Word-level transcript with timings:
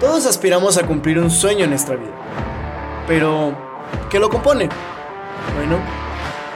Todos 0.00 0.26
aspiramos 0.26 0.76
a 0.76 0.86
cumplir 0.86 1.18
un 1.18 1.30
sueño 1.30 1.64
en 1.64 1.70
nuestra 1.70 1.96
vida. 1.96 2.12
Pero, 3.06 3.56
¿qué 4.10 4.18
lo 4.18 4.28
compone? 4.28 4.68
Bueno, 5.56 5.78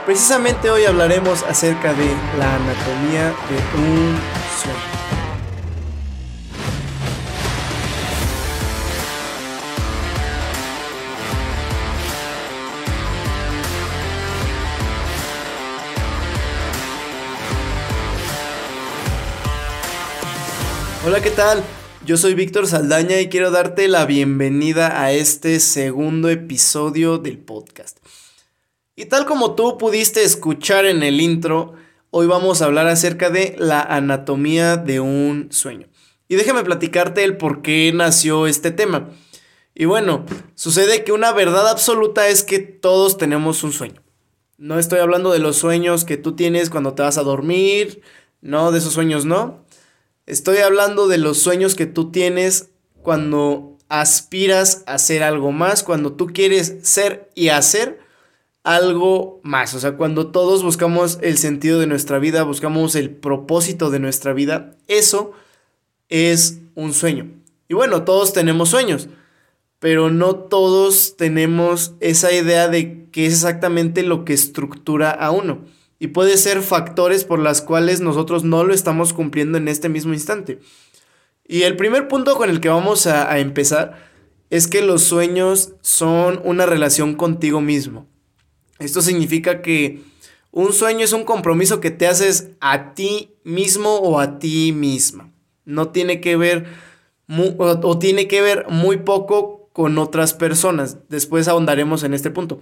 precisamente 0.05 0.69
hoy 0.69 0.85
hablaremos 0.85 1.41
acerca 1.43 1.91
de 1.91 2.05
la 2.37 2.55
anatomía 2.55 3.29
de 3.29 3.79
un 3.79 4.15
sueño. 4.61 5.01
Hola, 21.03 21.19
¿qué 21.19 21.31
tal? 21.31 21.63
Yo 22.03 22.17
soy 22.17 22.33
Víctor 22.33 22.65
Saldaña 22.65 23.21
y 23.21 23.29
quiero 23.29 23.51
darte 23.51 23.87
la 23.87 24.07
bienvenida 24.07 25.03
a 25.03 25.11
este 25.11 25.59
segundo 25.59 26.29
episodio 26.29 27.19
del 27.19 27.37
podcast. 27.37 27.99
Y 28.95 29.05
tal 29.05 29.27
como 29.27 29.53
tú 29.53 29.77
pudiste 29.77 30.23
escuchar 30.23 30.85
en 30.87 31.03
el 31.03 31.21
intro, 31.21 31.73
hoy 32.09 32.25
vamos 32.25 32.61
a 32.61 32.65
hablar 32.65 32.87
acerca 32.87 33.29
de 33.29 33.55
la 33.59 33.81
anatomía 33.81 34.77
de 34.77 34.99
un 34.99 35.49
sueño. 35.51 35.89
Y 36.27 36.37
déjame 36.37 36.63
platicarte 36.63 37.23
el 37.23 37.37
por 37.37 37.61
qué 37.61 37.91
nació 37.93 38.47
este 38.47 38.71
tema. 38.71 39.11
Y 39.75 39.85
bueno, 39.85 40.25
sucede 40.55 41.03
que 41.03 41.11
una 41.11 41.31
verdad 41.33 41.67
absoluta 41.67 42.29
es 42.29 42.43
que 42.43 42.57
todos 42.57 43.19
tenemos 43.19 43.63
un 43.63 43.73
sueño. 43.73 44.01
No 44.57 44.79
estoy 44.79 44.99
hablando 44.99 45.31
de 45.31 45.39
los 45.39 45.57
sueños 45.57 46.03
que 46.03 46.17
tú 46.17 46.35
tienes 46.35 46.71
cuando 46.71 46.95
te 46.95 47.03
vas 47.03 47.19
a 47.19 47.23
dormir, 47.23 48.01
no, 48.41 48.71
de 48.71 48.79
esos 48.79 48.93
sueños 48.93 49.23
no. 49.25 49.63
Estoy 50.27 50.57
hablando 50.57 51.07
de 51.07 51.17
los 51.17 51.39
sueños 51.39 51.73
que 51.73 51.87
tú 51.87 52.11
tienes 52.11 52.69
cuando 53.01 53.77
aspiras 53.89 54.83
a 54.85 54.93
hacer 54.93 55.23
algo 55.23 55.51
más, 55.51 55.83
cuando 55.83 56.13
tú 56.13 56.27
quieres 56.27 56.77
ser 56.83 57.31
y 57.33 57.49
hacer 57.49 57.99
algo 58.63 59.41
más. 59.43 59.73
O 59.73 59.79
sea, 59.79 59.97
cuando 59.97 60.31
todos 60.31 60.63
buscamos 60.63 61.17
el 61.21 61.39
sentido 61.39 61.79
de 61.79 61.87
nuestra 61.87 62.19
vida, 62.19 62.43
buscamos 62.43 62.95
el 62.95 63.09
propósito 63.09 63.89
de 63.89 63.99
nuestra 63.99 64.33
vida, 64.33 64.75
eso 64.87 65.31
es 66.07 66.59
un 66.75 66.93
sueño. 66.93 67.31
Y 67.67 67.73
bueno, 67.73 68.03
todos 68.03 68.31
tenemos 68.31 68.69
sueños, 68.69 69.09
pero 69.79 70.11
no 70.11 70.35
todos 70.35 71.17
tenemos 71.17 71.95
esa 71.99 72.31
idea 72.31 72.67
de 72.67 73.07
qué 73.11 73.25
es 73.25 73.33
exactamente 73.33 74.03
lo 74.03 74.23
que 74.23 74.33
estructura 74.33 75.09
a 75.09 75.31
uno 75.31 75.65
y 76.01 76.07
puede 76.07 76.35
ser 76.37 76.63
factores 76.63 77.25
por 77.25 77.37
las 77.37 77.61
cuales 77.61 78.01
nosotros 78.01 78.43
no 78.43 78.63
lo 78.63 78.73
estamos 78.73 79.13
cumpliendo 79.13 79.59
en 79.59 79.67
este 79.67 79.87
mismo 79.87 80.15
instante. 80.15 80.57
Y 81.47 81.61
el 81.61 81.75
primer 81.75 82.07
punto 82.07 82.35
con 82.35 82.49
el 82.49 82.59
que 82.59 82.69
vamos 82.69 83.05
a, 83.05 83.37
empezar 83.37 84.09
es 84.49 84.67
que 84.67 84.81
los 84.81 85.03
sueños 85.03 85.73
son 85.81 86.41
una 86.43 86.65
relación 86.65 87.13
contigo 87.13 87.61
mismo. 87.61 88.07
Esto 88.79 89.03
significa 89.03 89.61
que 89.61 90.01
un 90.49 90.73
sueño 90.73 91.05
es 91.05 91.13
un 91.13 91.23
compromiso 91.23 91.79
que 91.79 91.91
te 91.91 92.07
haces 92.07 92.49
a 92.61 92.95
ti 92.95 93.35
mismo 93.43 93.97
o 93.97 94.19
a 94.19 94.39
ti 94.39 94.71
misma. 94.71 95.31
No 95.65 95.89
tiene 95.89 96.19
que 96.19 96.35
ver 96.35 96.65
o 97.27 97.99
tiene 97.99 98.27
que 98.27 98.41
ver 98.41 98.65
muy 98.69 98.97
poco 98.97 99.69
con 99.71 99.99
otras 99.99 100.33
personas. 100.33 100.97
Después 101.09 101.47
ahondaremos 101.47 102.01
en 102.01 102.15
este 102.15 102.31
punto. 102.31 102.59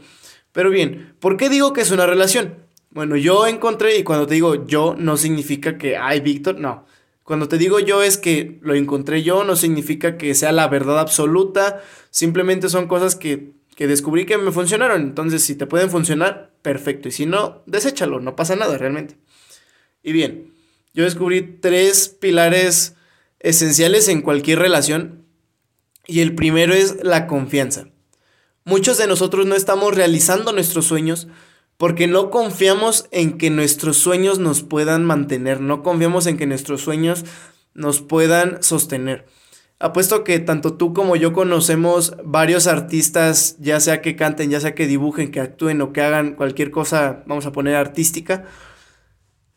Pero 0.51 0.69
bien, 0.71 1.15
¿por 1.21 1.37
qué 1.37 1.47
digo 1.47 1.71
que 1.71 1.79
es 1.79 1.91
una 1.91 2.05
relación? 2.05 2.67
Bueno, 2.91 3.15
yo 3.15 3.45
encontré, 3.45 3.97
y 3.97 4.03
cuando 4.03 4.25
te 4.25 4.33
digo 4.33 4.65
yo, 4.65 4.95
no 4.97 5.17
significa 5.17 5.77
que, 5.77 5.97
ay, 5.97 6.21
Víctor, 6.21 6.59
no. 6.59 6.85
Cuando 7.23 7.47
te 7.47 7.59
digo 7.59 7.79
yo 7.79 8.01
es 8.01 8.17
que 8.17 8.57
lo 8.63 8.73
encontré 8.73 9.21
yo, 9.21 9.43
no 9.43 9.55
significa 9.55 10.17
que 10.17 10.33
sea 10.33 10.51
la 10.51 10.67
verdad 10.67 10.99
absoluta, 10.99 11.83
simplemente 12.09 12.69
son 12.69 12.87
cosas 12.87 13.15
que, 13.15 13.51
que 13.75 13.85
descubrí 13.85 14.25
que 14.25 14.39
me 14.39 14.51
funcionaron. 14.51 15.01
Entonces, 15.01 15.43
si 15.43 15.53
te 15.53 15.67
pueden 15.67 15.91
funcionar, 15.91 16.51
perfecto. 16.63 17.07
Y 17.07 17.11
si 17.11 17.27
no, 17.27 17.61
deséchalo, 17.67 18.19
no 18.19 18.35
pasa 18.35 18.55
nada 18.55 18.75
realmente. 18.79 19.17
Y 20.01 20.11
bien, 20.11 20.51
yo 20.95 21.03
descubrí 21.03 21.41
tres 21.61 22.09
pilares 22.09 22.95
esenciales 23.39 24.07
en 24.07 24.23
cualquier 24.23 24.57
relación. 24.57 25.25
Y 26.07 26.21
el 26.21 26.33
primero 26.33 26.73
es 26.73 27.03
la 27.03 27.27
confianza. 27.27 27.89
Muchos 28.63 28.97
de 28.97 29.05
nosotros 29.05 29.45
no 29.45 29.53
estamos 29.53 29.93
realizando 29.93 30.51
nuestros 30.51 30.85
sueños 30.85 31.27
porque 31.79 32.07
no 32.07 32.29
confiamos 32.29 33.07
en 33.11 33.37
que 33.37 33.49
nuestros 33.49 33.95
sueños 33.95 34.37
nos 34.37 34.63
puedan 34.63 35.05
mantener, 35.05 35.61
no 35.61 35.81
confiamos 35.81 36.27
en 36.27 36.35
que 36.35 36.45
nuestros 36.45 36.81
sueños 36.81 37.23
nos 37.73 38.01
puedan 38.01 38.61
sostener. 38.61 39.27
Apuesto 39.79 40.25
que 40.25 40.39
tanto 40.39 40.73
tú 40.73 40.93
como 40.93 41.15
yo 41.15 41.31
conocemos 41.31 42.17
varios 42.25 42.67
artistas, 42.67 43.55
ya 43.59 43.79
sea 43.79 44.01
que 44.01 44.17
canten, 44.17 44.49
ya 44.49 44.59
sea 44.59 44.75
que 44.75 44.87
dibujen, 44.87 45.31
que 45.31 45.39
actúen 45.39 45.79
o 45.79 45.93
que 45.93 46.01
hagan 46.01 46.35
cualquier 46.35 46.69
cosa, 46.69 47.23
vamos 47.27 47.45
a 47.45 47.53
poner 47.53 47.77
artística, 47.77 48.43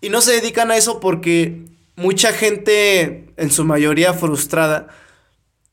y 0.01 0.09
no 0.09 0.21
se 0.21 0.31
dedican 0.31 0.71
a 0.71 0.77
eso 0.77 1.01
porque 1.01 1.65
mucha 1.97 2.33
gente, 2.33 3.35
en 3.37 3.51
su 3.51 3.65
mayoría 3.65 4.15
frustrada, 4.15 4.87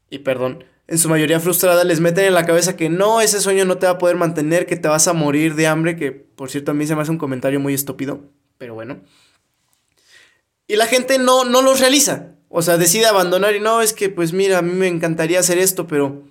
y 0.09 0.17
perdón, 0.17 0.63
en 0.89 0.97
su 0.97 1.07
mayoría 1.07 1.39
frustrada, 1.39 1.83
les 1.83 1.99
meten 1.99 2.25
en 2.25 2.33
la 2.33 2.47
cabeza 2.47 2.75
que 2.75 2.89
no, 2.89 3.21
ese 3.21 3.39
sueño 3.39 3.63
no 3.63 3.77
te 3.77 3.85
va 3.85 3.93
a 3.93 3.97
poder 3.99 4.15
mantener, 4.15 4.65
que 4.65 4.75
te 4.75 4.87
vas 4.87 5.07
a 5.07 5.13
morir 5.13 5.53
de 5.53 5.67
hambre, 5.67 5.95
que 5.95 6.11
por 6.11 6.49
cierto 6.49 6.71
a 6.71 6.73
mí 6.73 6.87
se 6.87 6.95
me 6.95 7.03
hace 7.03 7.11
un 7.11 7.19
comentario 7.19 7.59
muy 7.59 7.75
estúpido, 7.75 8.21
pero 8.57 8.73
bueno. 8.73 9.01
Y 10.65 10.77
la 10.77 10.87
gente 10.87 11.19
no, 11.19 11.43
no 11.43 11.61
los 11.61 11.79
realiza, 11.79 12.31
o 12.49 12.63
sea, 12.63 12.77
decide 12.77 13.05
abandonar 13.05 13.55
y 13.55 13.59
no, 13.59 13.83
es 13.83 13.93
que 13.93 14.09
pues 14.09 14.33
mira, 14.33 14.57
a 14.57 14.61
mí 14.63 14.73
me 14.73 14.87
encantaría 14.87 15.39
hacer 15.39 15.59
esto, 15.59 15.85
pero 15.85 16.23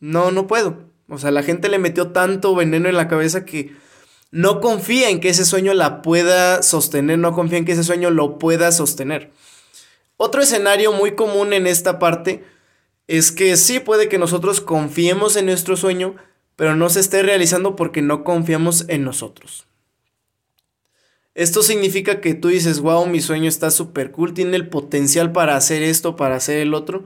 no, 0.00 0.30
no 0.30 0.46
puedo. 0.46 0.84
O 1.08 1.16
sea, 1.16 1.30
la 1.30 1.42
gente 1.42 1.70
le 1.70 1.78
metió 1.78 2.08
tanto 2.12 2.54
veneno 2.54 2.90
en 2.90 2.96
la 2.96 3.08
cabeza 3.08 3.46
que 3.46 3.74
no 4.30 4.60
confía 4.60 5.08
en 5.08 5.20
que 5.20 5.30
ese 5.30 5.46
sueño 5.46 5.72
la 5.72 6.02
pueda 6.02 6.62
sostener, 6.62 7.18
no 7.18 7.32
confía 7.32 7.56
en 7.56 7.64
que 7.64 7.72
ese 7.72 7.84
sueño 7.84 8.10
lo 8.10 8.38
pueda 8.38 8.70
sostener. 8.70 9.32
Otro 10.18 10.42
escenario 10.42 10.92
muy 10.92 11.14
común 11.14 11.54
en 11.54 11.66
esta 11.66 11.98
parte 11.98 12.44
es 13.06 13.32
que 13.32 13.56
sí 13.56 13.80
puede 13.80 14.08
que 14.08 14.18
nosotros 14.18 14.60
confiemos 14.60 15.36
en 15.36 15.46
nuestro 15.46 15.76
sueño, 15.76 16.16
pero 16.56 16.76
no 16.76 16.88
se 16.88 17.00
esté 17.00 17.22
realizando 17.22 17.76
porque 17.76 18.02
no 18.02 18.24
confiamos 18.24 18.84
en 18.88 19.04
nosotros. 19.04 19.66
Esto 21.34 21.62
significa 21.62 22.20
que 22.20 22.34
tú 22.34 22.48
dices, 22.48 22.80
wow, 22.80 23.06
mi 23.06 23.20
sueño 23.20 23.48
está 23.48 23.70
súper 23.70 24.12
cool, 24.12 24.34
tiene 24.34 24.56
el 24.56 24.68
potencial 24.68 25.32
para 25.32 25.56
hacer 25.56 25.82
esto, 25.82 26.14
para 26.14 26.36
hacer 26.36 26.58
el 26.58 26.74
otro, 26.74 27.04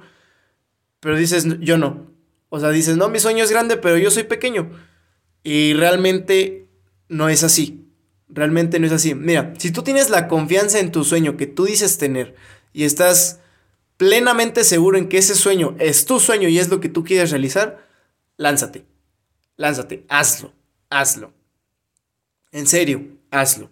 pero 1.00 1.16
dices, 1.16 1.46
yo 1.60 1.78
no. 1.78 2.06
O 2.50 2.60
sea, 2.60 2.70
dices, 2.70 2.96
no, 2.96 3.08
mi 3.08 3.18
sueño 3.18 3.42
es 3.42 3.50
grande, 3.50 3.76
pero 3.76 3.96
yo 3.96 4.10
soy 4.10 4.24
pequeño. 4.24 4.70
Y 5.42 5.72
realmente 5.74 6.68
no 7.08 7.28
es 7.28 7.42
así. 7.42 7.86
Realmente 8.28 8.78
no 8.78 8.86
es 8.86 8.92
así. 8.92 9.14
Mira, 9.14 9.54
si 9.58 9.70
tú 9.70 9.82
tienes 9.82 10.10
la 10.10 10.28
confianza 10.28 10.78
en 10.78 10.92
tu 10.92 11.04
sueño 11.04 11.36
que 11.36 11.46
tú 11.46 11.64
dices 11.64 11.96
tener 11.96 12.34
y 12.72 12.84
estás 12.84 13.40
plenamente 13.98 14.64
seguro 14.64 14.96
en 14.96 15.08
que 15.10 15.18
ese 15.18 15.34
sueño 15.34 15.76
es 15.78 16.06
tu 16.06 16.18
sueño 16.20 16.48
y 16.48 16.58
es 16.58 16.70
lo 16.70 16.80
que 16.80 16.88
tú 16.88 17.04
quieres 17.04 17.30
realizar, 17.30 17.86
lánzate. 18.38 18.86
Lánzate, 19.56 20.06
hazlo, 20.08 20.52
hazlo. 20.88 21.32
En 22.52 22.66
serio, 22.66 23.04
hazlo. 23.30 23.68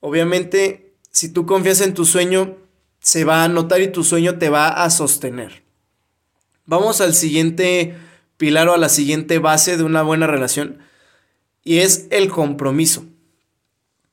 Obviamente, 0.00 0.92
si 1.10 1.32
tú 1.32 1.46
confías 1.46 1.80
en 1.80 1.94
tu 1.94 2.04
sueño, 2.04 2.56
se 2.98 3.24
va 3.24 3.44
a 3.44 3.48
notar 3.48 3.80
y 3.80 3.92
tu 3.92 4.02
sueño 4.02 4.38
te 4.38 4.50
va 4.50 4.68
a 4.68 4.90
sostener. 4.90 5.62
Vamos 6.66 7.00
al 7.00 7.14
siguiente 7.14 7.96
pilar 8.36 8.68
o 8.68 8.74
a 8.74 8.78
la 8.78 8.88
siguiente 8.88 9.38
base 9.38 9.76
de 9.76 9.84
una 9.84 10.02
buena 10.02 10.26
relación 10.26 10.78
y 11.62 11.78
es 11.78 12.06
el 12.10 12.28
compromiso. 12.28 13.04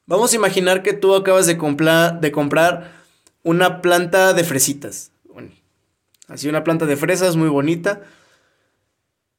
Vamos 0.06 0.34
a 0.34 0.36
imaginar 0.36 0.84
que 0.84 0.94
tú 0.94 1.16
acabas 1.16 1.48
de, 1.48 1.56
de 1.56 2.32
comprar 2.32 2.99
una 3.50 3.82
planta 3.82 4.34
de 4.34 4.44
fresitas. 4.44 5.12
así 6.28 6.48
una 6.48 6.64
planta 6.64 6.86
de 6.86 6.96
fresas 6.96 7.36
muy 7.36 7.50
bonita. 7.50 8.02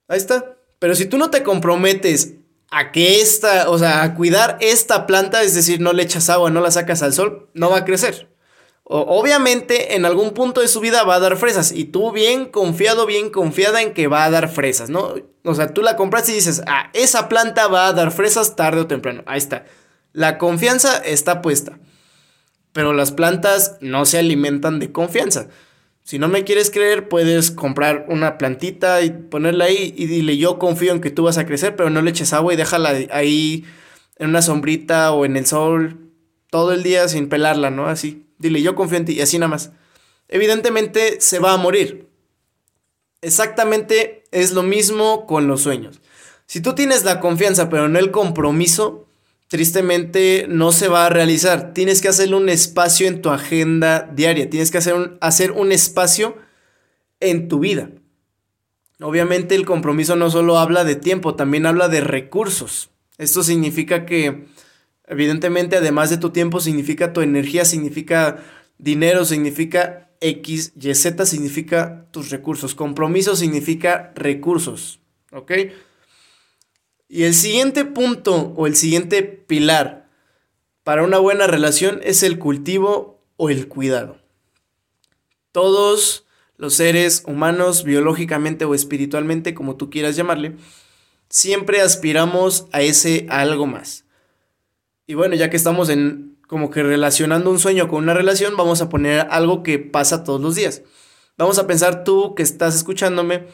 Ahí 0.09 0.19
está. 0.19 0.57
Pero 0.81 0.95
si 0.95 1.07
tú 1.07 1.19
no 1.19 1.31
te 1.31 1.43
comprometes 1.43 2.35
a 2.71 2.93
que 2.93 3.21
esta, 3.21 3.71
o 3.71 3.79
sea, 3.79 4.03
a 4.03 4.15
cuidar 4.15 4.57
esta 4.61 5.07
planta, 5.07 5.43
es 5.43 5.55
decir, 5.55 5.81
no 5.81 5.93
le 5.93 6.03
echas 6.03 6.31
agua, 6.31 6.51
no 6.51 6.61
la 6.61 6.71
sacas 6.71 7.03
al 7.03 7.13
sol, 7.13 7.49
no 7.55 7.71
va 7.71 7.79
a 7.79 7.85
crecer. 7.85 8.29
obviamente, 8.85 9.95
en 9.95 10.05
algún 10.05 10.33
punto 10.33 10.61
de 10.61 10.67
su 10.67 10.81
vida 10.81 11.05
va 11.05 11.15
a 11.15 11.21
dar 11.21 11.37
fresas. 11.37 11.71
Y 11.71 11.85
tú 11.85 12.11
bien 12.11 12.47
confiado, 12.47 13.07
bien 13.07 13.31
confiada 13.31 13.83
en 13.83 13.95
que 13.95 14.09
va 14.09 14.25
a 14.25 14.31
dar 14.31 14.49
fresas, 14.49 14.91
¿no? 14.91 15.15
O 15.45 15.55
sea, 15.55 15.73
tú 15.73 15.83
la 15.83 15.95
compras 15.95 16.29
y 16.29 16.33
dices, 16.33 16.63
ah, 16.67 16.91
esa 16.93 17.29
planta 17.29 17.69
va 17.69 17.87
a 17.87 17.93
dar 17.93 18.11
fresas 18.11 18.57
tarde 18.57 18.81
o 18.81 18.87
temprano. 18.89 19.23
Ahí 19.27 19.39
está. 19.39 19.65
La 20.13 20.39
confianza 20.39 20.99
está 20.99 21.41
puesta. 21.41 21.79
Pero 22.73 22.93
las 22.93 23.13
plantas 23.13 23.77
no 23.81 24.05
se 24.05 24.19
alimentan 24.19 24.79
de 24.79 24.93
confianza. 24.93 25.49
Si 26.03 26.19
no 26.19 26.29
me 26.29 26.45
quieres 26.45 26.71
creer, 26.71 27.09
puedes 27.09 27.51
comprar 27.51 28.07
una 28.09 28.39
plantita 28.39 29.03
y 29.03 29.11
ponerla 29.11 29.67
ahí 29.67 29.95
y 29.97 30.07
dile, 30.07 30.37
yo 30.37 30.59
confío 30.59 30.93
en 30.93 31.01
que 31.01 31.11
tú 31.11 31.25
vas 31.25 31.39
a 31.39 31.47
crecer, 31.47 31.77
pero 31.77 31.91
no 31.91 32.03
le 32.03 32.11
eches 32.11 32.33
agua 32.33 32.53
y 32.53 32.57
déjala 32.57 32.95
ahí 33.13 33.65
en 34.17 34.31
una 34.31 34.43
sombrita 34.43 35.13
o 35.13 35.25
en 35.25 35.37
el 35.37 35.47
sol 35.47 36.11
todo 36.51 36.73
el 36.73 36.83
día 36.83 37.09
sin 37.09 37.29
pelarla, 37.29 37.71
¿no? 37.71 37.87
Así. 37.87 38.27
Dile, 38.39 38.63
yo 38.63 38.75
confío 38.75 38.99
en 38.99 39.05
ti 39.05 39.13
y 39.13 39.21
así 39.21 39.39
nada 39.39 39.51
más. 39.51 39.71
Evidentemente 40.29 41.21
se 41.21 41.39
va 41.39 41.53
a 41.53 41.59
morir. 41.59 42.09
Exactamente 43.21 44.25
es 44.31 44.53
lo 44.53 44.63
mismo 44.63 45.27
con 45.27 45.47
los 45.47 45.63
sueños. 45.63 46.01
Si 46.47 46.61
tú 46.61 46.75
tienes 46.75 47.05
la 47.05 47.21
confianza 47.21 47.69
pero 47.69 47.89
no 47.89 47.99
el 47.99 48.11
compromiso, 48.11 49.07
tristemente 49.51 50.47
no 50.49 50.71
se 50.71 50.87
va 50.87 51.07
a 51.07 51.11
realizar. 51.11 51.75
Tienes 51.75 52.01
que 52.01 52.07
hacerle 52.07 52.37
un 52.37 52.49
espacio 52.49 53.09
en 53.09 53.21
tu 53.21 53.31
agenda 53.31 54.09
diaria, 54.15 54.49
tienes 54.49 54.71
que 54.71 54.79
hacer 54.79 54.95
un, 54.95 55.19
hacer 55.21 55.51
un 55.51 55.73
espacio 55.73 56.37
en 57.19 57.49
tu 57.49 57.59
vida. 57.59 57.91
Obviamente 59.01 59.57
el 59.57 59.67
compromiso 59.67 60.15
no 60.15 60.31
solo 60.31 60.57
habla 60.57 60.85
de 60.85 60.95
tiempo, 60.95 61.35
también 61.35 61.67
habla 61.67 61.89
de 61.89 62.01
recursos. 62.01 62.91
Esto 63.19 63.43
significa 63.43 64.07
que, 64.07 64.45
evidentemente, 65.09 65.77
además 65.77 66.11
de 66.11 66.19
tu 66.19 66.31
tiempo, 66.31 66.61
significa 66.61 67.13
tu 67.13 67.21
energía, 67.21 67.65
significa 67.65 68.45
dinero, 68.79 69.25
significa 69.25 70.13
X, 70.21 70.75
Y, 70.81 70.95
Z, 70.95 71.27
significa 71.27 72.07
tus 72.13 72.31
recursos. 72.31 72.77
Compromiso 72.77 73.35
significa 73.35 74.13
recursos. 74.15 75.01
¿Ok? 75.33 75.51
Y 77.13 77.25
el 77.25 77.35
siguiente 77.35 77.85
punto 77.85 78.55
o 78.57 78.69
el 78.69 78.77
siguiente 78.77 79.25
pilar 79.25 80.09
para 80.85 81.03
una 81.03 81.19
buena 81.19 81.49
relación 81.49 82.01
es 82.05 82.23
el 82.23 82.39
cultivo 82.39 83.21
o 83.37 83.51
el 83.51 83.67
cuidado. 83.67 84.19
Todos 85.51 86.25
los 86.57 86.75
seres 86.75 87.25
humanos, 87.27 87.83
biológicamente 87.83 88.65
o 88.65 88.77
espiritualmente, 88.77 89.55
como 89.55 89.77
tú 89.77 89.91
quieras 89.91 90.15
llamarle, 90.15 90.55
siempre 91.29 91.81
aspiramos 91.81 92.69
a 92.71 92.83
ese 92.83 93.27
algo 93.29 93.67
más. 93.67 94.05
Y 95.09 95.15
bueno, 95.15 95.35
ya 95.35 95.51
que 95.51 95.57
estamos 95.57 95.89
en 95.89 96.39
como 96.47 96.71
que 96.71 96.85
relacionando 96.85 97.51
un 97.51 97.59
sueño 97.59 97.89
con 97.89 98.05
una 98.05 98.15
relación, 98.15 98.57
vamos 98.57 98.83
a 98.83 98.89
poner 98.89 99.27
algo 99.31 99.65
que 99.65 99.81
pasa 99.81 100.23
todos 100.23 100.41
los 100.41 100.55
días. 100.55 100.83
Vamos 101.37 101.59
a 101.59 101.67
pensar 101.67 102.05
tú 102.05 102.37
que 102.37 102.45
estás 102.45 102.77
escuchándome, 102.77 103.49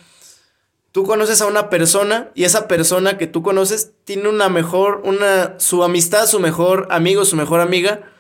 tú 0.97 1.05
conoces 1.05 1.43
a 1.43 1.47
una 1.47 1.69
persona 1.69 2.31
y 2.35 2.45
esa 2.45 2.67
persona 2.69 3.19
que 3.19 3.27
tú 3.27 3.43
conoces 3.43 3.91
tiene 4.07 4.31
una 4.31 4.49
mejor, 4.49 5.03
una, 5.05 5.61
su 5.61 5.85
amistad, 5.85 6.27
su 6.27 6.41
mejor 6.41 6.89
amigo, 6.91 7.27
su 7.27 7.37
mejor 7.37 7.61
amiga, 7.61 8.11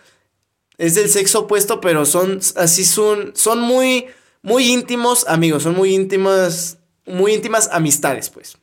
es 0.76 0.94
del 0.94 1.08
sexo 1.08 1.38
opuesto, 1.40 1.80
pero 1.80 2.04
son, 2.04 2.38
así 2.56 2.84
son, 2.84 3.32
son 3.34 3.60
muy, 3.60 4.08
muy 4.42 4.70
íntimos 4.70 5.26
amigos, 5.26 5.62
son 5.62 5.74
muy 5.74 5.94
íntimas, 5.94 6.76
muy 7.06 7.32
íntimas 7.32 7.70
amistades, 7.72 8.28
pues. 8.28 8.58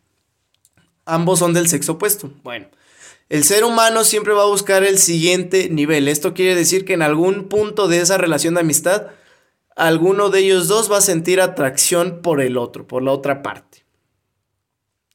Ambos 1.06 1.40
son 1.40 1.56
del 1.56 1.68
sexo 1.68 1.94
opuesto. 1.94 2.30
Bueno, 2.44 2.68
el 3.30 3.44
ser 3.44 3.64
humano 3.64 4.04
siempre 4.04 4.34
va 4.34 4.44
a 4.44 4.48
buscar 4.48 4.84
el 4.84 5.00
siguiente 5.00 5.70
nivel. 5.72 6.08
Esto 6.08 6.36
quiere 6.36 6.54
decir 6.54 6.86
que 6.86 6.94
en 6.94 7.02
algún 7.02 7.50
punto 7.50 7.88
de 7.88 8.00
esa 8.00 8.20
relación 8.20 8.54
de 8.54 8.60
amistad, 8.60 9.08
alguno 9.76 10.30
de 10.30 10.42
ellos 10.42 10.68
dos 10.68 10.92
va 10.92 11.00
a 11.00 11.02
sentir 11.02 11.42
atracción 11.42 12.22
por 12.22 12.42
el 12.42 12.58
otro, 12.58 12.86
por 12.86 13.02
la 13.02 13.12
otra 13.12 13.42
parte. 13.42 13.83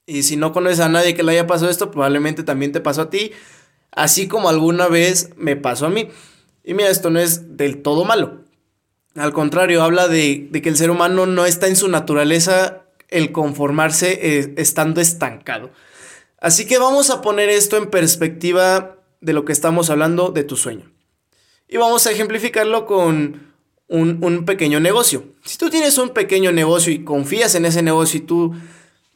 Y 0.08 0.22
si 0.22 0.38
no 0.38 0.52
conoces 0.54 0.80
a 0.80 0.88
nadie 0.88 1.14
que 1.14 1.22
le 1.22 1.32
haya 1.32 1.46
pasado 1.46 1.70
esto, 1.70 1.90
probablemente 1.90 2.42
también 2.42 2.72
te 2.72 2.80
pasó 2.80 3.02
a 3.02 3.10
ti, 3.10 3.32
así 3.92 4.26
como 4.26 4.48
alguna 4.48 4.88
vez 4.88 5.32
me 5.36 5.54
pasó 5.54 5.84
a 5.84 5.90
mí. 5.90 6.08
Y 6.64 6.72
mira, 6.72 6.88
esto 6.88 7.10
no 7.10 7.20
es 7.20 7.58
del 7.58 7.82
todo 7.82 8.06
malo. 8.06 8.44
Al 9.16 9.34
contrario, 9.34 9.82
habla 9.82 10.08
de, 10.08 10.48
que 10.62 10.68
el 10.70 10.78
ser 10.78 10.90
humano 10.90 11.26
no 11.26 11.44
está 11.44 11.66
en 11.66 11.76
su 11.76 11.88
naturaleza 11.88 12.84
el 13.08 13.32
conformarse 13.32 14.18
eh, 14.22 14.54
estando 14.56 15.02
estancado. 15.02 15.70
Así 16.40 16.64
que 16.64 16.78
vamos 16.78 17.10
a 17.10 17.20
poner 17.20 17.50
esto 17.50 17.76
en 17.76 17.90
perspectiva 17.90 18.96
de 19.20 19.34
lo 19.34 19.44
que 19.44 19.52
estamos 19.52 19.90
hablando 19.90 20.30
de 20.30 20.42
tu 20.42 20.56
sueño. 20.56 20.90
Y 21.68 21.76
vamos 21.76 22.06
a 22.06 22.12
ejemplificarlo 22.12 22.86
con 22.86 23.52
un, 23.88 24.24
un 24.24 24.44
pequeño 24.46 24.80
negocio. 24.80 25.24
Si 25.44 25.58
tú 25.58 25.68
tienes 25.68 25.98
un 25.98 26.10
pequeño 26.10 26.50
negocio 26.50 26.94
y 26.94 27.04
confías 27.04 27.54
en 27.56 27.66
ese 27.66 27.82
negocio 27.82 28.20
y 28.20 28.22
tú 28.22 28.54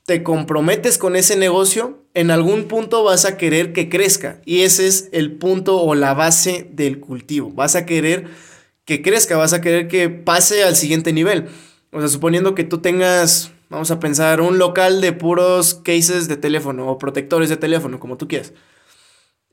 te 0.04 0.22
comprometes 0.22 0.98
con 0.98 1.16
ese 1.16 1.36
negocio, 1.36 2.02
en 2.14 2.30
algún 2.30 2.64
punto 2.64 3.04
vas 3.04 3.24
a 3.24 3.36
querer 3.36 3.72
que 3.72 3.88
crezca. 3.88 4.40
Y 4.44 4.62
ese 4.62 4.86
es 4.86 5.08
el 5.12 5.32
punto 5.32 5.80
o 5.80 5.94
la 5.94 6.14
base 6.14 6.68
del 6.72 7.00
cultivo. 7.00 7.50
Vas 7.50 7.76
a 7.76 7.86
querer 7.86 8.26
que 8.84 9.02
crezca, 9.02 9.36
vas 9.36 9.52
a 9.52 9.60
querer 9.60 9.88
que 9.88 10.08
pase 10.08 10.64
al 10.64 10.76
siguiente 10.76 11.12
nivel. 11.12 11.48
O 11.92 12.00
sea, 12.00 12.08
suponiendo 12.08 12.54
que 12.54 12.64
tú 12.64 12.78
tengas, 12.78 13.52
vamos 13.68 13.90
a 13.90 14.00
pensar, 14.00 14.40
un 14.40 14.58
local 14.58 15.00
de 15.00 15.12
puros 15.12 15.74
cases 15.74 16.26
de 16.26 16.36
teléfono 16.36 16.88
o 16.88 16.98
protectores 16.98 17.48
de 17.48 17.56
teléfono, 17.56 18.00
como 18.00 18.16
tú 18.16 18.26
quieras. 18.26 18.52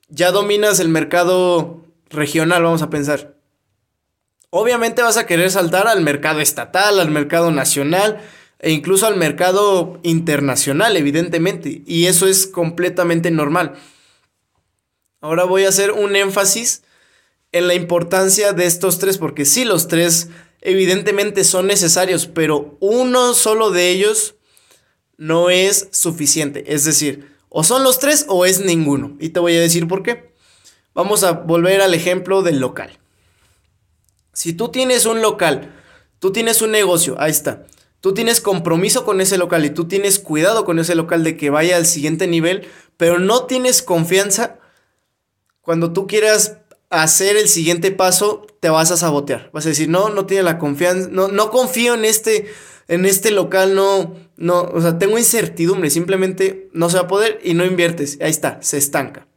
Ya 0.08 0.32
dominas 0.32 0.80
el 0.80 0.90
mercado 0.90 1.86
regional, 2.10 2.64
vamos 2.64 2.82
a 2.82 2.90
pensar. 2.90 3.36
Obviamente 4.50 5.04
vas 5.04 5.18
a 5.18 5.28
querer 5.28 5.52
saltar 5.52 5.88
al 5.88 6.02
mercado 6.02 6.40
estatal, 6.40 7.00
al 7.00 7.12
mercado 7.12 7.52
nacional 7.52 8.20
e 8.60 8.72
incluso 8.72 9.08
al 9.08 9.16
mercado 9.16 10.00
internacional, 10.04 10.98
evidentemente, 10.98 11.82
y 11.86 12.08
eso 12.08 12.28
es 12.28 12.46
completamente 12.46 13.32
normal. 13.32 13.76
Ahora 15.22 15.46
voy 15.46 15.64
a 15.64 15.70
hacer 15.70 15.92
un 15.92 16.16
énfasis 16.16 16.84
en 17.54 17.68
la 17.68 17.74
importancia 17.74 18.52
de 18.52 18.66
estos 18.66 19.00
tres, 19.00 19.18
porque 19.18 19.46
sí, 19.46 19.64
los 19.64 19.88
tres 19.88 20.30
evidentemente 20.62 21.46
son 21.46 21.68
necesarios, 21.68 22.28
pero 22.28 22.78
uno 22.82 23.34
solo 23.34 23.72
de 23.72 23.90
ellos 23.90 24.36
no 25.18 25.50
es 25.50 25.88
suficiente. 25.92 26.74
Es 26.74 26.84
decir, 26.84 27.34
o 27.48 27.64
son 27.64 27.84
los 27.84 27.98
tres 28.00 28.26
o 28.28 28.46
es 28.46 28.60
ninguno. 28.60 29.16
Y 29.20 29.30
te 29.30 29.40
voy 29.40 29.56
a 29.56 29.62
decir 29.62 29.88
por 29.88 30.04
qué. 30.04 30.34
Vamos 30.94 31.24
a 31.24 31.32
volver 31.32 31.82
al 31.82 31.94
ejemplo 31.94 32.42
del 32.42 32.60
local. 32.60 32.98
Si 34.34 34.54
tú 34.54 34.70
tienes 34.70 35.06
un 35.06 35.22
local, 35.22 35.74
tú 36.20 36.32
tienes 36.32 36.62
un 36.62 36.72
negocio, 36.72 37.16
ahí 37.20 37.32
está 37.32 37.66
tú 38.02 38.14
tienes 38.14 38.42
compromiso 38.42 39.06
con 39.06 39.22
ese 39.22 39.38
local 39.38 39.66
y 39.66 39.70
tú 39.70 39.88
tienes 39.88 40.20
cuidado 40.20 40.66
con 40.66 40.80
ese 40.80 40.96
local 40.96 41.24
de 41.24 41.38
que 41.38 41.50
vaya 41.50 41.78
al 41.78 41.86
siguiente 41.86 42.28
nivel, 42.28 42.68
pero 42.98 43.20
no 43.20 43.46
tienes 43.46 43.82
confianza, 43.82 44.60
cuando 45.62 45.94
tú 45.94 46.08
quieras 46.08 46.58
hacer 46.90 47.38
el 47.38 47.48
siguiente 47.48 47.92
paso, 47.92 48.48
te 48.60 48.70
vas 48.70 48.92
a 48.92 48.98
sabotear. 48.98 49.50
Vas 49.54 49.66
a 49.66 49.70
decir, 49.70 49.90
no, 49.90 50.10
no 50.10 50.26
tiene 50.26 50.44
la 50.44 50.58
confianza, 50.58 51.10
no, 51.12 51.28
no 51.28 51.52
confío 51.52 51.94
en 51.94 52.06
este, 52.06 52.48
en 52.88 53.06
este 53.06 53.32
local, 53.32 53.76
no, 53.76 54.16
no, 54.38 54.62
o 54.62 54.82
sea, 54.82 54.98
tengo 54.98 55.18
incertidumbre, 55.18 55.90
simplemente 55.90 56.70
no 56.74 56.90
se 56.90 56.98
va 56.98 57.04
a 57.04 57.08
poder 57.08 57.40
y 57.44 57.54
no 57.54 57.66
inviertes. 57.66 58.18
Ahí 58.22 58.32
está, 58.32 58.60
se 58.62 58.78
estanca. 58.78 59.28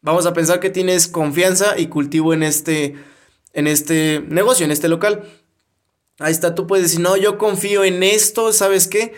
Vamos 0.00 0.24
a 0.24 0.32
pensar 0.32 0.60
que 0.60 0.70
tienes 0.70 1.08
confianza 1.08 1.78
y 1.78 1.88
cultivo 1.88 2.32
en 2.32 2.42
este, 2.42 2.94
en 3.52 3.66
este 3.66 4.24
negocio, 4.28 4.64
en 4.64 4.70
este 4.70 4.88
local. 4.88 5.28
Ahí 6.18 6.32
está, 6.32 6.54
tú 6.54 6.66
puedes 6.66 6.86
decir, 6.86 7.00
no, 7.00 7.16
yo 7.16 7.36
confío 7.38 7.84
en 7.84 8.02
esto, 8.02 8.52
¿sabes 8.52 8.88
qué? 8.88 9.14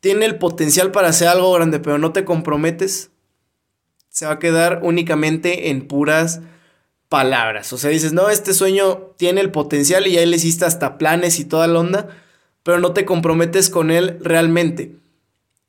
Tiene 0.00 0.26
el 0.26 0.36
potencial 0.36 0.90
para 0.90 1.08
hacer 1.08 1.28
algo 1.28 1.52
grande, 1.52 1.80
pero 1.80 1.98
no 1.98 2.12
te 2.12 2.24
comprometes. 2.24 3.10
Se 4.10 4.26
va 4.26 4.32
a 4.32 4.38
quedar 4.38 4.80
únicamente 4.82 5.70
en 5.70 5.88
puras 5.88 6.40
palabras. 7.08 7.72
O 7.72 7.78
sea, 7.78 7.90
dices, 7.90 8.12
no, 8.12 8.28
este 8.28 8.52
sueño 8.52 9.12
tiene 9.16 9.40
el 9.40 9.50
potencial 9.50 10.06
y 10.06 10.12
ya 10.12 10.26
le 10.26 10.36
hiciste 10.36 10.64
hasta 10.64 10.98
planes 10.98 11.38
y 11.38 11.44
toda 11.44 11.66
la 11.66 11.78
onda, 11.78 12.08
pero 12.62 12.78
no 12.78 12.92
te 12.92 13.04
comprometes 13.04 13.70
con 13.70 13.90
él 13.90 14.18
realmente. 14.20 14.96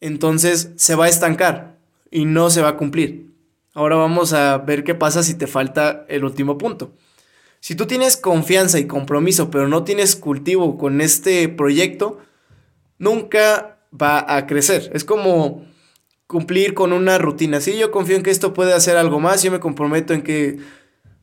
Entonces 0.01 0.71
se 0.75 0.95
va 0.95 1.05
a 1.05 1.09
estancar 1.09 1.77
y 2.11 2.25
no 2.25 2.49
se 2.49 2.61
va 2.61 2.69
a 2.69 2.77
cumplir. 2.77 3.33
Ahora 3.73 3.95
vamos 3.95 4.33
a 4.33 4.57
ver 4.57 4.83
qué 4.83 4.95
pasa 4.95 5.23
si 5.23 5.35
te 5.35 5.47
falta 5.47 6.05
el 6.07 6.23
último 6.23 6.57
punto. 6.57 6.93
Si 7.65 7.73
tú 7.73 7.87
tienes 7.87 8.15
confianza 8.15 8.77
y 8.77 8.85
compromiso, 8.85 9.49
pero 9.49 9.67
no 9.67 9.83
tienes 9.83 10.15
cultivo 10.15 10.77
con 10.77 11.01
este 11.01 11.49
proyecto, 11.49 12.19
nunca 12.99 13.79
va 13.91 14.35
a 14.37 14.45
crecer. 14.45 14.91
Es 14.93 15.03
como 15.03 15.65
cumplir 16.27 16.75
con 16.75 16.93
una 16.93 17.17
rutina. 17.17 17.59
Si 17.61 17.75
yo 17.75 17.89
confío 17.89 18.17
en 18.17 18.21
que 18.21 18.29
esto 18.29 18.53
puede 18.53 18.71
hacer 18.71 18.97
algo 18.97 19.19
más, 19.19 19.41
yo 19.41 19.49
me 19.49 19.59
comprometo 19.59 20.13
en 20.13 20.21
que 20.21 20.59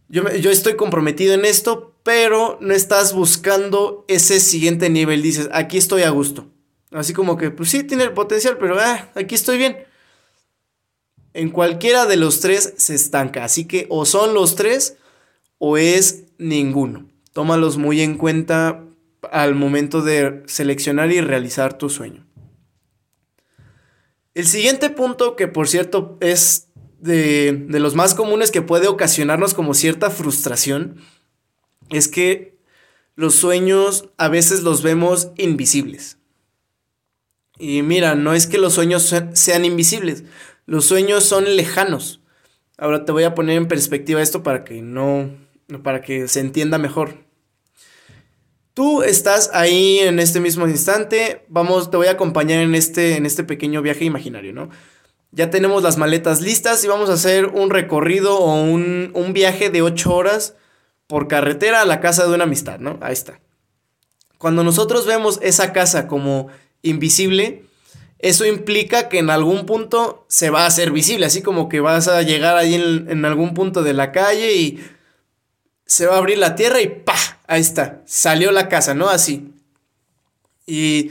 yo, 0.08 0.28
yo 0.32 0.50
estoy 0.50 0.74
comprometido 0.74 1.34
en 1.34 1.44
esto, 1.44 1.94
pero 2.02 2.58
no 2.60 2.74
estás 2.74 3.14
buscando 3.14 4.04
ese 4.08 4.40
siguiente 4.40 4.90
nivel. 4.90 5.22
Dices, 5.22 5.48
aquí 5.52 5.78
estoy 5.78 6.02
a 6.02 6.10
gusto. 6.10 6.48
Así 6.90 7.12
como 7.12 7.36
que, 7.36 7.52
pues 7.52 7.70
sí, 7.70 7.84
tiene 7.84 8.02
el 8.02 8.14
potencial, 8.14 8.58
pero 8.58 8.80
ah, 8.80 9.12
aquí 9.14 9.36
estoy 9.36 9.58
bien. 9.58 9.76
En 11.34 11.50
cualquiera 11.50 12.06
de 12.06 12.16
los 12.16 12.40
tres 12.40 12.74
se 12.78 12.96
estanca. 12.96 13.44
Así 13.44 13.66
que 13.66 13.86
o 13.90 14.04
son 14.04 14.34
los 14.34 14.56
tres 14.56 14.96
o 15.64 15.76
es 15.76 16.24
ninguno. 16.38 17.08
Tómalos 17.32 17.78
muy 17.78 18.00
en 18.00 18.18
cuenta 18.18 18.84
al 19.30 19.54
momento 19.54 20.02
de 20.02 20.42
seleccionar 20.46 21.12
y 21.12 21.20
realizar 21.20 21.78
tu 21.78 21.88
sueño. 21.88 22.26
El 24.34 24.48
siguiente 24.48 24.90
punto, 24.90 25.36
que 25.36 25.46
por 25.46 25.68
cierto 25.68 26.18
es 26.20 26.66
de, 26.98 27.64
los 27.68 27.94
más 27.94 28.14
comunes 28.14 28.50
que 28.50 28.60
puede 28.60 28.88
ocasionarnos 28.88 29.54
como 29.54 29.74
cierta 29.74 30.10
frustración, 30.10 30.96
es 31.90 32.08
que 32.08 32.58
los 33.14 33.36
sueños 33.36 34.08
a 34.16 34.26
veces 34.26 34.64
los 34.64 34.82
vemos 34.82 35.30
invisibles. 35.36 36.18
Y 37.56 37.82
mira, 37.82 38.16
no 38.16 38.34
es 38.34 38.48
que 38.48 38.58
los 38.58 38.72
sueños 38.72 39.14
sean 39.34 39.64
invisibles, 39.64 40.24
los 40.66 40.86
sueños 40.86 41.22
son 41.22 41.54
lejanos. 41.54 42.20
Ahora 42.78 43.04
te 43.04 43.12
voy 43.12 43.22
a 43.22 43.36
poner 43.36 43.58
en 43.58 43.68
perspectiva 43.68 44.20
esto 44.20 44.42
para 44.42 44.64
que 44.64 44.82
no, 44.82 45.30
para 45.80 46.02
que 46.02 46.28
se 46.28 46.40
entienda 46.40 46.78
mejor. 46.78 47.14
Tú 48.74 49.02
estás 49.02 49.50
ahí 49.52 49.98
en 49.98 50.18
este 50.18 50.40
mismo 50.40 50.66
instante, 50.66 51.44
vamos, 51.48 51.90
te 51.90 51.98
voy 51.98 52.06
a 52.06 52.12
acompañar 52.12 52.60
en 52.60 52.74
este, 52.74 53.16
en 53.16 53.26
este 53.26 53.44
pequeño 53.44 53.82
viaje 53.82 54.04
imaginario, 54.04 54.54
¿no? 54.54 54.70
Ya 55.30 55.50
tenemos 55.50 55.82
las 55.82 55.98
maletas 55.98 56.40
listas 56.40 56.82
y 56.82 56.88
vamos 56.88 57.10
a 57.10 57.14
hacer 57.14 57.46
un 57.46 57.70
recorrido 57.70 58.38
o 58.38 58.62
un, 58.62 59.12
un 59.14 59.32
viaje 59.32 59.70
de 59.70 59.82
8 59.82 60.14
horas 60.14 60.56
por 61.06 61.28
carretera 61.28 61.82
a 61.82 61.84
la 61.84 62.00
casa 62.00 62.26
de 62.26 62.34
una 62.34 62.44
amistad, 62.44 62.78
¿no? 62.78 62.98
Ahí 63.02 63.12
está. 63.12 63.40
Cuando 64.38 64.64
nosotros 64.64 65.06
vemos 65.06 65.38
esa 65.42 65.72
casa 65.72 66.08
como 66.08 66.48
invisible, 66.82 67.64
eso 68.18 68.46
implica 68.46 69.08
que 69.08 69.18
en 69.18 69.28
algún 69.28 69.66
punto 69.66 70.24
se 70.28 70.48
va 70.48 70.62
a 70.62 70.66
hacer 70.66 70.92
visible, 70.92 71.26
así 71.26 71.42
como 71.42 71.68
que 71.68 71.80
vas 71.80 72.08
a 72.08 72.22
llegar 72.22 72.56
ahí 72.56 72.74
en, 72.74 73.10
en 73.10 73.24
algún 73.24 73.52
punto 73.52 73.82
de 73.82 73.92
la 73.92 74.12
calle 74.12 74.54
y 74.54 74.80
se 75.92 76.06
va 76.06 76.14
a 76.14 76.18
abrir 76.18 76.38
la 76.38 76.54
tierra 76.54 76.80
y 76.80 76.88
¡pa! 76.88 77.14
Ahí 77.46 77.60
está, 77.60 78.02
salió 78.06 78.50
la 78.50 78.70
casa, 78.70 78.94
¿no? 78.94 79.10
Así. 79.10 79.52
Y 80.66 81.10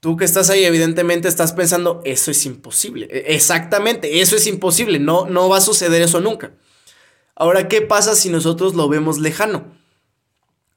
tú 0.00 0.16
que 0.16 0.24
estás 0.24 0.48
ahí, 0.48 0.64
evidentemente 0.64 1.28
estás 1.28 1.52
pensando, 1.52 2.00
eso 2.02 2.30
es 2.30 2.46
imposible. 2.46 3.08
E, 3.10 3.34
exactamente, 3.34 4.22
eso 4.22 4.34
es 4.36 4.46
imposible, 4.46 4.98
no, 4.98 5.26
no 5.26 5.50
va 5.50 5.58
a 5.58 5.60
suceder 5.60 6.00
eso 6.00 6.22
nunca. 6.22 6.52
Ahora, 7.34 7.68
¿qué 7.68 7.82
pasa 7.82 8.14
si 8.14 8.30
nosotros 8.30 8.74
lo 8.74 8.88
vemos 8.88 9.18
lejano? 9.18 9.66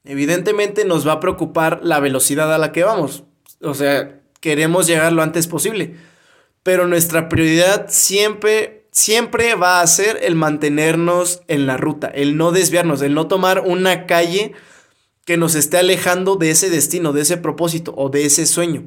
Evidentemente 0.04 0.84
nos 0.84 1.08
va 1.08 1.12
a 1.12 1.20
preocupar 1.20 1.80
la 1.82 1.98
velocidad 1.98 2.54
a 2.54 2.58
la 2.58 2.72
que 2.72 2.84
vamos. 2.84 3.24
O 3.62 3.72
sea, 3.72 4.20
queremos 4.40 4.86
llegar 4.86 5.14
lo 5.14 5.22
antes 5.22 5.46
posible. 5.46 5.96
Pero 6.62 6.86
nuestra 6.86 7.30
prioridad 7.30 7.86
siempre, 7.88 8.79
siempre 8.90 9.54
va 9.54 9.80
a 9.80 9.86
ser 9.86 10.18
el 10.22 10.34
mantenernos 10.34 11.42
en 11.48 11.66
la 11.66 11.76
ruta, 11.76 12.08
el 12.08 12.36
no 12.36 12.52
desviarnos, 12.52 13.02
el 13.02 13.14
no 13.14 13.28
tomar 13.28 13.60
una 13.60 14.06
calle 14.06 14.52
que 15.24 15.36
nos 15.36 15.54
esté 15.54 15.78
alejando 15.78 16.36
de 16.36 16.50
ese 16.50 16.70
destino, 16.70 17.12
de 17.12 17.22
ese 17.22 17.36
propósito 17.36 17.94
o 17.96 18.08
de 18.08 18.24
ese 18.24 18.46
sueño. 18.46 18.84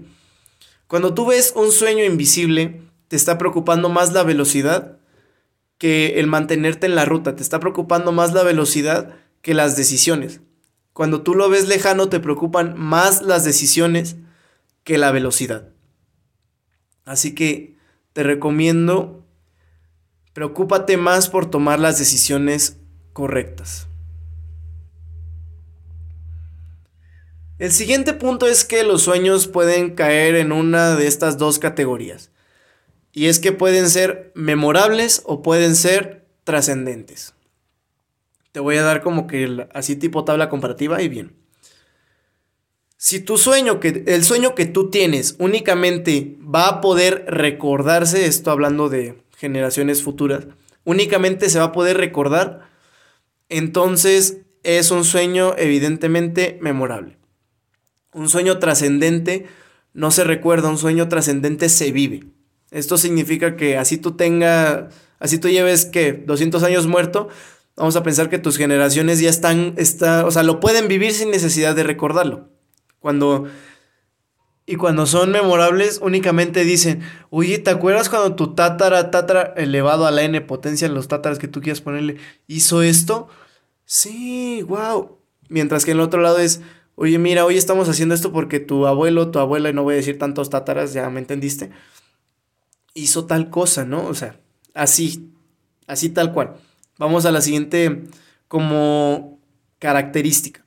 Cuando 0.88 1.13
tú 1.13 1.27
ves 1.27 1.53
un 1.55 1.72
sueño 1.72 2.03
invisible, 2.03 2.81
te 3.07 3.15
está 3.15 3.38
preocupando 3.38 3.89
más 3.89 4.12
la 4.13 4.24
velocidad 4.24 4.98
que 5.77 6.19
el 6.19 6.27
mantenerte 6.27 6.86
en 6.86 6.95
la 6.95 7.05
ruta, 7.05 7.36
te 7.36 7.43
está 7.43 7.60
preocupando 7.60 8.12
más 8.12 8.33
la 8.33 8.43
velocidad 8.43 9.15
que 9.41 9.53
las 9.53 9.75
decisiones. 9.75 10.41
Cuando 10.93 11.22
tú 11.24 11.33
lo 11.33 11.50
ves 11.50 11.67
lejano 11.67 12.10
te 12.10 12.19
preocupan 12.19 12.75
más 12.77 13.22
las 13.22 13.43
decisiones 13.43 14.15
que 14.83 14.98
la 14.98 15.12
velocidad. 15.12 15.69
Así 17.05 17.36
que 17.36 17.75
te 18.13 18.24
recomiendo, 18.24 19.23
preocúpate 20.33 20.97
más 20.97 21.29
por 21.29 21.49
tomar 21.49 21.79
las 21.79 21.97
decisiones 21.99 22.77
correctas. 23.13 23.87
El 27.59 27.71
siguiente 27.71 28.13
punto 28.13 28.47
es 28.47 28.65
que 28.65 28.83
los 28.83 29.03
sueños 29.03 29.47
pueden 29.47 29.95
caer 29.95 30.35
en 30.35 30.51
una 30.51 30.95
de 30.95 31.07
estas 31.07 31.37
dos 31.37 31.59
categorías. 31.59 32.31
Y 33.13 33.27
es 33.27 33.39
que 33.39 33.51
pueden 33.51 33.89
ser 33.89 34.31
memorables 34.33 35.21
o 35.25 35.43
pueden 35.43 35.75
ser 35.75 36.25
trascendentes. 36.43 37.35
Te 38.51 38.59
voy 38.59 38.77
a 38.77 38.83
dar 38.83 39.01
como 39.01 39.27
que 39.27 39.67
así 39.73 39.95
tipo 39.95 40.25
tabla 40.25 40.49
comparativa 40.49 41.01
y 41.01 41.09
bien. 41.09 41.35
Si 42.97 43.19
tu 43.19 43.37
sueño, 43.37 43.79
que, 43.79 44.03
el 44.07 44.23
sueño 44.23 44.55
que 44.55 44.65
tú 44.65 44.89
tienes 44.89 45.35
únicamente 45.37 46.37
va 46.43 46.67
a 46.67 46.81
poder 46.81 47.25
recordarse, 47.27 48.25
esto 48.25 48.49
hablando 48.49 48.89
de 48.89 49.21
generaciones 49.43 50.01
futuras, 50.01 50.47
únicamente 50.85 51.50
se 51.50 51.59
va 51.59 51.65
a 51.65 51.71
poder 51.73 51.97
recordar, 51.97 52.62
entonces 53.50 54.38
es 54.63 54.89
un 54.89 55.03
sueño 55.03 55.53
evidentemente 55.57 56.57
memorable. 56.62 57.17
Un 58.13 58.29
sueño 58.29 58.57
trascendente 58.57 59.47
no 59.93 60.12
se 60.12 60.23
recuerda, 60.23 60.69
un 60.69 60.77
sueño 60.77 61.09
trascendente 61.09 61.67
se 61.67 61.91
vive. 61.91 62.23
Esto 62.71 62.97
significa 62.97 63.57
que 63.57 63.77
así 63.77 63.97
tú 63.97 64.13
tengas, 64.13 64.85
así 65.19 65.39
tú 65.39 65.50
lleves 65.50 65.83
que 65.83 66.13
200 66.13 66.63
años 66.63 66.88
muerto, 66.88 67.27
vamos 67.75 67.97
a 67.97 68.03
pensar 68.03 68.29
que 68.29 68.39
tus 68.39 68.57
generaciones 68.57 69.19
ya 69.19 69.29
están, 69.29 69.73
está, 69.75 70.25
o 70.25 70.31
sea, 70.31 70.43
lo 70.43 70.62
pueden 70.62 70.88
vivir 70.88 71.12
sin 71.12 71.31
necesidad 71.31 71.75
de 71.75 71.83
recordarlo. 71.83 72.47
Cuando... 73.00 73.50
Y 74.65 74.77
cuando 74.77 75.05
son 75.05 75.32
memorables, 75.32 76.00
únicamente 76.01 76.63
dicen, 76.63 77.01
oye, 77.29 77.60
¿te 77.60 77.70
acuerdas 77.70 78.10
cuando 78.10 78.36
tu 78.36 78.55
tátara, 78.55 79.12
tátara 79.12 79.53
elevado 79.58 80.05
a 80.05 80.12
la 80.12 80.24
n 80.24 80.39
potencia, 80.41 80.88
los 80.88 81.10
tátaras 81.10 81.38
que 81.38 81.50
tú 81.50 81.62
quieras 81.62 81.82
ponerle, 81.82 82.17
hizo 82.48 82.82
esto? 82.82 83.27
Sí, 83.86 84.62
wow. 84.63 85.17
Mientras 85.50 85.84
que 85.84 85.91
en 85.91 85.98
el 85.98 86.03
otro 86.03 86.22
lado 86.22 86.39
es, 86.39 86.62
oye, 86.96 87.20
mira, 87.20 87.43
hoy 87.43 87.58
estamos 87.58 87.89
haciendo 87.89 88.15
esto 88.15 88.32
porque 88.32 88.62
tu 88.62 88.88
abuelo, 88.88 89.32
tu 89.32 89.39
abuela, 89.39 89.70
y 89.70 89.74
no 89.74 89.84
voy 89.84 89.96
a 89.96 89.98
decir 89.98 90.17
tantos 90.17 90.50
tátaras, 90.50 90.93
ya 90.93 91.10
me 91.10 91.20
entendiste, 91.20 91.72
hizo 92.93 93.25
tal 93.25 93.50
cosa, 93.50 93.84
¿no? 93.84 94.05
O 94.05 94.13
sea, 94.13 94.39
así, 94.74 95.34
así 95.88 96.10
tal 96.10 96.32
cual. 96.32 96.55
Vamos 96.98 97.25
a 97.25 97.32
la 97.32 97.41
siguiente 97.41 98.03
como 98.48 99.39
característica. 99.79 100.62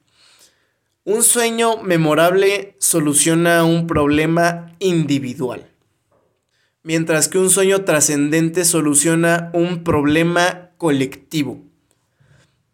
Un 1.06 1.22
sueño 1.22 1.82
memorable 1.84 2.74
soluciona 2.80 3.62
un 3.62 3.86
problema 3.86 4.74
individual, 4.80 5.70
mientras 6.82 7.28
que 7.28 7.38
un 7.38 7.48
sueño 7.48 7.84
trascendente 7.84 8.64
soluciona 8.64 9.50
un 9.54 9.84
problema 9.84 10.72
colectivo. 10.78 11.62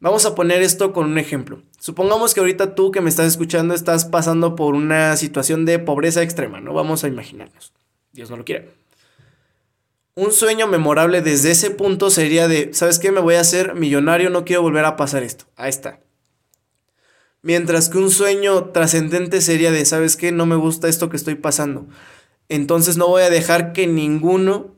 Vamos 0.00 0.24
a 0.24 0.34
poner 0.34 0.62
esto 0.62 0.94
con 0.94 1.10
un 1.10 1.18
ejemplo. 1.18 1.62
Supongamos 1.78 2.32
que 2.32 2.40
ahorita 2.40 2.74
tú 2.74 2.90
que 2.90 3.02
me 3.02 3.10
estás 3.10 3.26
escuchando 3.26 3.74
estás 3.74 4.06
pasando 4.06 4.56
por 4.56 4.74
una 4.74 5.14
situación 5.18 5.66
de 5.66 5.78
pobreza 5.78 6.22
extrema, 6.22 6.58
¿no? 6.58 6.72
Vamos 6.72 7.04
a 7.04 7.08
imaginarnos. 7.08 7.74
Dios 8.12 8.30
no 8.30 8.38
lo 8.38 8.46
quiere 8.46 8.70
un 10.14 10.32
sueño 10.32 10.66
memorable 10.66 11.22
desde 11.22 11.50
ese 11.50 11.70
punto 11.70 12.10
sería 12.10 12.46
de, 12.46 12.74
¿sabes 12.74 12.98
qué? 12.98 13.10
Me 13.10 13.20
voy 13.20 13.36
a 13.36 13.40
hacer 13.40 13.74
millonario, 13.74 14.28
no 14.28 14.44
quiero 14.44 14.62
volver 14.62 14.84
a 14.84 14.96
pasar 14.96 15.22
esto. 15.22 15.46
Ahí 15.56 15.70
está. 15.70 16.00
Mientras 17.42 17.88
que 17.88 17.98
un 17.98 18.10
sueño 18.10 18.66
trascendente 18.66 19.40
sería 19.40 19.72
de, 19.72 19.84
¿sabes 19.84 20.16
qué? 20.16 20.32
No 20.32 20.46
me 20.46 20.56
gusta 20.56 20.88
esto 20.88 21.10
que 21.10 21.16
estoy 21.16 21.34
pasando. 21.34 21.86
Entonces 22.48 22.96
no 22.96 23.08
voy 23.08 23.22
a 23.22 23.30
dejar 23.30 23.72
que 23.72 23.86
ninguno, 23.86 24.74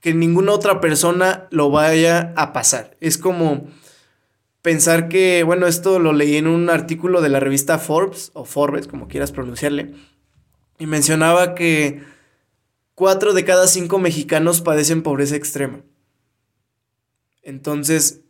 que 0.00 0.14
ninguna 0.14 0.52
otra 0.52 0.80
persona 0.80 1.46
lo 1.50 1.70
vaya 1.70 2.32
a 2.36 2.52
pasar. 2.52 2.96
Es 3.00 3.18
como 3.18 3.68
pensar 4.62 5.08
que, 5.08 5.42
bueno, 5.42 5.66
esto 5.66 5.98
lo 5.98 6.12
leí 6.12 6.36
en 6.36 6.46
un 6.46 6.70
artículo 6.70 7.20
de 7.20 7.28
la 7.28 7.40
revista 7.40 7.78
Forbes, 7.78 8.30
o 8.34 8.44
Forbes, 8.44 8.86
como 8.88 9.08
quieras 9.08 9.32
pronunciarle, 9.32 9.92
y 10.78 10.86
mencionaba 10.86 11.54
que 11.54 12.02
Cuatro 12.94 13.32
de 13.32 13.44
cada 13.44 13.66
cinco 13.68 13.98
mexicanos 13.98 14.60
padecen 14.60 15.02
pobreza 15.02 15.34
extrema. 15.34 15.82
Entonces, 17.42 18.20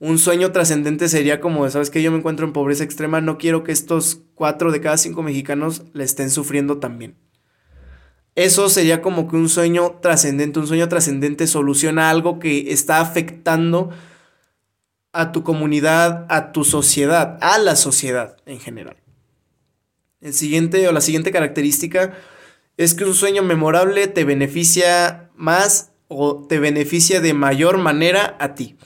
un 0.00 0.18
sueño 0.18 0.52
trascendente 0.52 1.08
sería 1.08 1.40
como, 1.40 1.68
¿sabes 1.70 1.90
que 1.90 2.02
Yo 2.02 2.10
me 2.12 2.18
encuentro 2.18 2.46
en 2.46 2.52
pobreza 2.52 2.84
extrema, 2.84 3.20
no 3.20 3.38
quiero 3.38 3.64
que 3.64 3.72
estos 3.72 4.22
cuatro 4.34 4.70
de 4.70 4.80
cada 4.80 4.96
cinco 4.96 5.22
mexicanos 5.22 5.82
le 5.92 6.04
estén 6.04 6.30
sufriendo 6.30 6.78
también. 6.78 7.16
Eso 8.36 8.68
sería 8.68 9.02
como 9.02 9.28
que 9.28 9.34
un 9.34 9.48
sueño 9.48 9.98
trascendente, 10.00 10.60
un 10.60 10.68
sueño 10.68 10.88
trascendente 10.88 11.48
soluciona 11.48 12.10
algo 12.10 12.38
que 12.38 12.72
está 12.72 13.00
afectando 13.00 13.90
a 15.12 15.32
tu 15.32 15.42
comunidad, 15.42 16.26
a 16.28 16.52
tu 16.52 16.64
sociedad, 16.64 17.36
a 17.40 17.58
la 17.58 17.74
sociedad 17.74 18.36
en 18.46 18.60
general. 18.60 18.96
El 20.20 20.34
siguiente 20.34 20.86
o 20.86 20.92
la 20.92 21.00
siguiente 21.00 21.32
característica 21.32 22.16
es 22.76 22.94
que 22.94 23.04
un 23.04 23.14
sueño 23.14 23.42
memorable 23.42 24.06
te 24.06 24.24
beneficia 24.24 25.30
más 25.34 25.90
o 26.06 26.46
te 26.46 26.60
beneficia 26.60 27.20
de 27.20 27.34
mayor 27.34 27.78
manera 27.78 28.36
a 28.38 28.54
ti. 28.54 28.76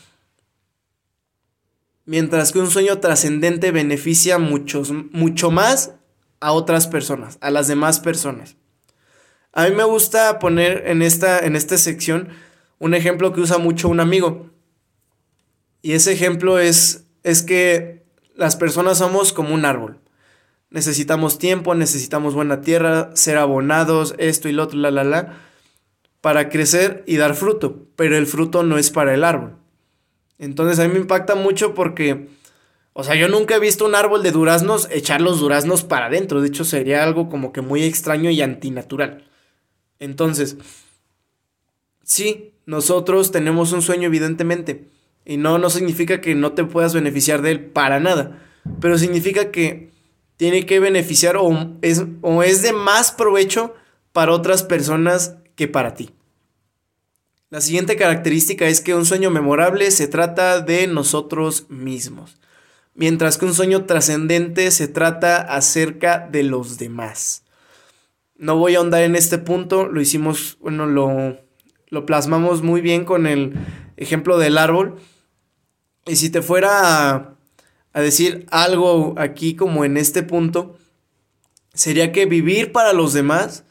Mientras 2.05 2.53
que 2.53 2.59
un 2.59 2.71
sueño 2.71 2.99
trascendente 2.99 3.71
beneficia 3.71 4.39
muchos, 4.39 4.93
mucho 5.13 5.51
más 5.51 5.95
a 6.41 6.53
otras 6.53 6.89
personas, 6.89 7.39
a 7.41 7.51
las 7.51 7.69
demás 7.69 8.01
personas. 8.01 8.57
A 9.53 9.69
mí 9.69 9.75
me 9.75 9.85
gusta 9.85 10.39
poner 10.39 10.85
en 10.87 11.03
esta, 11.03 11.39
en 11.39 11.57
esta 11.57 11.79
sección 11.79 12.29
un 12.79 12.95
ejemplo 12.95 13.33
que 13.33 13.41
usa 13.41 13.59
mucho 13.59 13.89
un 13.89 14.01
amigo. 14.01 14.51
Y 15.83 15.93
ese 15.93 16.13
ejemplo 16.13 16.59
es, 16.59 17.07
es 17.23 17.43
que 17.43 18.05
las 18.35 18.57
personas 18.57 18.99
somos 18.99 19.33
como 19.33 19.55
un 19.55 19.65
árbol 19.65 20.03
necesitamos 20.73 21.39
tiempo, 21.39 21.75
necesitamos 21.75 22.35
buena 22.35 22.63
tierra, 22.63 23.11
ser 23.15 23.37
abonados, 23.37 24.15
esto 24.19 24.49
y 24.49 24.53
lo 24.53 24.65
otro, 24.65 24.79
la, 24.79 24.91
la, 24.91 25.05
la, 25.05 25.39
para 26.21 26.49
crecer 26.49 27.05
y 27.07 27.17
dar 27.17 27.35
fruto, 27.35 27.87
pero 27.95 28.17
el 28.17 28.27
fruto 28.27 28.63
no 28.63 28.79
es 28.79 28.91
para 28.91 29.15
el 29.15 29.23
árbol. 29.23 29.57
Entonces 30.39 30.79
a 30.79 30.89
mí 30.89 30.95
me 30.95 31.01
impacta 31.01 31.35
mucho 31.35 31.75
porque, 31.75 32.29
o 32.93 33.05
sea, 33.05 33.15
yo 33.15 33.29
nunca 33.29 33.57
he 33.57 33.61
visto 33.61 33.85
un 33.85 33.95
árbol 33.95 34.23
de 34.23 34.33
duraznos 34.33 34.89
echar 34.91 35.21
los 35.21 35.41
duraznos 35.41 35.85
para 35.85 36.07
adentro, 36.07 36.41
de 36.41 36.49
hecho 36.49 36.65
sería 36.65 37.05
algo 37.05 37.29
como 37.29 37.53
que 37.53 37.61
muy 37.61 37.85
extraño 37.85 38.31
y 38.31 38.43
antinatural. 38.43 39.25
Entonces, 39.99 40.57
sí, 42.03 42.55
nosotros 42.67 43.31
tenemos 43.31 43.73
un 43.73 43.83
sueño 43.83 44.09
evidentemente, 44.09 44.89
y 45.25 45.37
no, 45.37 45.59
no 45.59 45.71
significa 45.71 46.21
que 46.21 46.35
no 46.35 46.53
te 46.53 46.65
puedas 46.65 46.95
beneficiar 46.95 47.43
de 47.43 47.53
él 47.53 47.61
para 47.67 48.01
nada, 48.01 48.43
pero 48.81 48.99
significa 48.99 49.51
que 49.51 49.93
tiene 50.37 50.67
que 50.67 50.81
beneficiar 50.81 51.37
o 51.37 51.77
es, 51.83 52.05
o 52.21 52.43
es 52.43 52.63
de 52.63 52.73
más 52.73 53.13
provecho 53.13 53.75
para 54.13 54.33
otras 54.33 54.65
personas 54.65 55.37
que 55.55 55.69
para 55.69 55.95
ti. 55.95 56.11
La 57.53 57.61
siguiente 57.61 57.97
característica 57.97 58.67
es 58.67 58.81
que 58.81 58.95
un 58.95 59.05
sueño 59.05 59.31
memorable 59.31 59.91
se 59.91 60.09
trata 60.09 60.63
de 60.63 60.87
nosotros 60.87 61.67
mismos, 61.69 62.39
mientras 62.95 63.37
que 63.37 63.45
un 63.45 63.53
sueño 63.53 63.85
trascendente 63.85 64.71
se 64.71 64.89
trata 64.89 65.37
acerca 65.37 66.27
de 66.33 66.45
los 66.45 66.79
demás. 66.79 67.45
No 68.37 68.57
voy 68.57 68.75
a 68.75 68.79
ahondar 68.79 69.03
en 69.03 69.17
este 69.17 69.37
punto, 69.37 69.85
lo 69.85 70.01
hicimos, 70.01 70.57
bueno, 70.63 70.87
lo, 70.87 71.37
lo 71.89 72.07
plasmamos 72.07 72.63
muy 72.63 72.81
bien 72.81 73.05
con 73.05 73.27
el 73.27 73.53
ejemplo 73.99 74.39
del 74.39 74.57
árbol. 74.57 74.97
Y 76.07 76.17
si 76.17 76.31
te 76.31 76.41
fuera 76.41 77.11
a, 77.11 77.35
a 77.93 78.01
decir 78.01 78.47
algo 78.51 79.13
aquí 79.19 79.57
como 79.57 79.85
en 79.85 79.99
este 79.99 80.23
punto, 80.23 80.79
sería 81.75 82.13
que 82.13 82.25
vivir 82.25 82.73
para 82.73 82.95
los 82.95 83.13
demás 83.13 83.65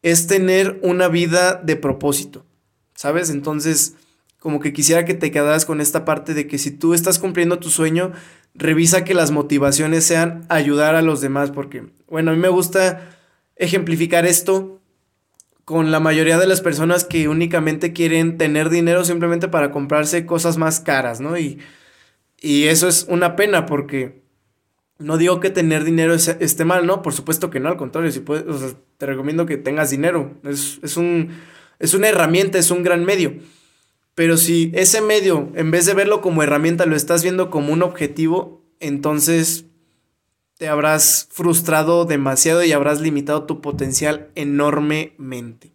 es 0.00 0.26
tener 0.26 0.80
una 0.82 1.08
vida 1.08 1.52
de 1.62 1.76
propósito. 1.76 2.47
¿Sabes? 2.98 3.30
Entonces, 3.30 3.94
como 4.40 4.58
que 4.58 4.72
quisiera 4.72 5.04
que 5.04 5.14
te 5.14 5.30
quedaras 5.30 5.64
con 5.64 5.80
esta 5.80 6.04
parte 6.04 6.34
de 6.34 6.48
que 6.48 6.58
si 6.58 6.72
tú 6.72 6.94
estás 6.94 7.20
cumpliendo 7.20 7.60
tu 7.60 7.70
sueño, 7.70 8.10
revisa 8.54 9.04
que 9.04 9.14
las 9.14 9.30
motivaciones 9.30 10.02
sean 10.04 10.44
ayudar 10.48 10.96
a 10.96 11.02
los 11.02 11.20
demás, 11.20 11.52
porque, 11.52 11.84
bueno, 12.08 12.32
a 12.32 12.34
mí 12.34 12.40
me 12.40 12.48
gusta 12.48 13.08
ejemplificar 13.54 14.26
esto 14.26 14.80
con 15.64 15.92
la 15.92 16.00
mayoría 16.00 16.38
de 16.38 16.48
las 16.48 16.60
personas 16.60 17.04
que 17.04 17.28
únicamente 17.28 17.92
quieren 17.92 18.36
tener 18.36 18.68
dinero 18.68 19.04
simplemente 19.04 19.46
para 19.46 19.70
comprarse 19.70 20.26
cosas 20.26 20.56
más 20.56 20.80
caras, 20.80 21.20
¿no? 21.20 21.38
Y, 21.38 21.60
y 22.40 22.64
eso 22.64 22.88
es 22.88 23.06
una 23.08 23.36
pena 23.36 23.64
porque 23.66 24.24
no 24.98 25.18
digo 25.18 25.38
que 25.38 25.50
tener 25.50 25.84
dinero 25.84 26.14
esté 26.14 26.64
mal, 26.64 26.84
¿no? 26.84 27.02
Por 27.02 27.12
supuesto 27.12 27.48
que 27.48 27.60
no, 27.60 27.68
al 27.68 27.76
contrario, 27.76 28.10
si 28.10 28.18
puedes, 28.18 28.74
te 28.96 29.06
recomiendo 29.06 29.46
que 29.46 29.56
tengas 29.56 29.90
dinero. 29.90 30.34
Es, 30.42 30.80
es 30.82 30.96
un 30.96 31.30
es 31.78 31.94
una 31.94 32.08
herramienta, 32.08 32.58
es 32.58 32.70
un 32.70 32.82
gran 32.82 33.04
medio. 33.04 33.34
Pero 34.14 34.36
si 34.36 34.72
ese 34.74 35.00
medio, 35.00 35.52
en 35.54 35.70
vez 35.70 35.86
de 35.86 35.94
verlo 35.94 36.20
como 36.20 36.42
herramienta, 36.42 36.86
lo 36.86 36.96
estás 36.96 37.22
viendo 37.22 37.50
como 37.50 37.72
un 37.72 37.82
objetivo, 37.82 38.62
entonces 38.80 39.66
te 40.56 40.68
habrás 40.68 41.28
frustrado 41.30 42.04
demasiado 42.04 42.64
y 42.64 42.72
habrás 42.72 43.00
limitado 43.00 43.44
tu 43.44 43.60
potencial 43.60 44.30
enormemente. 44.34 45.72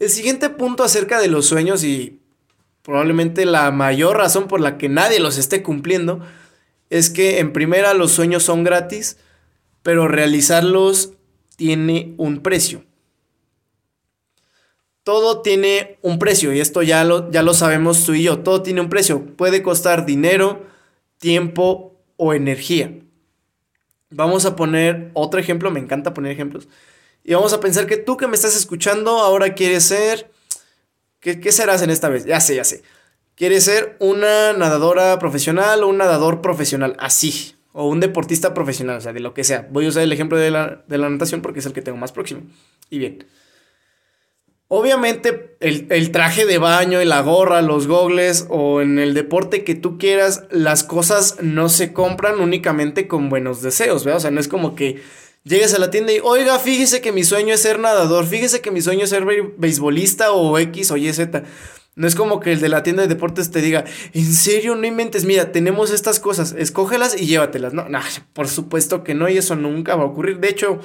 El 0.00 0.10
siguiente 0.10 0.50
punto 0.50 0.82
acerca 0.82 1.20
de 1.20 1.28
los 1.28 1.46
sueños 1.46 1.84
y 1.84 2.20
probablemente 2.82 3.44
la 3.44 3.70
mayor 3.70 4.16
razón 4.16 4.48
por 4.48 4.60
la 4.60 4.78
que 4.78 4.88
nadie 4.88 5.20
los 5.20 5.38
esté 5.38 5.62
cumpliendo 5.62 6.20
es 6.88 7.08
que 7.08 7.38
en 7.38 7.52
primera 7.52 7.94
los 7.94 8.10
sueños 8.10 8.42
son 8.42 8.64
gratis, 8.64 9.18
pero 9.82 10.08
realizarlos 10.08 11.12
tiene 11.60 12.14
un 12.16 12.42
precio. 12.42 12.86
Todo 15.02 15.42
tiene 15.42 15.98
un 16.00 16.18
precio 16.18 16.54
y 16.54 16.60
esto 16.60 16.80
ya 16.80 17.04
lo, 17.04 17.30
ya 17.30 17.42
lo 17.42 17.52
sabemos 17.52 18.06
tú 18.06 18.14
y 18.14 18.22
yo. 18.22 18.38
Todo 18.38 18.62
tiene 18.62 18.80
un 18.80 18.88
precio. 18.88 19.26
Puede 19.36 19.62
costar 19.62 20.06
dinero, 20.06 20.64
tiempo 21.18 22.00
o 22.16 22.32
energía. 22.32 22.98
Vamos 24.08 24.46
a 24.46 24.56
poner 24.56 25.10
otro 25.12 25.38
ejemplo, 25.38 25.70
me 25.70 25.80
encanta 25.80 26.14
poner 26.14 26.32
ejemplos. 26.32 26.66
Y 27.24 27.34
vamos 27.34 27.52
a 27.52 27.60
pensar 27.60 27.86
que 27.86 27.98
tú 27.98 28.16
que 28.16 28.26
me 28.26 28.36
estás 28.36 28.56
escuchando 28.56 29.18
ahora 29.18 29.52
quieres 29.52 29.84
ser... 29.84 30.30
¿Qué, 31.20 31.40
qué 31.40 31.52
serás 31.52 31.82
en 31.82 31.90
esta 31.90 32.08
vez? 32.08 32.24
Ya 32.24 32.40
sé, 32.40 32.56
ya 32.56 32.64
sé. 32.64 32.82
Quieres 33.34 33.64
ser 33.64 33.98
una 34.00 34.54
nadadora 34.54 35.18
profesional 35.18 35.84
o 35.84 35.88
un 35.88 35.98
nadador 35.98 36.40
profesional. 36.40 36.96
Así 36.98 37.54
o 37.72 37.88
un 37.88 38.00
deportista 38.00 38.52
profesional, 38.54 38.96
o 38.96 39.00
sea, 39.00 39.12
de 39.12 39.20
lo 39.20 39.34
que 39.34 39.44
sea. 39.44 39.68
Voy 39.70 39.86
a 39.86 39.88
usar 39.88 40.02
el 40.02 40.12
ejemplo 40.12 40.38
de 40.38 40.50
la, 40.50 40.84
natación 40.88 41.42
porque 41.42 41.60
es 41.60 41.66
el 41.66 41.72
que 41.72 41.82
tengo 41.82 41.98
más 41.98 42.12
próximo. 42.12 42.42
Y 42.88 42.98
bien. 42.98 43.26
Obviamente 44.72 45.56
el, 45.58 46.12
traje 46.12 46.46
de 46.46 46.58
baño, 46.58 47.02
la 47.04 47.22
gorra, 47.22 47.60
los 47.60 47.88
gogles 47.88 48.46
o 48.48 48.80
en 48.80 49.00
el 49.00 49.14
deporte 49.14 49.64
que 49.64 49.74
tú 49.74 49.98
quieras, 49.98 50.44
las 50.50 50.84
cosas 50.84 51.38
no 51.42 51.68
se 51.68 51.92
compran 51.92 52.38
únicamente 52.38 53.08
con 53.08 53.28
buenos 53.28 53.62
deseos, 53.62 54.04
¿verdad? 54.04 54.18
O 54.18 54.20
sea, 54.20 54.30
no 54.30 54.38
es 54.38 54.46
como 54.46 54.76
que 54.76 55.02
llegues 55.42 55.74
a 55.74 55.80
la 55.80 55.90
tienda 55.90 56.12
y, 56.12 56.20
oiga, 56.22 56.56
fíjese 56.60 57.00
que 57.00 57.10
mi 57.10 57.24
sueño 57.24 57.52
es 57.54 57.62
ser 57.62 57.80
nadador, 57.80 58.26
fíjese 58.26 58.60
que 58.60 58.70
mi 58.70 58.80
sueño 58.80 59.04
es 59.04 59.10
ser 59.10 59.24
beisbolista 59.56 60.30
o 60.30 60.56
X 60.56 60.92
o 60.92 60.96
Y, 60.96 61.12
Z. 61.12 61.42
No 62.00 62.06
es 62.06 62.14
como 62.14 62.40
que 62.40 62.50
el 62.50 62.60
de 62.60 62.70
la 62.70 62.82
tienda 62.82 63.02
de 63.02 63.08
deportes 63.08 63.50
te 63.50 63.60
diga, 63.60 63.84
en 64.14 64.32
serio, 64.32 64.74
no 64.74 64.86
inventes, 64.86 65.26
mira, 65.26 65.52
tenemos 65.52 65.90
estas 65.90 66.18
cosas, 66.18 66.54
escógelas 66.56 67.14
y 67.14 67.26
llévatelas. 67.26 67.74
No, 67.74 67.84
por 68.32 68.48
supuesto 68.48 69.04
que 69.04 69.14
no, 69.14 69.28
y 69.28 69.36
eso 69.36 69.54
nunca 69.54 69.96
va 69.96 70.04
a 70.04 70.06
ocurrir. 70.06 70.38
De 70.38 70.48
hecho, 70.48 70.80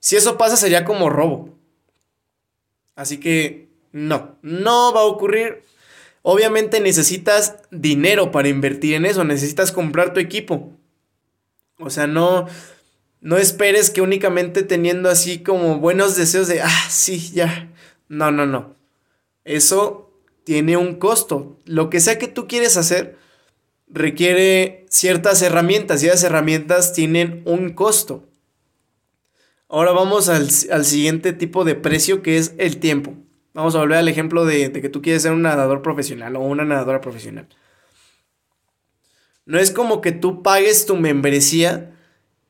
si 0.00 0.16
eso 0.16 0.38
pasa 0.38 0.56
sería 0.56 0.86
como 0.86 1.10
robo. 1.10 1.50
Así 2.96 3.18
que 3.18 3.68
no, 3.92 4.38
no 4.40 4.94
va 4.94 5.00
a 5.00 5.04
ocurrir. 5.04 5.64
Obviamente 6.22 6.80
necesitas 6.80 7.56
dinero 7.70 8.30
para 8.30 8.48
invertir 8.48 8.94
en 8.94 9.04
eso, 9.04 9.22
necesitas 9.22 9.70
comprar 9.70 10.14
tu 10.14 10.20
equipo. 10.20 10.72
O 11.78 11.90
sea, 11.90 12.06
no, 12.06 12.46
no 13.20 13.36
esperes 13.36 13.90
que 13.90 14.00
únicamente 14.00 14.62
teniendo 14.62 15.10
así 15.10 15.40
como 15.40 15.78
buenos 15.78 16.16
deseos 16.16 16.48
de, 16.48 16.62
ah, 16.62 16.86
sí, 16.88 17.32
ya. 17.34 17.70
No, 18.08 18.30
no, 18.30 18.46
no. 18.46 18.74
Eso 19.44 20.03
tiene 20.44 20.76
un 20.76 20.94
costo. 20.96 21.58
Lo 21.64 21.90
que 21.90 22.00
sea 22.00 22.18
que 22.18 22.28
tú 22.28 22.46
quieres 22.46 22.76
hacer 22.76 23.16
requiere 23.88 24.86
ciertas 24.88 25.42
herramientas 25.42 26.02
y 26.02 26.06
esas 26.06 26.24
herramientas 26.24 26.92
tienen 26.92 27.42
un 27.46 27.72
costo. 27.72 28.24
Ahora 29.68 29.92
vamos 29.92 30.28
al, 30.28 30.50
siguiente 30.50 31.32
tipo 31.32 31.64
de 31.64 31.74
precio 31.74 32.22
que 32.22 32.36
es 32.36 32.54
el 32.58 32.78
tiempo. 32.78 33.14
Vamos 33.54 33.74
a 33.74 33.78
volver 33.78 33.98
al 33.98 34.08
ejemplo 34.08 34.44
de, 34.44 34.68
de, 34.68 34.80
que 34.80 34.88
tú 34.88 35.00
quieres 35.00 35.22
ser 35.22 35.32
un 35.32 35.42
nadador 35.42 35.82
profesional 35.82 36.36
o 36.36 36.40
una 36.40 36.64
nadadora 36.64 37.00
profesional. 37.00 37.48
No 39.46 39.58
es 39.58 39.70
como 39.70 40.00
que 40.00 40.12
tú 40.12 40.42
pagues 40.42 40.86
tu 40.86 40.96
membresía 40.96 41.93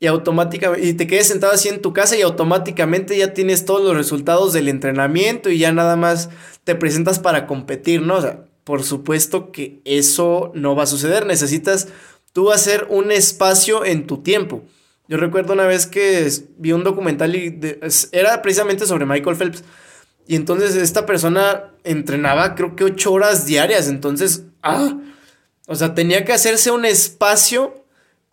y 0.04 0.06
automáticamente 0.06 0.86
y 0.86 0.92
te 0.92 1.06
quedes 1.06 1.28
sentado 1.28 1.54
así 1.54 1.70
en 1.70 1.80
tu 1.80 1.94
casa 1.94 2.14
y 2.14 2.20
automáticamente 2.20 3.16
ya 3.16 3.32
tienes 3.32 3.64
todos 3.64 3.82
los 3.82 3.96
resultados 3.96 4.52
del 4.52 4.68
entrenamiento 4.68 5.48
y 5.48 5.56
ya 5.56 5.72
nada 5.72 5.96
más 5.96 6.28
te 6.64 6.74
presentas 6.74 7.18
para 7.18 7.46
competir, 7.46 8.02
¿no? 8.02 8.16
O 8.16 8.20
sea, 8.20 8.44
por 8.64 8.82
supuesto 8.82 9.50
que 9.50 9.80
eso 9.86 10.52
no 10.54 10.76
va 10.76 10.82
a 10.82 10.86
suceder, 10.86 11.24
necesitas 11.24 11.88
tú 12.34 12.52
hacer 12.52 12.86
un 12.90 13.12
espacio 13.12 13.86
en 13.86 14.06
tu 14.06 14.18
tiempo. 14.18 14.64
Yo 15.08 15.16
recuerdo 15.16 15.54
una 15.54 15.64
vez 15.64 15.86
que 15.86 16.30
vi 16.58 16.72
un 16.72 16.84
documental 16.84 17.34
y 17.34 17.58
era 18.12 18.42
precisamente 18.42 18.84
sobre 18.84 19.06
Michael 19.06 19.36
Phelps. 19.36 19.64
Y 20.26 20.36
entonces 20.36 20.76
esta 20.76 21.06
persona 21.06 21.72
entrenaba 21.82 22.54
creo 22.54 22.76
que 22.76 22.84
ocho 22.84 23.10
horas 23.10 23.46
diarias. 23.46 23.88
Entonces, 23.88 24.42
ah, 24.62 24.98
o 25.66 25.74
sea, 25.74 25.94
tenía 25.94 26.26
que 26.26 26.34
hacerse 26.34 26.70
un 26.70 26.84
espacio 26.84 27.83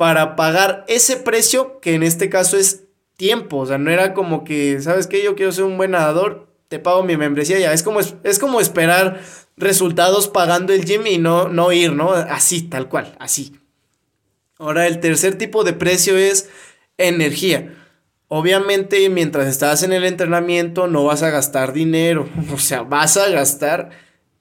para 0.02 0.36
pagar 0.36 0.84
ese 0.88 1.16
precio 1.16 1.80
que 1.80 1.94
en 1.94 2.02
este 2.02 2.28
caso 2.28 2.58
es 2.58 2.86
tiempo. 3.18 3.58
O 3.58 3.66
sea, 3.68 3.78
no 3.78 3.92
era 3.92 4.16
como 4.16 4.44
que, 4.44 4.82
¿sabes 4.82 5.06
qué? 5.06 5.24
Yo 5.24 5.36
quiero 5.36 5.52
ser 5.52 5.66
un 5.66 5.78
buen 5.78 5.92
nadador, 5.92 6.48
te 6.70 6.80
pago 6.80 7.04
mi 7.04 7.18
membresía 7.18 7.60
ya. 7.60 7.72
Es 7.72 7.84
como, 7.84 8.00
es 8.00 8.40
como 8.40 8.60
esperar 8.60 9.22
resultados 9.58 10.28
pagando 10.28 10.74
el 10.74 10.86
gym 10.86 11.06
y 11.06 11.20
no, 11.20 11.50
no 11.50 11.72
ir, 11.72 11.94
¿no? 11.94 12.14
Así, 12.14 12.64
tal 12.64 12.90
cual, 12.90 13.16
así. 13.20 13.60
Ahora, 14.58 14.88
el 14.88 15.00
tercer 15.02 15.38
tipo 15.38 15.64
de 15.64 15.74
precio 15.74 16.18
es 16.18 16.50
energía. 16.98 17.72
Obviamente, 18.28 19.08
mientras 19.08 19.46
estás 19.46 19.84
en 19.84 19.94
el 19.94 20.06
entrenamiento, 20.06 20.88
no 20.88 21.04
vas 21.04 21.22
a 21.22 21.30
gastar 21.30 21.74
dinero. 21.74 22.28
O 22.52 22.58
sea, 22.58 22.82
vas 22.82 23.18
a 23.18 23.30
gastar 23.30 23.92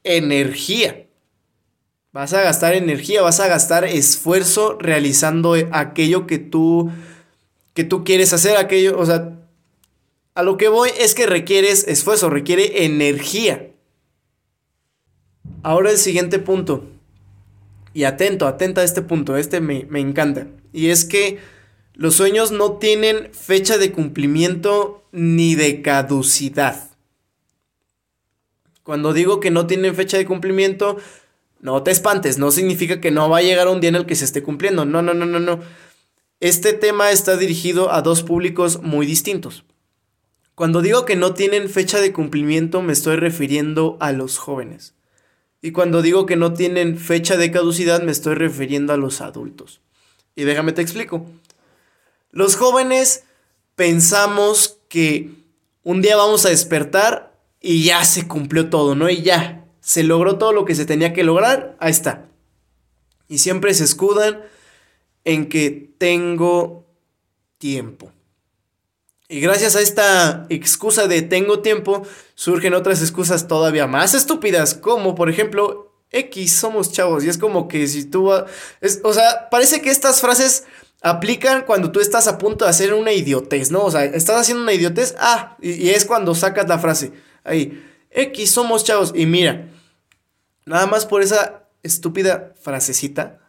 energía. 0.05 1.10
Vas 2.12 2.33
a 2.33 2.42
gastar 2.42 2.75
energía, 2.75 3.23
vas 3.23 3.38
a 3.38 3.46
gastar 3.46 3.85
esfuerzo 3.85 4.77
realizando 4.81 5.55
aquello 5.70 6.27
que 6.27 6.38
tú, 6.38 6.90
que 7.73 7.85
tú 7.85 8.03
quieres 8.03 8.33
hacer, 8.33 8.57
aquello, 8.57 8.99
o 8.99 9.07
sea, 9.07 9.38
a 10.35 10.42
lo 10.42 10.57
que 10.57 10.68
voy 10.68 10.90
es 10.99 11.14
que 11.14 11.27
requieres 11.27 11.87
esfuerzo, 11.87 12.29
requiere 12.29 12.85
energía. 12.85 13.70
Ahora 15.62 15.90
el 15.90 15.99
siguiente 15.99 16.40
punto, 16.40 16.85
y 17.94 18.05
atento, 18.05 18.49
atenta 18.49 18.81
a 18.81 18.85
este 18.85 19.03
punto, 19.03 19.37
este 19.37 19.61
me, 19.61 19.87
me 19.88 20.01
encanta, 20.01 20.49
y 20.73 20.88
es 20.88 21.05
que 21.05 21.38
los 21.94 22.16
sueños 22.16 22.51
no 22.51 22.79
tienen 22.79 23.33
fecha 23.33 23.79
de 23.79 23.92
cumplimiento 23.92 25.05
ni 25.12 25.55
de 25.55 25.81
caducidad. 25.81 26.90
Cuando 28.83 29.12
digo 29.12 29.38
que 29.38 29.53
no 29.53 29.68
tienen 29.68 29.94
fecha 29.94 30.16
de 30.16 30.27
cumplimiento, 30.27 30.96
no 31.61 31.83
te 31.83 31.90
espantes, 31.90 32.38
no 32.38 32.51
significa 32.51 33.01
que 33.01 33.11
no 33.11 33.29
va 33.29 33.38
a 33.38 33.42
llegar 33.42 33.68
un 33.68 33.81
día 33.81 33.88
en 33.88 33.96
el 33.96 34.07
que 34.07 34.16
se 34.16 34.25
esté 34.25 34.42
cumpliendo. 34.42 34.85
No, 34.85 35.03
no, 35.03 35.14
no, 35.14 35.27
no, 35.27 35.40
no. 35.40 35.61
Este 36.40 36.73
tema 36.73 37.11
está 37.11 37.37
dirigido 37.37 37.92
a 37.92 38.01
dos 38.01 38.23
públicos 38.23 38.83
muy 38.83 39.05
distintos. 39.05 39.64
Cuando 40.55 40.83
digo 40.83 41.05
que 41.05 41.16
no 41.16 41.35
tienen 41.35 41.68
fecha 41.68 42.01
de 42.01 42.12
cumplimiento 42.12 42.83
me 42.83 42.92
estoy 42.92 43.16
refiriendo 43.16 43.96
a 44.01 44.12
los 44.12 44.38
jóvenes. 44.38 44.94
Y 45.62 45.73
cuando 45.73 46.01
digo 46.01 46.25
que 46.25 46.37
no 46.37 46.55
tienen 46.55 46.96
fecha 46.96 47.37
de 47.37 47.51
caducidad 47.51 48.03
me 48.03 48.12
estoy 48.12 48.35
refiriendo 48.35 48.92
a 48.92 48.96
los 48.96 49.20
adultos. 49.20 49.81
Y 50.35 50.44
déjame 50.44 50.73
te 50.73 50.81
explico. 50.81 51.27
Los 52.31 52.57
jóvenes 52.57 53.25
pensamos 53.75 54.79
que 54.88 55.31
un 55.83 56.01
día 56.01 56.16
vamos 56.16 56.46
a 56.46 56.51
despertar 56.51 57.35
y 57.61 57.85
ya 57.85 58.05
se 58.05 58.27
cumplió 58.27 58.70
todo, 58.70 58.94
¿no? 58.94 59.11
Y 59.11 59.23
ya, 59.23 59.60
se 59.81 60.03
logró 60.03 60.38
todo 60.38 60.53
lo 60.53 60.64
que 60.64 60.75
se 60.75 60.87
tenía 60.87 61.12
que 61.12 61.25
lograr, 61.25 61.77
ahí 61.81 61.90
está. 61.90 62.27
Y 63.29 63.38
siempre 63.38 63.75
se 63.75 63.85
escudan 63.85 64.43
en 65.25 65.49
que 65.49 65.93
tengo 65.99 66.87
tiempo. 67.59 68.12
Y 69.29 69.40
gracias 69.40 69.77
a 69.77 69.81
esta 69.81 70.47
excusa 70.49 71.07
de 71.07 71.23
tengo 71.23 71.61
tiempo, 71.61 72.03
surgen 72.35 72.75
otras 72.75 73.01
excusas 73.01 73.47
todavía 73.47 73.87
más 73.87 74.14
estúpidas, 74.14 74.75
como 74.75 75.14
por 75.14 75.31
ejemplo, 75.31 75.90
X, 76.11 76.53
somos 76.53 76.93
chavos. 76.93 77.25
Y 77.25 77.29
es 77.29 77.38
como 77.38 77.69
que 77.69 77.87
si 77.87 78.05
tú... 78.05 78.33
Es, 78.81 79.01
o 79.05 79.12
sea, 79.12 79.49
parece 79.49 79.81
que 79.81 79.90
estas 79.90 80.21
frases 80.21 80.64
aplican 81.03 81.62
cuando 81.62 81.93
tú 81.93 82.01
estás 82.01 82.27
a 82.27 82.38
punto 82.38 82.64
de 82.64 82.71
hacer 82.71 82.93
una 82.93 83.12
idiotez, 83.12 83.71
¿no? 83.71 83.85
O 83.85 83.90
sea, 83.90 84.05
estás 84.05 84.40
haciendo 84.40 84.62
una 84.62 84.73
idiotez, 84.73 85.14
ah, 85.19 85.57
y, 85.61 85.90
es 85.90 86.05
cuando 86.05 86.35
sacas 86.35 86.69
la 86.69 86.79
frase. 86.79 87.12
Ahí, 87.45 87.83
X, 88.11 88.51
somos 88.51 88.85
chavos. 88.85 89.12
Y 89.14 89.27
mira, 89.27 89.68
nada 90.66 90.87
más 90.87 91.07
por 91.07 91.23
esa 91.23 91.68
estúpida 91.83 92.53
frasecita, 92.61 93.40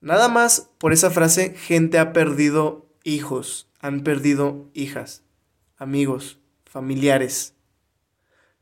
nada 0.00 0.28
más 0.28 0.70
por 0.78 0.92
esa 0.92 1.10
frase, 1.10 1.54
gente 1.54 1.98
ha 1.98 2.12
perdido 2.12 2.86
hijos, 3.04 3.68
han 3.80 4.02
perdido 4.02 4.70
hijas, 4.74 5.22
amigos, 5.76 6.38
familiares. 6.64 7.54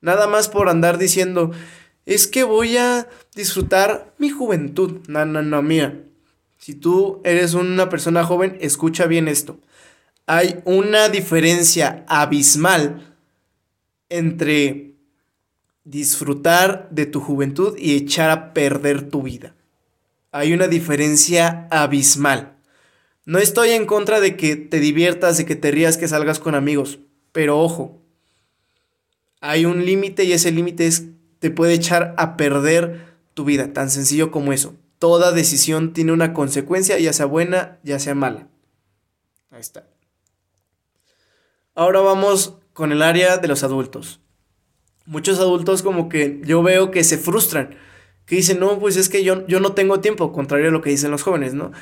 Nada 0.00 0.26
más 0.26 0.48
por 0.48 0.68
andar 0.68 0.98
diciendo, 0.98 1.52
es 2.06 2.26
que 2.26 2.44
voy 2.44 2.76
a 2.76 3.08
disfrutar 3.34 4.14
mi 4.18 4.30
juventud. 4.30 5.00
No, 5.08 5.24
no, 5.24 5.42
no, 5.42 5.62
mira. 5.62 6.00
Si 6.58 6.74
tú 6.74 7.20
eres 7.24 7.54
una 7.54 7.88
persona 7.88 8.24
joven, 8.24 8.56
escucha 8.60 9.06
bien 9.06 9.28
esto. 9.28 9.58
Hay 10.26 10.62
una 10.64 11.08
diferencia 11.08 12.04
abismal 12.08 13.13
entre 14.08 14.94
disfrutar 15.84 16.88
de 16.90 17.06
tu 17.06 17.20
juventud 17.20 17.76
y 17.78 17.94
echar 17.94 18.30
a 18.30 18.54
perder 18.54 19.08
tu 19.08 19.22
vida. 19.22 19.54
Hay 20.32 20.52
una 20.52 20.66
diferencia 20.66 21.68
abismal. 21.70 22.56
No 23.24 23.38
estoy 23.38 23.70
en 23.70 23.86
contra 23.86 24.20
de 24.20 24.36
que 24.36 24.56
te 24.56 24.80
diviertas, 24.80 25.36
de 25.36 25.44
que 25.44 25.56
te 25.56 25.70
rías, 25.70 25.96
que 25.96 26.08
salgas 26.08 26.38
con 26.38 26.54
amigos, 26.54 26.98
pero 27.32 27.60
ojo, 27.60 28.00
hay 29.40 29.66
un 29.66 29.84
límite 29.84 30.24
y 30.24 30.32
ese 30.32 30.50
límite 30.52 30.86
es 30.86 31.04
te 31.38 31.50
puede 31.50 31.74
echar 31.74 32.14
a 32.16 32.38
perder 32.38 33.14
tu 33.34 33.44
vida, 33.44 33.74
tan 33.74 33.90
sencillo 33.90 34.30
como 34.30 34.52
eso. 34.54 34.74
Toda 34.98 35.32
decisión 35.32 35.92
tiene 35.92 36.12
una 36.12 36.32
consecuencia, 36.32 36.98
ya 36.98 37.12
sea 37.12 37.26
buena, 37.26 37.78
ya 37.82 37.98
sea 37.98 38.14
mala. 38.14 38.48
Ahí 39.50 39.60
está. 39.60 39.86
Ahora 41.74 42.00
vamos 42.00 42.56
con 42.74 42.92
el 42.92 43.00
área 43.00 43.38
de 43.38 43.48
los 43.48 43.62
adultos. 43.62 44.20
Muchos 45.06 45.38
adultos 45.38 45.82
como 45.82 46.10
que 46.10 46.42
yo 46.44 46.62
veo 46.62 46.90
que 46.90 47.04
se 47.04 47.16
frustran, 47.16 47.76
que 48.26 48.36
dicen, 48.36 48.60
no, 48.60 48.78
pues 48.78 48.96
es 48.96 49.08
que 49.08 49.24
yo, 49.24 49.46
yo 49.46 49.60
no 49.60 49.72
tengo 49.72 50.00
tiempo, 50.00 50.32
contrario 50.32 50.68
a 50.68 50.72
lo 50.72 50.82
que 50.82 50.90
dicen 50.90 51.10
los 51.10 51.22
jóvenes, 51.22 51.54
¿no? 51.54 51.72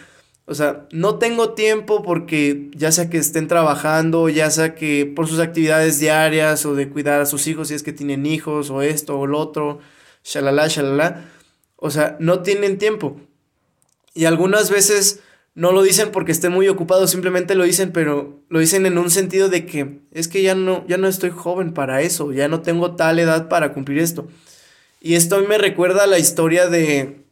O 0.44 0.54
sea, 0.54 0.86
no 0.90 1.18
tengo 1.18 1.54
tiempo 1.54 2.02
porque 2.02 2.70
ya 2.74 2.90
sea 2.92 3.08
que 3.08 3.16
estén 3.18 3.46
trabajando, 3.46 4.28
ya 4.28 4.50
sea 4.50 4.74
que 4.74 5.06
por 5.06 5.28
sus 5.28 5.38
actividades 5.38 6.00
diarias 6.00 6.66
o 6.66 6.74
de 6.74 6.90
cuidar 6.90 7.20
a 7.20 7.26
sus 7.26 7.46
hijos 7.46 7.68
si 7.68 7.74
es 7.74 7.82
que 7.82 7.92
tienen 7.92 8.26
hijos 8.26 8.70
o 8.70 8.82
esto 8.82 9.18
o 9.18 9.26
lo 9.26 9.38
otro, 9.38 9.78
shalala, 10.24 10.66
shalala. 10.66 11.30
O 11.76 11.90
sea, 11.90 12.16
no 12.20 12.42
tienen 12.42 12.78
tiempo. 12.78 13.20
Y 14.14 14.24
algunas 14.24 14.70
veces 14.70 15.20
no 15.54 15.72
lo 15.72 15.82
dicen 15.82 16.10
porque 16.12 16.32
estén 16.32 16.52
muy 16.52 16.68
ocupados, 16.68 17.10
simplemente 17.10 17.54
lo 17.54 17.64
dicen, 17.64 17.92
pero 17.92 18.40
lo 18.48 18.58
dicen 18.58 18.86
en 18.86 18.98
un 18.98 19.10
sentido 19.10 19.48
de 19.48 19.66
que 19.66 20.00
es 20.12 20.28
que 20.28 20.42
ya 20.42 20.54
no, 20.54 20.86
ya 20.86 20.96
no 20.96 21.08
estoy 21.08 21.30
joven 21.30 21.74
para 21.74 22.00
eso, 22.00 22.32
ya 22.32 22.48
no 22.48 22.62
tengo 22.62 22.96
tal 22.96 23.18
edad 23.18 23.48
para 23.48 23.72
cumplir 23.74 23.98
esto. 23.98 24.28
Y 25.00 25.14
esto 25.14 25.42
me 25.46 25.58
recuerda 25.58 26.04
a 26.04 26.06
la 26.06 26.18
historia 26.18 26.68
de 26.68 27.22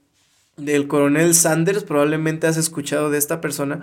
del 0.56 0.88
coronel 0.88 1.35
Sanders, 1.35 1.85
probablemente 1.85 2.46
has 2.46 2.56
escuchado 2.56 3.11
de 3.11 3.18
esta 3.18 3.40
persona. 3.40 3.80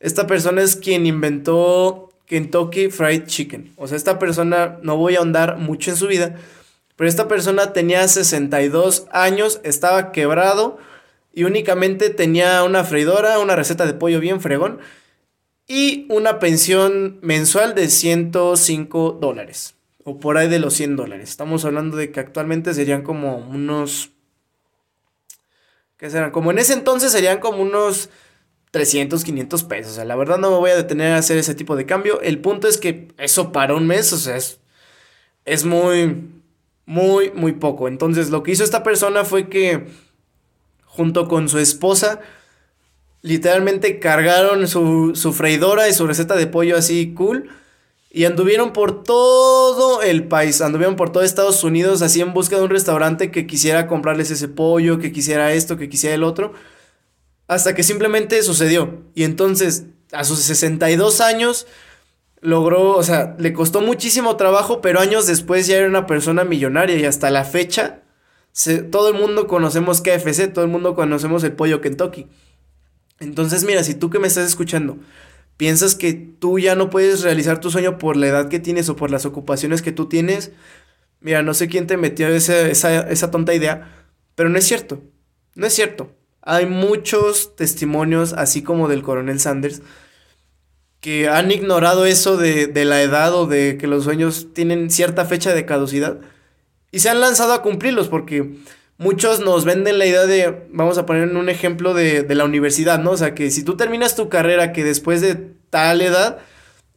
Esta 0.00 0.26
persona 0.26 0.62
es 0.62 0.76
quien 0.76 1.06
inventó 1.06 2.12
Kentucky 2.26 2.88
Fried 2.90 3.26
Chicken. 3.26 3.72
O 3.76 3.86
sea, 3.86 3.96
esta 3.96 4.18
persona, 4.18 4.78
no 4.82 4.96
voy 4.96 5.16
a 5.16 5.18
ahondar 5.18 5.58
mucho 5.58 5.90
en 5.90 5.96
su 5.96 6.06
vida, 6.06 6.36
pero 6.96 7.08
esta 7.08 7.28
persona 7.28 7.72
tenía 7.72 8.06
62 8.06 9.06
años, 9.10 9.60
estaba 9.64 10.12
quebrado 10.12 10.78
y 11.34 11.44
únicamente 11.44 12.10
tenía 12.10 12.62
una 12.64 12.84
freidora, 12.84 13.38
una 13.38 13.56
receta 13.56 13.86
de 13.86 13.94
pollo 13.94 14.20
bien 14.20 14.40
fregón 14.40 14.78
y 15.66 16.06
una 16.10 16.38
pensión 16.38 17.18
mensual 17.22 17.74
de 17.74 17.88
105 17.88 19.18
dólares. 19.20 19.74
O 20.04 20.20
por 20.20 20.36
ahí 20.36 20.48
de 20.48 20.58
los 20.58 20.74
100 20.74 20.96
dólares. 20.96 21.30
Estamos 21.30 21.64
hablando 21.64 21.96
de 21.96 22.12
que 22.12 22.20
actualmente 22.20 22.74
serían 22.74 23.02
como 23.02 23.38
unos 23.38 24.10
¿Qué 25.96 26.10
serán? 26.10 26.32
Como 26.32 26.50
en 26.50 26.58
ese 26.58 26.72
entonces 26.72 27.12
serían 27.12 27.38
como 27.38 27.62
unos 27.62 28.10
300, 28.72 29.22
500 29.24 29.64
pesos. 29.64 29.92
O 29.92 29.94
sea, 29.94 30.04
la 30.04 30.16
verdad 30.16 30.38
no 30.38 30.50
me 30.50 30.56
voy 30.56 30.70
a 30.70 30.76
detener 30.76 31.12
a 31.12 31.18
hacer 31.18 31.38
ese 31.38 31.54
tipo 31.54 31.76
de 31.76 31.86
cambio. 31.86 32.20
El 32.20 32.40
punto 32.40 32.68
es 32.68 32.78
que 32.78 33.08
eso 33.18 33.52
para 33.52 33.74
un 33.74 33.86
mes, 33.86 34.12
o 34.12 34.18
sea, 34.18 34.36
es, 34.36 34.60
es 35.44 35.64
muy, 35.64 36.30
muy, 36.84 37.30
muy 37.30 37.52
poco. 37.52 37.86
Entonces 37.88 38.30
lo 38.30 38.42
que 38.42 38.52
hizo 38.52 38.64
esta 38.64 38.82
persona 38.82 39.24
fue 39.24 39.48
que 39.48 39.86
junto 40.94 41.28
con 41.28 41.48
su 41.48 41.58
esposa, 41.58 42.20
literalmente 43.22 43.98
cargaron 43.98 44.68
su, 44.68 45.12
su 45.14 45.32
freidora 45.32 45.88
y 45.88 45.94
su 45.94 46.06
receta 46.06 46.36
de 46.36 46.46
pollo 46.46 46.76
así 46.76 47.14
cool 47.14 47.50
y 48.14 48.26
anduvieron 48.26 48.72
por 48.72 49.02
todo 49.02 50.00
el 50.00 50.28
país, 50.28 50.60
anduvieron 50.60 50.94
por 50.94 51.10
todo 51.10 51.24
Estados 51.24 51.64
Unidos 51.64 52.00
así 52.00 52.20
en 52.20 52.32
busca 52.32 52.56
de 52.56 52.62
un 52.62 52.70
restaurante 52.70 53.32
que 53.32 53.44
quisiera 53.44 53.88
comprarles 53.88 54.30
ese 54.30 54.46
pollo, 54.46 55.00
que 55.00 55.10
quisiera 55.10 55.52
esto, 55.52 55.76
que 55.76 55.88
quisiera 55.88 56.14
el 56.14 56.22
otro. 56.22 56.52
Hasta 57.48 57.74
que 57.74 57.82
simplemente 57.82 58.40
sucedió. 58.44 59.02
Y 59.16 59.24
entonces, 59.24 59.86
a 60.12 60.22
sus 60.22 60.38
62 60.38 61.20
años, 61.20 61.66
logró, 62.40 62.92
o 62.92 63.02
sea, 63.02 63.34
le 63.36 63.52
costó 63.52 63.80
muchísimo 63.80 64.36
trabajo, 64.36 64.80
pero 64.80 65.00
años 65.00 65.26
después 65.26 65.66
ya 65.66 65.78
era 65.78 65.88
una 65.88 66.06
persona 66.06 66.44
millonaria 66.44 66.96
y 66.96 67.06
hasta 67.06 67.30
la 67.30 67.44
fecha, 67.44 68.02
todo 68.90 69.08
el 69.08 69.14
mundo 69.14 69.46
conocemos 69.46 70.00
KFC, 70.00 70.52
todo 70.52 70.64
el 70.64 70.70
mundo 70.70 70.94
conocemos 70.94 71.42
el 71.42 71.52
pollo 71.52 71.80
Kentucky. 71.80 72.28
Entonces, 73.18 73.64
mira, 73.64 73.82
si 73.82 73.94
tú 73.94 74.10
que 74.10 74.18
me 74.18 74.28
estás 74.28 74.46
escuchando, 74.46 74.98
piensas 75.56 75.94
que 75.96 76.12
tú 76.14 76.58
ya 76.58 76.74
no 76.76 76.90
puedes 76.90 77.22
realizar 77.22 77.60
tu 77.60 77.70
sueño 77.70 77.98
por 77.98 78.16
la 78.16 78.28
edad 78.28 78.48
que 78.48 78.60
tienes 78.60 78.88
o 78.88 78.96
por 78.96 79.10
las 79.10 79.26
ocupaciones 79.26 79.82
que 79.82 79.92
tú 79.92 80.08
tienes, 80.08 80.52
mira, 81.20 81.42
no 81.42 81.52
sé 81.54 81.68
quién 81.68 81.86
te 81.86 81.96
metió 81.96 82.28
esa, 82.28 82.68
esa, 82.68 83.30
tonta 83.30 83.54
idea, 83.54 84.06
pero 84.36 84.48
no 84.48 84.58
es 84.58 84.64
cierto, 84.64 85.02
no 85.54 85.66
es 85.66 85.74
cierto. 85.74 86.12
Hay 86.42 86.66
muchos 86.66 87.56
testimonios, 87.56 88.34
así 88.34 88.62
como 88.62 88.86
del 88.86 89.02
coronel 89.02 89.40
Sanders, 89.40 89.82
que 91.00 91.28
han 91.28 91.50
ignorado 91.50 92.06
eso 92.06 92.36
de, 92.36 92.66
de, 92.66 92.84
la 92.84 93.02
edad 93.02 93.34
o 93.34 93.46
de 93.46 93.78
que 93.78 93.86
los 93.86 94.04
sueños 94.04 94.48
tienen 94.54 94.90
cierta 94.90 95.24
fecha 95.24 95.54
de 95.54 95.66
caducidad 95.66 96.20
y 96.94 97.00
se 97.00 97.10
han 97.10 97.20
lanzado 97.20 97.52
a 97.52 97.62
cumplirlos 97.62 98.06
porque 98.06 98.54
muchos 98.98 99.40
nos 99.40 99.64
venden 99.64 99.98
la 99.98 100.06
idea 100.06 100.26
de, 100.26 100.68
vamos 100.70 100.96
a 100.96 101.06
poner 101.06 101.28
un 101.28 101.48
ejemplo 101.48 101.92
de, 101.92 102.24
la 102.32 102.44
universidad, 102.44 103.00
¿no? 103.00 103.10
O 103.10 103.16
sea, 103.16 103.34
que 103.34 103.50
si 103.50 103.64
tú 103.64 103.76
terminas 103.76 104.14
tu 104.14 104.28
carrera 104.28 104.72
que 104.72 104.84
después 104.84 105.20
de 105.20 105.34
tal 105.70 106.00
edad, 106.00 106.38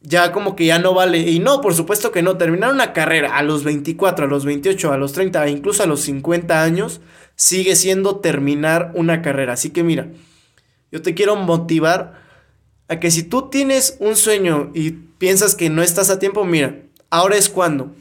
ya 0.00 0.30
como 0.30 0.54
que 0.54 0.66
ya 0.66 0.78
no 0.78 0.94
vale. 0.94 1.18
Y 1.18 1.40
no, 1.40 1.60
por 1.60 1.74
supuesto 1.74 2.12
que 2.12 2.22
no. 2.22 2.36
Terminar 2.36 2.72
una 2.72 2.92
carrera 2.92 3.36
a 3.36 3.42
los 3.42 3.64
24, 3.64 4.26
a 4.26 4.28
los 4.28 4.44
28, 4.44 4.92
a 4.92 4.96
los 4.98 5.12
30, 5.14 5.48
incluso 5.48 5.82
a 5.82 5.86
los 5.86 6.00
50 6.02 6.62
años, 6.62 7.00
sigue 7.34 7.74
siendo 7.74 8.20
terminar 8.20 8.92
una 8.94 9.20
carrera. 9.20 9.54
Así 9.54 9.70
que 9.70 9.82
mira, 9.82 10.06
yo 10.92 11.02
te 11.02 11.14
quiero 11.14 11.34
motivar 11.34 12.22
a 12.86 13.00
que 13.00 13.10
si 13.10 13.24
tú 13.24 13.50
tienes 13.50 13.96
un 13.98 14.14
sueño 14.14 14.70
y 14.74 14.92
piensas 14.92 15.56
que 15.56 15.70
no 15.70 15.82
estás 15.82 16.08
a 16.08 16.20
tiempo, 16.20 16.44
mira, 16.44 16.76
ahora 17.10 17.36
es 17.36 17.48
cuando. 17.48 17.92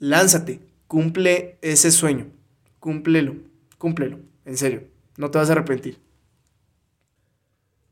Lánzate, 0.00 0.71
cumple 0.92 1.56
ese 1.62 1.90
sueño 1.90 2.26
cúmplelo, 2.82 3.36
cúmplelo, 3.78 4.18
en 4.44 4.58
serio, 4.58 4.82
no 5.16 5.30
te 5.30 5.38
vas 5.38 5.48
a 5.48 5.52
arrepentir. 5.52 5.98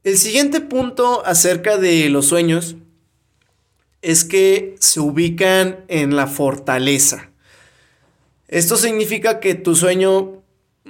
El 0.04 0.18
siguiente 0.18 0.60
punto 0.60 1.24
acerca 1.24 1.78
de 1.78 2.10
los 2.10 2.26
sueños 2.26 2.76
es 4.02 4.24
que 4.24 4.74
se 4.80 5.00
ubican 5.00 5.84
en 5.88 6.14
la 6.14 6.26
fortaleza. 6.26 7.30
Esto 8.48 8.76
significa 8.76 9.40
que 9.40 9.54
tu 9.54 9.76
sueño 9.76 10.42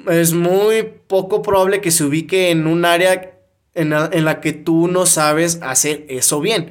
es 0.08 0.32
muy 0.32 0.82
poco 1.06 1.42
probable 1.42 1.80
que 1.80 1.92
se 1.92 2.02
ubique 2.02 2.50
en 2.50 2.66
un 2.66 2.86
área 2.86 3.38
en 3.74 3.90
la, 3.90 4.10
en 4.12 4.24
la, 4.24 4.40
que 4.40 4.52
tú 4.52 4.88
no 4.88 5.06
sabes 5.06 5.60
hacer 5.62 6.06
eso 6.08 6.40
bien. 6.40 6.70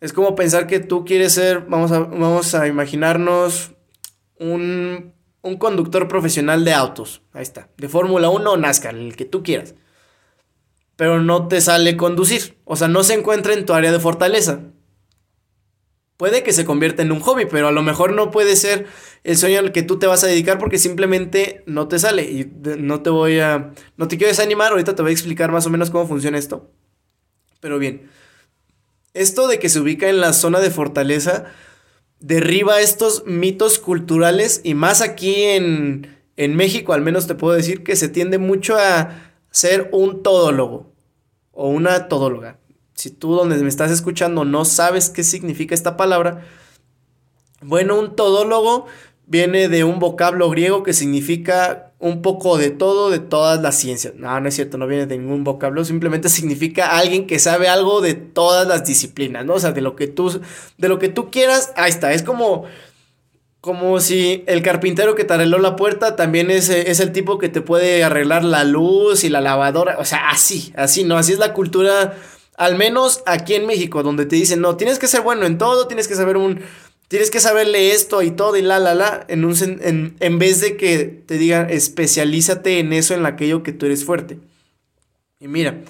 Es 0.00 0.12
como 0.12 0.34
pensar 0.34 0.66
que 0.66 0.80
tú 0.80 1.04
quieres 1.04 1.34
ser, 1.34 1.60
vamos 1.60 1.92
a, 1.92 2.00
vamos 2.00 2.54
a 2.56 2.66
imaginarnos 2.66 3.73
un 4.38 5.14
un 5.44 5.58
conductor 5.58 6.08
profesional 6.08 6.64
de 6.64 6.72
autos. 6.72 7.20
Ahí 7.32 7.42
está. 7.42 7.68
De 7.76 7.88
Fórmula 7.88 8.30
1 8.30 8.50
o 8.50 8.56
NASCAR, 8.56 8.94
el 8.96 9.14
que 9.14 9.26
tú 9.26 9.42
quieras. 9.42 9.74
pero 10.96 11.20
no 11.20 11.48
te 11.48 11.60
sale 11.60 11.96
conducir. 11.96 12.56
O 12.64 12.76
sea, 12.76 12.88
no 12.88 13.02
se 13.04 13.14
encuentra 13.14 13.52
en 13.52 13.66
tu 13.66 13.74
área 13.74 13.92
de 13.92 14.00
fortaleza. 14.00 14.60
Puede 16.16 16.44
que 16.44 16.52
se 16.52 16.64
convierta 16.64 17.02
en 17.02 17.10
un 17.10 17.20
hobby, 17.20 17.46
pero 17.46 17.68
a 17.68 17.72
lo 17.72 17.82
mejor 17.82 18.12
no 18.12 18.30
puede 18.30 18.54
ser 18.54 18.86
el 19.24 19.36
sueño 19.36 19.58
al 19.58 19.72
que 19.72 19.82
tú 19.82 19.98
te 19.98 20.06
vas 20.06 20.22
a 20.22 20.28
dedicar 20.28 20.58
porque 20.58 20.78
simplemente 20.78 21.64
no 21.66 21.88
te 21.88 21.98
sale. 21.98 22.22
Y 22.22 22.50
no 22.78 23.02
te 23.02 23.10
voy 23.10 23.40
a. 23.40 23.72
No 23.96 24.08
te 24.08 24.16
quiero 24.16 24.30
desanimar, 24.30 24.70
ahorita 24.70 24.94
te 24.94 25.02
voy 25.02 25.10
a 25.10 25.12
explicar 25.12 25.50
más 25.52 25.66
o 25.66 25.70
menos 25.70 25.90
cómo 25.90 26.06
funciona 26.06 26.38
esto. 26.38 26.70
Pero 27.60 27.78
bien, 27.78 28.08
esto 29.14 29.48
de 29.48 29.58
que 29.58 29.68
se 29.68 29.80
ubica 29.80 30.08
en 30.08 30.20
la 30.20 30.32
zona 30.32 30.60
de 30.60 30.70
fortaleza 30.70 31.46
derriba 32.20 32.80
estos 32.80 33.24
mitos 33.26 33.78
culturales 33.78 34.60
y 34.64 34.74
más 34.74 35.00
aquí 35.00 35.42
en, 35.42 36.16
en 36.36 36.56
México, 36.56 36.92
al 36.92 37.02
menos 37.02 37.26
te 37.26 37.34
puedo 37.34 37.54
decir 37.54 37.84
que 37.84 37.96
se 37.96 38.08
tiende 38.08 38.38
mucho 38.38 38.76
a 38.76 39.32
ser 39.50 39.88
un 39.92 40.22
todólogo 40.22 40.92
o 41.52 41.68
una 41.68 42.08
todóloga. 42.08 42.58
Si 42.94 43.10
tú 43.10 43.34
donde 43.34 43.56
me 43.56 43.68
estás 43.68 43.90
escuchando 43.90 44.44
no 44.44 44.64
sabes 44.64 45.10
qué 45.10 45.22
significa 45.24 45.74
esta 45.74 45.96
palabra, 45.96 46.46
bueno, 47.60 47.98
un 47.98 48.14
todólogo 48.16 48.86
viene 49.26 49.68
de 49.68 49.84
un 49.84 49.98
vocablo 49.98 50.50
griego 50.50 50.82
que 50.82 50.92
significa 50.92 51.93
un 52.04 52.20
poco 52.20 52.58
de 52.58 52.68
todo, 52.68 53.08
de 53.08 53.18
todas 53.18 53.62
las 53.62 53.76
ciencias. 53.76 54.12
No, 54.16 54.38
no 54.38 54.46
es 54.46 54.54
cierto, 54.54 54.76
no 54.76 54.86
viene 54.86 55.06
de 55.06 55.16
ningún 55.16 55.42
vocablo, 55.42 55.86
simplemente 55.86 56.28
significa 56.28 56.98
alguien 56.98 57.26
que 57.26 57.38
sabe 57.38 57.66
algo 57.66 58.02
de 58.02 58.12
todas 58.12 58.68
las 58.68 58.84
disciplinas, 58.84 59.46
¿no? 59.46 59.54
O 59.54 59.58
sea, 59.58 59.72
de 59.72 59.80
lo 59.80 59.96
que 59.96 60.06
tú, 60.06 60.38
de 60.76 60.88
lo 60.88 60.98
que 60.98 61.08
tú 61.08 61.30
quieras, 61.30 61.72
ahí 61.76 61.88
está, 61.88 62.12
es 62.12 62.22
como 62.22 62.66
como 63.62 63.98
si 64.00 64.44
el 64.46 64.60
carpintero 64.60 65.14
que 65.14 65.24
te 65.24 65.32
arregló 65.32 65.56
la 65.56 65.76
puerta 65.76 66.16
también 66.16 66.50
es, 66.50 66.68
es, 66.68 67.00
el 67.00 67.12
tipo 67.12 67.38
que 67.38 67.48
te 67.48 67.62
puede 67.62 68.04
arreglar 68.04 68.44
la 68.44 68.62
luz 68.64 69.24
y 69.24 69.30
la 69.30 69.40
lavadora. 69.40 69.96
O 69.98 70.04
sea, 70.04 70.28
así, 70.28 70.74
así, 70.76 71.02
¿no? 71.04 71.16
Así 71.16 71.32
es 71.32 71.38
la 71.38 71.54
cultura, 71.54 72.14
al 72.58 72.76
menos 72.76 73.22
aquí 73.24 73.54
en 73.54 73.66
México, 73.66 74.02
donde 74.02 74.26
te 74.26 74.36
dicen, 74.36 74.60
no, 74.60 74.76
tienes 74.76 74.98
que 74.98 75.08
ser 75.08 75.22
bueno 75.22 75.46
en 75.46 75.56
todo, 75.56 75.86
tienes 75.86 76.08
que 76.08 76.14
saber 76.14 76.36
un... 76.36 76.60
Tienes 77.08 77.30
que 77.30 77.40
saberle 77.40 77.92
esto 77.92 78.22
y 78.22 78.30
todo 78.30 78.56
y 78.56 78.62
la, 78.62 78.78
la, 78.78 78.94
la, 78.94 79.24
en, 79.28 79.44
un, 79.44 79.54
en, 79.60 80.16
en 80.18 80.38
vez 80.38 80.60
de 80.60 80.76
que 80.76 81.22
te 81.26 81.38
digan, 81.38 81.70
especialízate 81.70 82.78
en 82.78 82.92
eso, 82.92 83.14
en 83.14 83.26
aquello 83.26 83.62
que 83.62 83.72
tú 83.72 83.86
eres 83.86 84.04
fuerte. 84.04 84.38
Y 85.38 85.48
mira, 85.48 85.80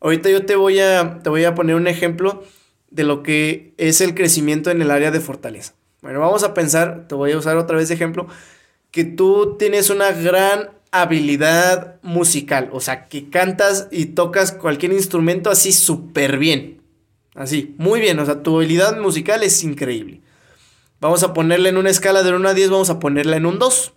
ahorita 0.00 0.28
yo 0.28 0.44
te 0.44 0.56
voy 0.56 0.80
a, 0.80 1.20
te 1.22 1.30
voy 1.30 1.44
a 1.44 1.54
poner 1.54 1.76
un 1.76 1.88
ejemplo 1.88 2.44
de 2.90 3.04
lo 3.04 3.22
que 3.22 3.72
es 3.78 4.00
el 4.00 4.14
crecimiento 4.14 4.70
en 4.70 4.82
el 4.82 4.90
área 4.90 5.10
de 5.10 5.20
fortaleza. 5.20 5.74
Bueno, 6.02 6.20
vamos 6.20 6.42
a 6.44 6.54
pensar, 6.54 7.06
te 7.08 7.14
voy 7.14 7.32
a 7.32 7.38
usar 7.38 7.56
otra 7.56 7.76
vez 7.76 7.88
de 7.88 7.94
ejemplo, 7.94 8.26
que 8.90 9.04
tú 9.04 9.56
tienes 9.58 9.90
una 9.90 10.12
gran 10.12 10.70
habilidad 10.90 12.00
musical, 12.02 12.68
o 12.72 12.80
sea, 12.80 13.06
que 13.06 13.30
cantas 13.30 13.88
y 13.90 14.06
tocas 14.06 14.52
cualquier 14.52 14.92
instrumento 14.92 15.50
así 15.50 15.72
súper 15.72 16.38
bien, 16.38 16.80
así, 17.34 17.74
muy 17.78 18.00
bien, 18.00 18.18
o 18.18 18.26
sea, 18.26 18.42
tu 18.42 18.56
habilidad 18.56 18.98
musical 19.00 19.42
es 19.42 19.62
increíble. 19.62 20.20
Vamos 21.00 21.22
a 21.22 21.32
ponerla 21.32 21.68
en 21.68 21.76
una 21.76 21.90
escala 21.90 22.22
de 22.22 22.32
1 22.32 22.48
a 22.48 22.54
10, 22.54 22.70
vamos 22.70 22.90
a 22.90 22.98
ponerla 22.98 23.36
en 23.36 23.46
un 23.46 23.58
2. 23.58 23.92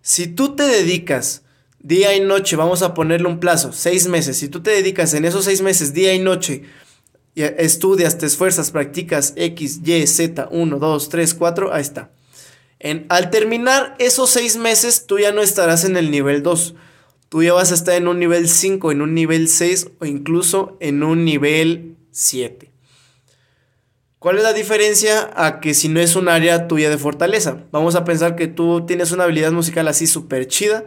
Si 0.00 0.26
tú 0.26 0.56
te 0.56 0.62
dedicas 0.62 1.42
día 1.80 2.16
y 2.16 2.20
noche, 2.20 2.56
vamos 2.56 2.82
a 2.82 2.94
ponerle 2.94 3.28
un 3.28 3.40
plazo, 3.40 3.72
6 3.72 4.08
meses, 4.08 4.38
si 4.38 4.48
tú 4.48 4.62
te 4.62 4.70
dedicas 4.70 5.14
en 5.14 5.24
esos 5.24 5.44
6 5.44 5.62
meses, 5.62 5.92
día 5.92 6.14
y 6.14 6.18
noche, 6.18 6.64
estudias, 7.34 8.18
te 8.18 8.26
esfuerzas, 8.26 8.70
practicas 8.70 9.34
X, 9.36 9.80
Y, 9.84 10.06
Z, 10.06 10.48
1, 10.50 10.78
2, 10.78 11.08
3, 11.08 11.34
4, 11.34 11.72
ahí 11.72 11.82
está. 11.82 12.10
En, 12.80 13.06
al 13.08 13.30
terminar 13.30 13.96
esos 13.98 14.30
seis 14.30 14.56
meses, 14.56 15.06
tú 15.06 15.18
ya 15.18 15.32
no 15.32 15.42
estarás 15.42 15.84
en 15.84 15.96
el 15.96 16.10
nivel 16.10 16.42
2. 16.42 16.74
Tú 17.28 17.42
ya 17.42 17.52
vas 17.52 17.72
a 17.72 17.74
estar 17.74 17.94
en 17.94 18.08
un 18.08 18.18
nivel 18.18 18.48
5, 18.48 18.92
en 18.92 19.02
un 19.02 19.14
nivel 19.14 19.48
6 19.48 19.88
o 19.98 20.06
incluso 20.06 20.76
en 20.80 21.02
un 21.02 21.24
nivel 21.24 21.96
7. 22.12 22.70
¿Cuál 24.18 24.38
es 24.38 24.42
la 24.42 24.52
diferencia 24.52 25.30
a 25.36 25.60
que 25.60 25.74
si 25.74 25.88
no 25.88 26.00
es 26.00 26.16
un 26.16 26.28
área 26.28 26.66
tuya 26.66 26.90
de 26.90 26.98
fortaleza? 26.98 27.64
Vamos 27.70 27.94
a 27.94 28.04
pensar 28.04 28.34
que 28.34 28.48
tú 28.48 28.84
tienes 28.84 29.12
una 29.12 29.24
habilidad 29.24 29.52
musical 29.52 29.86
así 29.86 30.08
súper 30.08 30.48
chida, 30.48 30.84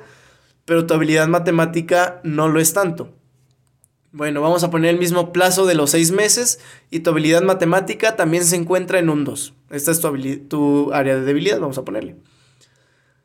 pero 0.66 0.86
tu 0.86 0.94
habilidad 0.94 1.30
matemática 1.30 2.20
no 2.24 2.50
lo 2.50 2.60
es 2.60 2.74
tanto. 2.74 3.14
Bueno, 4.12 4.42
vamos 4.42 4.66
a 4.66 4.70
poner 4.70 4.90
el 4.90 5.00
mismo 5.00 5.32
plazo 5.32 5.66
de 5.66 5.76
los 5.76 5.92
seis 5.92 6.12
meses 6.12 6.60
y 6.90 7.00
tu 7.00 7.12
habilidad 7.12 7.42
matemática 7.42 8.18
también 8.18 8.44
se 8.44 8.58
encuentra 8.58 9.00
en 9.00 9.10
un 9.10 9.24
2. 9.24 9.54
Esta 9.70 9.92
es 9.92 10.02
tu, 10.02 10.38
tu 10.50 10.92
área 10.92 11.16
de 11.16 11.22
debilidad, 11.22 11.62
vamos 11.62 11.78
a 11.78 11.86
ponerle. 11.86 12.18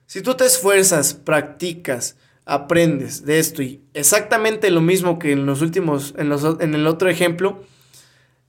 Si 0.06 0.22
tú 0.22 0.34
te 0.34 0.46
esfuerzas, 0.46 1.14
practicas, 1.14 2.16
aprendes 2.44 3.24
de 3.26 3.40
esto 3.40 3.60
y 3.62 3.82
exactamente 3.92 4.70
lo 4.70 4.80
mismo 4.80 5.18
que 5.18 5.32
en 5.32 5.46
los 5.46 5.62
últimos, 5.62 6.14
en, 6.16 6.28
los, 6.28 6.60
en 6.60 6.76
el 6.76 6.86
otro 6.86 7.08
ejemplo, 7.08 7.60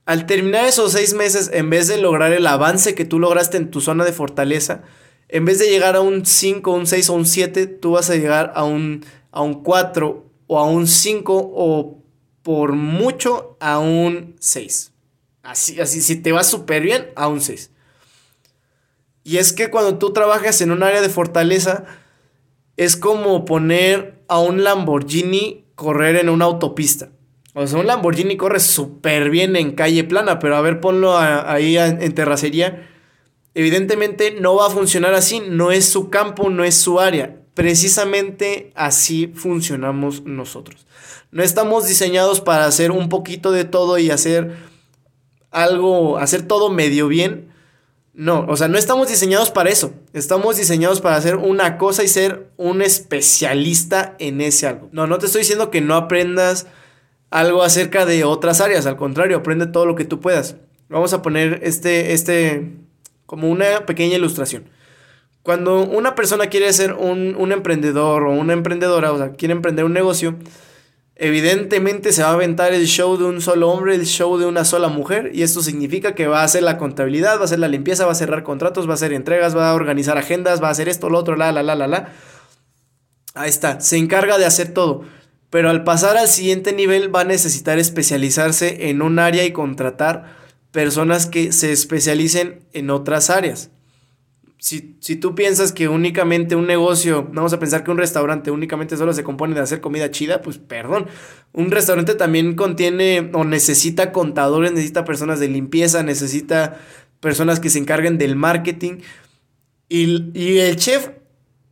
al 0.08 0.24
terminar 0.24 0.64
esos 0.64 0.92
seis 0.92 1.12
meses, 1.12 1.50
en 1.52 1.68
vez 1.68 1.86
de 1.86 1.98
lograr 1.98 2.32
el 2.32 2.46
avance 2.46 2.94
que 2.94 3.04
tú 3.04 3.18
lograste 3.18 3.58
en 3.58 3.70
tu 3.70 3.82
zona 3.82 4.06
de 4.06 4.14
fortaleza, 4.14 4.80
en 5.28 5.44
vez 5.44 5.58
de 5.58 5.68
llegar 5.68 5.96
a 5.96 6.00
un 6.00 6.24
5, 6.24 6.72
un 6.72 6.86
6 6.86 7.10
o 7.10 7.12
un 7.12 7.26
7, 7.26 7.66
tú 7.66 7.90
vas 7.90 8.08
a 8.08 8.16
llegar 8.16 8.54
a 8.54 8.64
un, 8.64 9.04
a 9.32 9.42
un 9.42 9.62
4 9.62 10.24
o 10.46 10.58
a 10.58 10.64
un 10.64 10.86
5 10.86 11.52
o 11.54 12.02
por 12.40 12.72
mucho 12.72 13.58
a 13.60 13.80
un 13.80 14.34
6. 14.40 14.92
Así, 15.42 15.78
así, 15.78 16.00
si 16.00 16.16
te 16.16 16.32
va 16.32 16.42
súper 16.42 16.84
bien, 16.84 17.10
a 17.14 17.28
un 17.28 17.42
6. 17.42 17.70
Y 19.24 19.36
es 19.36 19.52
que 19.52 19.68
cuando 19.68 19.98
tú 19.98 20.14
trabajas 20.14 20.62
en 20.62 20.70
un 20.70 20.82
área 20.82 21.02
de 21.02 21.10
fortaleza, 21.10 21.84
es 22.78 22.96
como 22.96 23.44
poner 23.44 24.22
a 24.26 24.38
un 24.38 24.64
Lamborghini 24.64 25.66
correr 25.74 26.16
en 26.16 26.30
una 26.30 26.46
autopista. 26.46 27.10
O 27.60 27.66
sea, 27.66 27.80
un 27.80 27.88
Lamborghini 27.88 28.36
corre 28.36 28.60
súper 28.60 29.30
bien 29.30 29.56
en 29.56 29.72
calle 29.72 30.04
plana, 30.04 30.38
pero 30.38 30.54
a 30.54 30.60
ver, 30.60 30.78
ponlo 30.78 31.18
ahí 31.18 31.76
en 31.76 32.14
terracería. 32.14 32.88
Evidentemente 33.52 34.36
no 34.40 34.54
va 34.54 34.68
a 34.68 34.70
funcionar 34.70 35.12
así, 35.14 35.40
no 35.40 35.72
es 35.72 35.88
su 35.88 36.08
campo, 36.08 36.50
no 36.50 36.62
es 36.62 36.76
su 36.76 37.00
área. 37.00 37.40
Precisamente 37.54 38.70
así 38.76 39.32
funcionamos 39.34 40.22
nosotros. 40.24 40.86
No 41.32 41.42
estamos 41.42 41.88
diseñados 41.88 42.40
para 42.40 42.64
hacer 42.64 42.92
un 42.92 43.08
poquito 43.08 43.50
de 43.50 43.64
todo 43.64 43.98
y 43.98 44.12
hacer 44.12 44.54
algo, 45.50 46.18
hacer 46.18 46.42
todo 46.42 46.70
medio 46.70 47.08
bien. 47.08 47.52
No, 48.14 48.46
o 48.48 48.56
sea, 48.56 48.68
no 48.68 48.78
estamos 48.78 49.08
diseñados 49.08 49.50
para 49.50 49.70
eso. 49.70 49.94
Estamos 50.12 50.58
diseñados 50.58 51.00
para 51.00 51.16
hacer 51.16 51.34
una 51.34 51.76
cosa 51.76 52.04
y 52.04 52.08
ser 52.08 52.52
un 52.56 52.82
especialista 52.82 54.14
en 54.20 54.40
ese 54.42 54.68
algo. 54.68 54.88
No, 54.92 55.08
no 55.08 55.18
te 55.18 55.26
estoy 55.26 55.40
diciendo 55.40 55.72
que 55.72 55.80
no 55.80 55.96
aprendas 55.96 56.68
algo 57.30 57.62
acerca 57.62 58.06
de 58.06 58.24
otras 58.24 58.60
áreas. 58.60 58.86
Al 58.86 58.96
contrario, 58.96 59.36
aprende 59.36 59.66
todo 59.66 59.86
lo 59.86 59.94
que 59.94 60.04
tú 60.04 60.20
puedas. 60.20 60.56
Vamos 60.88 61.12
a 61.12 61.22
poner 61.22 61.60
este, 61.62 62.12
este, 62.12 62.76
como 63.26 63.48
una 63.50 63.86
pequeña 63.86 64.16
ilustración. 64.16 64.64
Cuando 65.42 65.82
una 65.82 66.14
persona 66.14 66.46
quiere 66.46 66.72
ser 66.72 66.92
un, 66.94 67.34
un 67.36 67.52
emprendedor 67.52 68.24
o 68.24 68.32
una 68.32 68.52
emprendedora, 68.52 69.12
o 69.12 69.18
sea, 69.18 69.32
quiere 69.32 69.52
emprender 69.52 69.84
un 69.84 69.92
negocio, 69.92 70.36
Evidentemente 71.20 72.12
se 72.12 72.22
va 72.22 72.28
a 72.28 72.34
aventar 72.34 72.72
el 72.72 72.86
show 72.86 73.16
de 73.16 73.24
un 73.24 73.40
solo 73.40 73.70
hombre, 73.70 73.96
el 73.96 74.06
show 74.06 74.38
de 74.38 74.46
una 74.46 74.64
sola 74.64 74.86
mujer, 74.86 75.32
y 75.34 75.42
esto 75.42 75.62
significa 75.62 76.14
que 76.14 76.28
va 76.28 76.42
a 76.42 76.44
hacer 76.44 76.62
la 76.62 76.78
contabilidad, 76.78 77.38
va 77.38 77.40
a 77.40 77.44
hacer 77.46 77.58
la 77.58 77.66
limpieza, 77.66 78.06
va 78.06 78.12
a 78.12 78.14
cerrar 78.14 78.44
contratos, 78.44 78.86
va 78.86 78.92
a 78.92 78.94
hacer 78.94 79.12
entregas, 79.12 79.56
va 79.56 79.68
a 79.68 79.74
organizar 79.74 80.16
agendas, 80.16 80.62
va 80.62 80.68
a 80.68 80.70
hacer 80.70 80.88
esto, 80.88 81.10
lo 81.10 81.18
otro, 81.18 81.34
la, 81.34 81.50
la, 81.50 81.64
la, 81.64 81.74
la, 81.74 81.88
la. 81.88 82.12
Ahí 83.34 83.50
está, 83.50 83.80
se 83.80 83.96
encarga 83.96 84.38
de 84.38 84.46
hacer 84.46 84.72
todo. 84.72 85.06
Pero 85.50 85.70
al 85.70 85.84
pasar 85.84 86.16
al 86.16 86.28
siguiente 86.28 86.72
nivel 86.72 87.14
va 87.14 87.22
a 87.22 87.24
necesitar 87.24 87.78
especializarse 87.78 88.90
en 88.90 89.02
un 89.02 89.18
área 89.18 89.44
y 89.44 89.52
contratar 89.52 90.36
personas 90.72 91.26
que 91.26 91.52
se 91.52 91.72
especialicen 91.72 92.60
en 92.72 92.90
otras 92.90 93.30
áreas 93.30 93.70
si, 94.58 95.16
tú 95.16 95.34
piensas 95.34 95.72
que 95.72 95.88
únicamente 95.88 96.56
un 96.56 96.66
negocio, 96.66 97.28
vamos 97.32 97.52
a 97.52 97.60
pensar 97.60 97.84
que 97.84 97.92
un 97.92 97.98
restaurante 97.98 98.50
únicamente 98.50 98.96
solo 98.96 99.12
se 99.12 99.22
compone 99.22 99.54
de 99.54 99.60
hacer 99.60 99.80
comida 99.80 100.10
chida, 100.10 100.42
pues 100.42 100.58
perdón. 100.58 101.06
Un 101.52 101.70
restaurante 101.70 102.14
también 102.14 102.56
contiene 102.56 103.30
o 103.34 103.44
necesita 103.44 104.10
contadores, 104.12 104.72
necesita 104.72 105.04
personas 105.04 105.38
de 105.38 105.48
limpieza, 105.48 106.02
necesita 106.02 106.80
personas 107.20 107.60
que 107.60 107.70
se 107.70 107.78
encarguen 107.78 108.18
del 108.18 108.34
marketing. 108.34 108.98
Y, 109.88 110.36
y 110.38 110.58
el 110.58 110.76
chef 110.76 111.10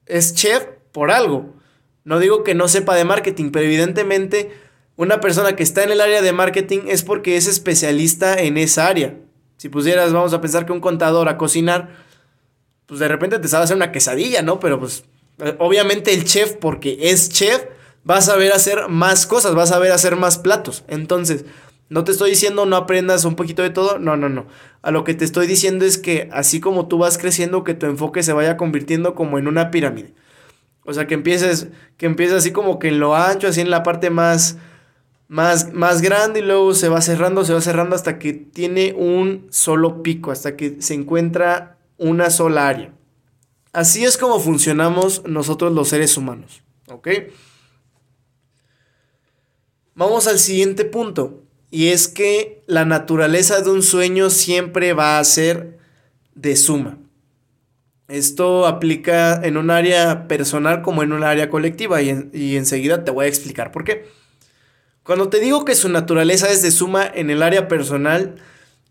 es 0.06 0.34
chef 0.34 0.64
por 0.92 1.10
algo. 1.10 1.55
No 2.06 2.20
digo 2.20 2.44
que 2.44 2.54
no 2.54 2.68
sepa 2.68 2.94
de 2.94 3.04
marketing, 3.04 3.50
pero 3.50 3.66
evidentemente 3.66 4.52
una 4.94 5.20
persona 5.20 5.56
que 5.56 5.64
está 5.64 5.82
en 5.82 5.90
el 5.90 6.00
área 6.00 6.22
de 6.22 6.32
marketing 6.32 6.82
es 6.86 7.02
porque 7.02 7.36
es 7.36 7.48
especialista 7.48 8.40
en 8.40 8.58
esa 8.58 8.86
área. 8.86 9.16
Si 9.56 9.68
pusieras, 9.68 10.12
vamos 10.12 10.32
a 10.32 10.40
pensar 10.40 10.66
que 10.66 10.72
un 10.72 10.78
contador 10.78 11.28
a 11.28 11.36
cocinar, 11.36 11.96
pues 12.86 13.00
de 13.00 13.08
repente 13.08 13.40
te 13.40 13.48
sabe 13.48 13.64
hacer 13.64 13.76
una 13.76 13.90
quesadilla, 13.90 14.40
¿no? 14.42 14.60
Pero 14.60 14.78
pues 14.78 15.02
eh, 15.38 15.56
obviamente 15.58 16.14
el 16.14 16.24
chef, 16.24 16.52
porque 16.52 16.96
es 17.00 17.28
chef, 17.28 17.64
va 18.08 18.18
a 18.18 18.22
saber 18.22 18.52
hacer 18.52 18.88
más 18.88 19.26
cosas, 19.26 19.58
va 19.58 19.64
a 19.64 19.66
saber 19.66 19.90
hacer 19.90 20.14
más 20.14 20.38
platos. 20.38 20.84
Entonces, 20.86 21.44
no 21.88 22.04
te 22.04 22.12
estoy 22.12 22.30
diciendo 22.30 22.66
no 22.66 22.76
aprendas 22.76 23.24
un 23.24 23.34
poquito 23.34 23.62
de 23.62 23.70
todo, 23.70 23.98
no, 23.98 24.16
no, 24.16 24.28
no. 24.28 24.46
A 24.80 24.92
lo 24.92 25.02
que 25.02 25.14
te 25.14 25.24
estoy 25.24 25.48
diciendo 25.48 25.84
es 25.84 25.98
que 25.98 26.28
así 26.32 26.60
como 26.60 26.86
tú 26.86 26.98
vas 26.98 27.18
creciendo, 27.18 27.64
que 27.64 27.74
tu 27.74 27.86
enfoque 27.86 28.22
se 28.22 28.32
vaya 28.32 28.56
convirtiendo 28.56 29.16
como 29.16 29.40
en 29.40 29.48
una 29.48 29.72
pirámide. 29.72 30.14
O 30.86 30.94
sea, 30.94 31.06
que 31.06 31.14
empieces, 31.14 31.68
que 31.96 32.06
así 32.34 32.52
como 32.52 32.78
que 32.78 32.88
en 32.88 33.00
lo 33.00 33.16
ancho, 33.16 33.48
así 33.48 33.60
en 33.60 33.70
la 33.70 33.82
parte 33.82 34.08
más, 34.08 34.56
más, 35.28 35.72
más 35.72 36.00
grande 36.00 36.40
y 36.40 36.42
luego 36.42 36.74
se 36.74 36.88
va 36.88 37.00
cerrando, 37.00 37.44
se 37.44 37.52
va 37.52 37.60
cerrando 37.60 37.96
hasta 37.96 38.18
que 38.18 38.32
tiene 38.32 38.94
un 38.96 39.48
solo 39.50 40.02
pico, 40.02 40.30
hasta 40.30 40.56
que 40.56 40.80
se 40.80 40.94
encuentra 40.94 41.76
una 41.98 42.30
sola 42.30 42.68
área. 42.68 42.92
Así 43.72 44.04
es 44.04 44.16
como 44.16 44.38
funcionamos 44.38 45.22
nosotros 45.26 45.72
los 45.72 45.88
seres 45.88 46.16
humanos, 46.16 46.62
¿ok? 46.88 47.08
Vamos 49.94 50.28
al 50.28 50.38
siguiente 50.38 50.84
punto, 50.84 51.42
y 51.70 51.88
es 51.88 52.06
que 52.06 52.62
la 52.66 52.84
naturaleza 52.84 53.60
de 53.60 53.70
un 53.70 53.82
sueño 53.82 54.30
siempre 54.30 54.92
va 54.92 55.18
a 55.18 55.24
ser 55.24 55.78
de 56.34 56.54
suma. 56.54 56.98
Esto 58.08 58.66
aplica 58.66 59.34
en 59.42 59.56
un 59.56 59.70
área 59.70 60.28
personal 60.28 60.82
como 60.82 61.02
en 61.02 61.12
un 61.12 61.24
área 61.24 61.50
colectiva 61.50 62.02
y, 62.02 62.56
enseguida 62.56 63.04
te 63.04 63.10
voy 63.10 63.26
a 63.26 63.28
explicar 63.28 63.72
por 63.72 63.84
qué. 63.84 64.06
Cuando 65.02 65.28
te 65.28 65.40
digo 65.40 65.64
que 65.64 65.74
su 65.74 65.88
naturaleza 65.88 66.50
es 66.50 66.62
de 66.62 66.70
suma 66.70 67.06
en 67.06 67.30
el 67.30 67.42
área 67.42 67.68
personal, 67.68 68.36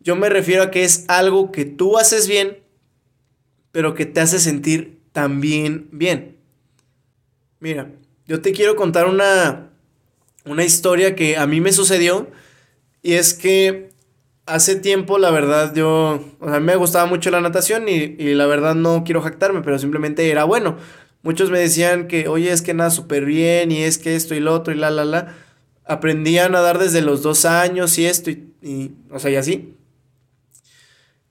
yo 0.02 0.16
me 0.16 0.30
refiero 0.30 0.64
a 0.64 0.72
que 0.72 0.84
es 0.84 1.06
algo 1.08 1.52
que 1.52 1.66
tú 1.66 1.98
haces 1.98 2.28
bien, 2.28 2.60
pero 3.72 3.94
que 3.94 4.06
te 4.06 4.20
hace 4.20 4.40
sentir 4.40 5.00
también 5.14 5.88
bien. 5.92 6.38
Mira, 7.60 7.92
yo 8.28 8.42
te 8.42 8.52
quiero 8.52 8.76
contar 8.76 9.08
una, 9.08 9.72
una 10.46 10.64
historia 10.66 11.16
que 11.16 11.38
a 11.38 11.48
mí 11.48 11.62
me 11.62 11.72
sucedió 11.72 12.30
y 13.02 13.14
es 13.14 13.34
que 13.34 13.95
hace 14.46 14.76
tiempo, 14.76 15.18
la 15.18 15.32
verdad, 15.32 15.74
yo, 15.74 16.24
o 16.40 16.50
sea, 16.50 16.60
me 16.60 16.76
gustaba 16.76 17.06
mucho 17.06 17.32
la 17.32 17.42
natación 17.42 17.88
y, 17.90 18.16
la 18.36 18.46
verdad 18.46 18.76
no 18.76 19.04
quiero 19.04 19.22
jactarme, 19.22 19.62
pero 19.62 19.80
simplemente 19.80 20.30
era 20.30 20.44
bueno. 20.44 20.78
Muchos 21.24 21.50
me 21.50 21.60
decían 21.60 22.08
que, 22.08 22.28
oye, 22.28 22.52
es 22.52 22.62
que 22.62 22.74
nada 22.74 22.92
súper 22.92 23.26
bien 23.26 23.72
y 23.72 23.82
es 23.82 23.98
que 23.98 24.16
esto 24.16 24.36
y 24.36 24.40
lo 24.40 24.54
otro 24.54 24.74
y 24.74 24.78
la, 24.78 24.92
la, 24.92 25.06
la. 25.06 25.36
Aprendí 25.84 26.38
a 26.38 26.50
nadar 26.50 26.78
desde 26.78 27.02
los 27.02 27.24
dos 27.24 27.46
años 27.46 27.98
y 27.98 28.06
esto 28.06 28.30
y, 28.30 28.54
y 28.62 28.92
o 29.12 29.20
sea, 29.20 29.32
y 29.32 29.36
así. 29.36 29.76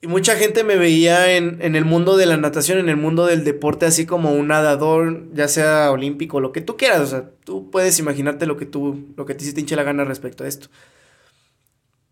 Y 0.01 0.07
mucha 0.07 0.37
gente 0.37 0.65
me 0.65 0.77
veía 0.77 1.37
en, 1.37 1.63
en, 1.63 1.77
el 1.77 1.85
mundo 1.85 2.17
de 2.17 2.27
la 2.27 2.37
natación, 2.37 2.79
en 2.79 2.89
el 2.89 2.97
mundo 2.97 3.25
del 3.25 3.43
deporte, 3.43 3.87
así 3.87 4.05
como 4.05 4.33
un 4.33 4.49
nadador, 4.49 5.25
ya 5.33 5.49
sea 5.49 5.91
olímpico, 5.91 6.41
lo 6.41 6.53
que 6.53 6.61
tú 6.61 6.77
quieras. 6.77 7.01
O 7.01 7.07
sea, 7.07 7.31
tú 7.45 7.71
puedes 7.71 7.99
imaginarte 7.99 8.47
lo 8.47 8.57
que 8.57 8.67
tú, 8.67 9.15
lo 9.17 9.25
que 9.25 9.35
te 9.35 9.45
hiciste 9.45 9.61
hinche 9.61 9.77
la 9.77 9.83
gana 9.83 10.05
respecto 10.05 10.45
a 10.45 10.49
esto. 10.49 10.69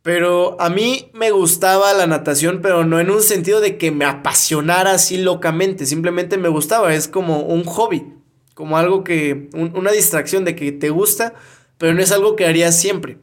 Pero 0.02 0.60
a 0.60 0.68
mí 0.68 1.10
me 1.14 1.30
gustaba 1.30 1.92
la 1.94 2.08
natación, 2.08 2.60
pero 2.60 2.84
no 2.84 2.98
en 2.98 3.10
un 3.10 3.22
sentido 3.22 3.60
de 3.60 3.78
que 3.78 3.92
me 3.92 4.04
apasionara 4.04 4.92
así 4.92 5.16
locamente, 5.16 5.86
simplemente 5.86 6.38
me 6.38 6.48
gustaba, 6.48 6.92
es 6.92 7.06
como 7.06 7.42
un 7.42 7.62
hobby, 7.64 8.12
como 8.54 8.76
algo 8.76 9.04
que, 9.04 9.48
una 9.54 9.92
distracción 9.92 10.44
de 10.44 10.56
que 10.56 10.72
te 10.72 10.90
gusta, 10.90 11.34
pero 11.78 11.94
no 11.94 12.02
es 12.02 12.10
algo 12.10 12.34
que 12.34 12.46
haría 12.46 12.72
siempre. 12.72 13.18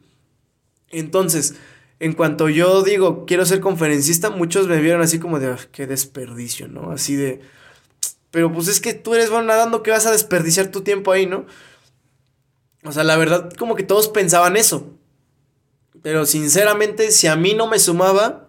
Entonces, 0.88 1.54
en 1.98 2.14
cuanto 2.14 2.48
yo 2.48 2.82
digo, 2.82 3.26
quiero 3.26 3.44
ser 3.44 3.60
conferencista, 3.60 4.30
muchos 4.30 4.66
me 4.66 4.80
vieron 4.80 5.02
así 5.02 5.18
como 5.18 5.38
de, 5.38 5.48
ah, 5.48 5.58
qué 5.72 5.86
desperdicio, 5.86 6.66
¿no? 6.66 6.92
Así 6.92 7.14
de, 7.14 7.42
pero 8.30 8.52
pues 8.52 8.68
es 8.68 8.80
que 8.80 8.94
tú 8.94 9.14
eres 9.14 9.28
bueno 9.28 9.46
nadando, 9.46 9.82
que 9.82 9.90
vas 9.90 10.06
a 10.06 10.12
desperdiciar 10.12 10.68
tu 10.68 10.80
tiempo 10.80 11.12
ahí, 11.12 11.26
¿no? 11.26 11.44
O 12.84 12.92
sea, 12.92 13.04
la 13.04 13.18
verdad, 13.18 13.52
como 13.58 13.74
que 13.74 13.82
todos 13.82 14.08
pensaban 14.08 14.56
eso. 14.56 14.98
Pero 16.02 16.26
sinceramente, 16.26 17.10
si 17.10 17.26
a 17.26 17.36
mí 17.36 17.54
no 17.54 17.66
me 17.66 17.78
sumaba, 17.78 18.48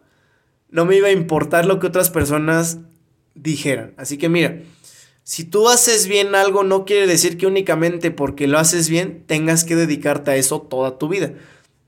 no 0.69 0.85
me 0.85 0.95
iba 0.95 1.09
a 1.09 1.11
importar 1.11 1.65
lo 1.65 1.79
que 1.79 1.87
otras 1.87 2.09
personas 2.09 2.79
dijeran. 3.35 3.93
Así 3.97 4.17
que 4.17 4.29
mira, 4.29 4.61
si 5.23 5.43
tú 5.43 5.69
haces 5.69 6.07
bien 6.07 6.33
algo, 6.35 6.63
no 6.63 6.85
quiere 6.85 7.07
decir 7.07 7.37
que 7.37 7.47
únicamente 7.47 8.11
porque 8.11 8.47
lo 8.47 8.57
haces 8.57 8.89
bien 8.89 9.23
tengas 9.27 9.63
que 9.63 9.75
dedicarte 9.75 10.31
a 10.31 10.35
eso 10.35 10.61
toda 10.61 10.97
tu 10.97 11.09
vida. 11.09 11.33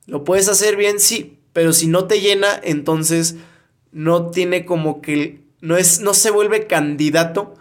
Lo 0.05 0.23
puedes 0.23 0.49
hacer 0.49 0.75
bien, 0.75 0.99
sí, 0.99 1.39
pero 1.53 1.73
si 1.73 1.87
no 1.87 2.05
te 2.05 2.19
llena, 2.19 2.47
entonces 2.63 3.35
no 3.91 4.31
tiene 4.31 4.65
como 4.65 5.01
que 5.01 5.41
no 5.61 5.77
es 5.77 6.01
no 6.01 6.13
se 6.13 6.29
vuelve 6.29 6.67
candidato 6.67 7.53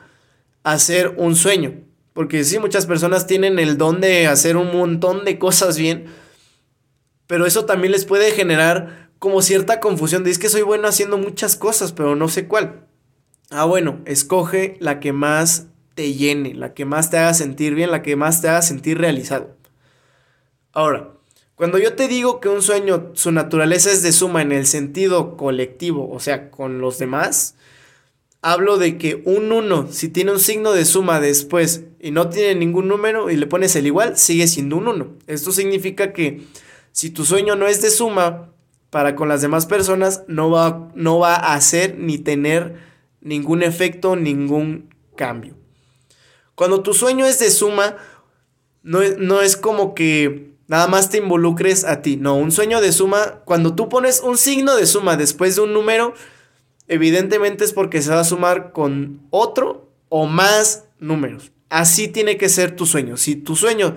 a 0.65 0.73
hacer 0.73 1.15
un 1.17 1.37
sueño, 1.37 1.75
porque 2.13 2.43
sí 2.45 2.59
muchas 2.59 2.87
personas 2.87 3.27
tienen 3.27 3.59
el 3.59 3.79
don 3.79 4.01
de 4.01 4.27
hacer 4.27 4.57
un 4.57 4.73
montón 4.77 5.25
de 5.25 5.39
cosas 5.39 5.79
bien, 5.79 6.07
pero 7.27 7.47
eso 7.47 7.65
también 7.65 7.93
les 7.93 8.05
puede 8.05 8.31
generar 8.33 9.11
como 9.19 9.43
cierta 9.43 9.81
confusión. 9.81 10.25
Dice 10.25 10.41
que 10.41 10.49
soy 10.49 10.63
bueno 10.63 10.89
haciendo 10.89 11.19
muchas 11.19 11.57
cosas, 11.57 11.93
pero 11.93 12.17
no 12.17 12.29
sé 12.29 12.47
cuál. 12.49 12.87
Ah, 13.51 13.65
bueno, 13.65 14.01
escoge 14.05 14.77
la 14.81 14.99
que 14.99 15.13
más 15.13 15.67
te 15.95 16.15
llene, 16.15 16.55
la 16.55 16.75
que 16.75 16.85
más 16.85 17.11
te 17.11 17.19
haga 17.19 17.35
sentir 17.35 17.75
bien, 17.75 17.91
la 17.91 18.03
que 18.03 18.17
más 18.17 18.41
te 18.41 18.49
haga 18.49 18.63
sentir 18.63 18.99
realizado. 18.99 19.57
Ahora, 20.73 21.11
cuando 21.55 21.79
yo 21.79 21.95
te 21.95 22.09
digo 22.09 22.41
que 22.41 22.49
un 22.49 22.63
sueño, 22.63 23.11
su 23.13 23.31
naturaleza 23.31 23.93
es 23.93 24.03
de 24.03 24.13
suma 24.13 24.43
en 24.43 24.53
el 24.53 24.67
sentido 24.67 25.37
colectivo, 25.37 26.11
o 26.11 26.19
sea, 26.19 26.51
con 26.51 26.81
los 26.81 26.99
demás, 26.99 27.57
hablo 28.41 28.79
de 28.79 28.99
que 28.99 29.23
un 29.25 29.53
1, 29.53 29.89
si 29.93 30.09
tiene 30.09 30.33
un 30.33 30.41
signo 30.41 30.73
de 30.73 30.85
suma 30.85 31.21
después 31.21 31.85
y 32.01 32.11
no 32.11 32.29
tiene 32.31 32.55
ningún 32.57 32.89
número 32.89 33.31
y 33.31 33.37
le 33.37 33.47
pones 33.47 33.77
el 33.77 33.87
igual, 33.87 34.17
sigue 34.17 34.49
siendo 34.49 34.77
un 34.79 34.89
1. 34.89 35.19
Esto 35.27 35.53
significa 35.53 36.13
que 36.13 36.43
si 36.93 37.11
tu 37.11 37.25
sueño 37.25 37.57
no 37.57 37.67
es 37.67 37.83
de 37.83 37.91
suma 37.91 38.51
para 38.91 39.17
con 39.17 39.29
las 39.29 39.41
demás 39.41 39.67
personas, 39.67 40.23
no 40.29 40.51
va, 40.51 40.91
no 40.95 41.19
va 41.19 41.35
a 41.35 41.55
hacer 41.55 41.99
ni 41.99 42.19
tener 42.19 42.77
ningún 43.21 43.63
efecto, 43.63 44.17
ningún 44.17 44.95
cambio. 45.17 45.57
Cuando 46.55 46.83
tu 46.83 46.93
sueño 46.93 47.27
es 47.27 47.39
de 47.39 47.51
suma, 47.51 47.97
no, 48.83 49.01
no 49.19 49.41
es 49.41 49.57
como 49.57 49.95
que 49.95 50.53
nada 50.67 50.87
más 50.89 51.09
te 51.09 51.19
involucres 51.19 51.85
a 51.85 52.03
ti. 52.03 52.17
No, 52.17 52.37
un 52.37 52.53
sueño 52.53 52.81
de 52.81 52.93
suma, 52.93 53.41
cuando 53.45 53.75
tú 53.75 53.89
pones 53.89 54.21
un 54.21 54.37
signo 54.37 54.77
de 54.77 54.87
suma 54.87 55.17
después 55.17 55.57
de 55.57 55.63
un 55.63 55.73
número, 55.73 56.13
evidentemente 56.89 57.65
es 57.65 57.73
porque 57.73 58.03
se 58.03 58.11
va 58.11 58.21
a 58.21 58.25
sumar 58.25 58.73
con 58.73 59.21
otro 59.31 59.91
o 60.11 60.27
más 60.27 60.85
números. 60.99 61.53
Así 61.71 62.09
tiene 62.09 62.37
que 62.37 62.51
ser 62.51 62.77
tu 62.77 62.85
sueño. 62.85 63.17
Si 63.17 63.37
tu 63.37 63.57
sueño 63.57 63.97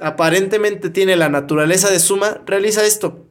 aparentemente 0.00 0.90
tiene 0.90 1.16
la 1.16 1.28
naturaleza 1.28 1.90
de 1.90 2.00
suma, 2.00 2.40
realiza 2.46 2.84
esto. 2.84 3.26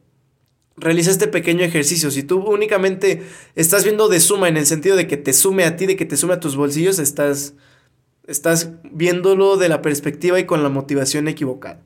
Realiza 0.77 1.11
este 1.11 1.27
pequeño 1.27 1.65
ejercicio. 1.65 2.09
Si 2.09 2.23
tú 2.23 2.39
únicamente 2.39 3.23
estás 3.55 3.83
viendo 3.83 4.07
de 4.07 4.19
suma 4.21 4.47
en 4.47 4.55
el 4.55 4.65
sentido 4.65 4.95
de 4.95 5.07
que 5.07 5.17
te 5.17 5.33
sume 5.33 5.65
a 5.65 5.75
ti, 5.75 5.85
de 5.85 5.97
que 5.97 6.05
te 6.05 6.15
sume 6.15 6.35
a 6.35 6.39
tus 6.39 6.55
bolsillos, 6.55 6.99
estás, 6.99 7.53
estás 8.27 8.71
viéndolo 8.91 9.57
de 9.57 9.67
la 9.67 9.81
perspectiva 9.81 10.39
y 10.39 10.45
con 10.45 10.63
la 10.63 10.69
motivación 10.69 11.27
equivocada. 11.27 11.81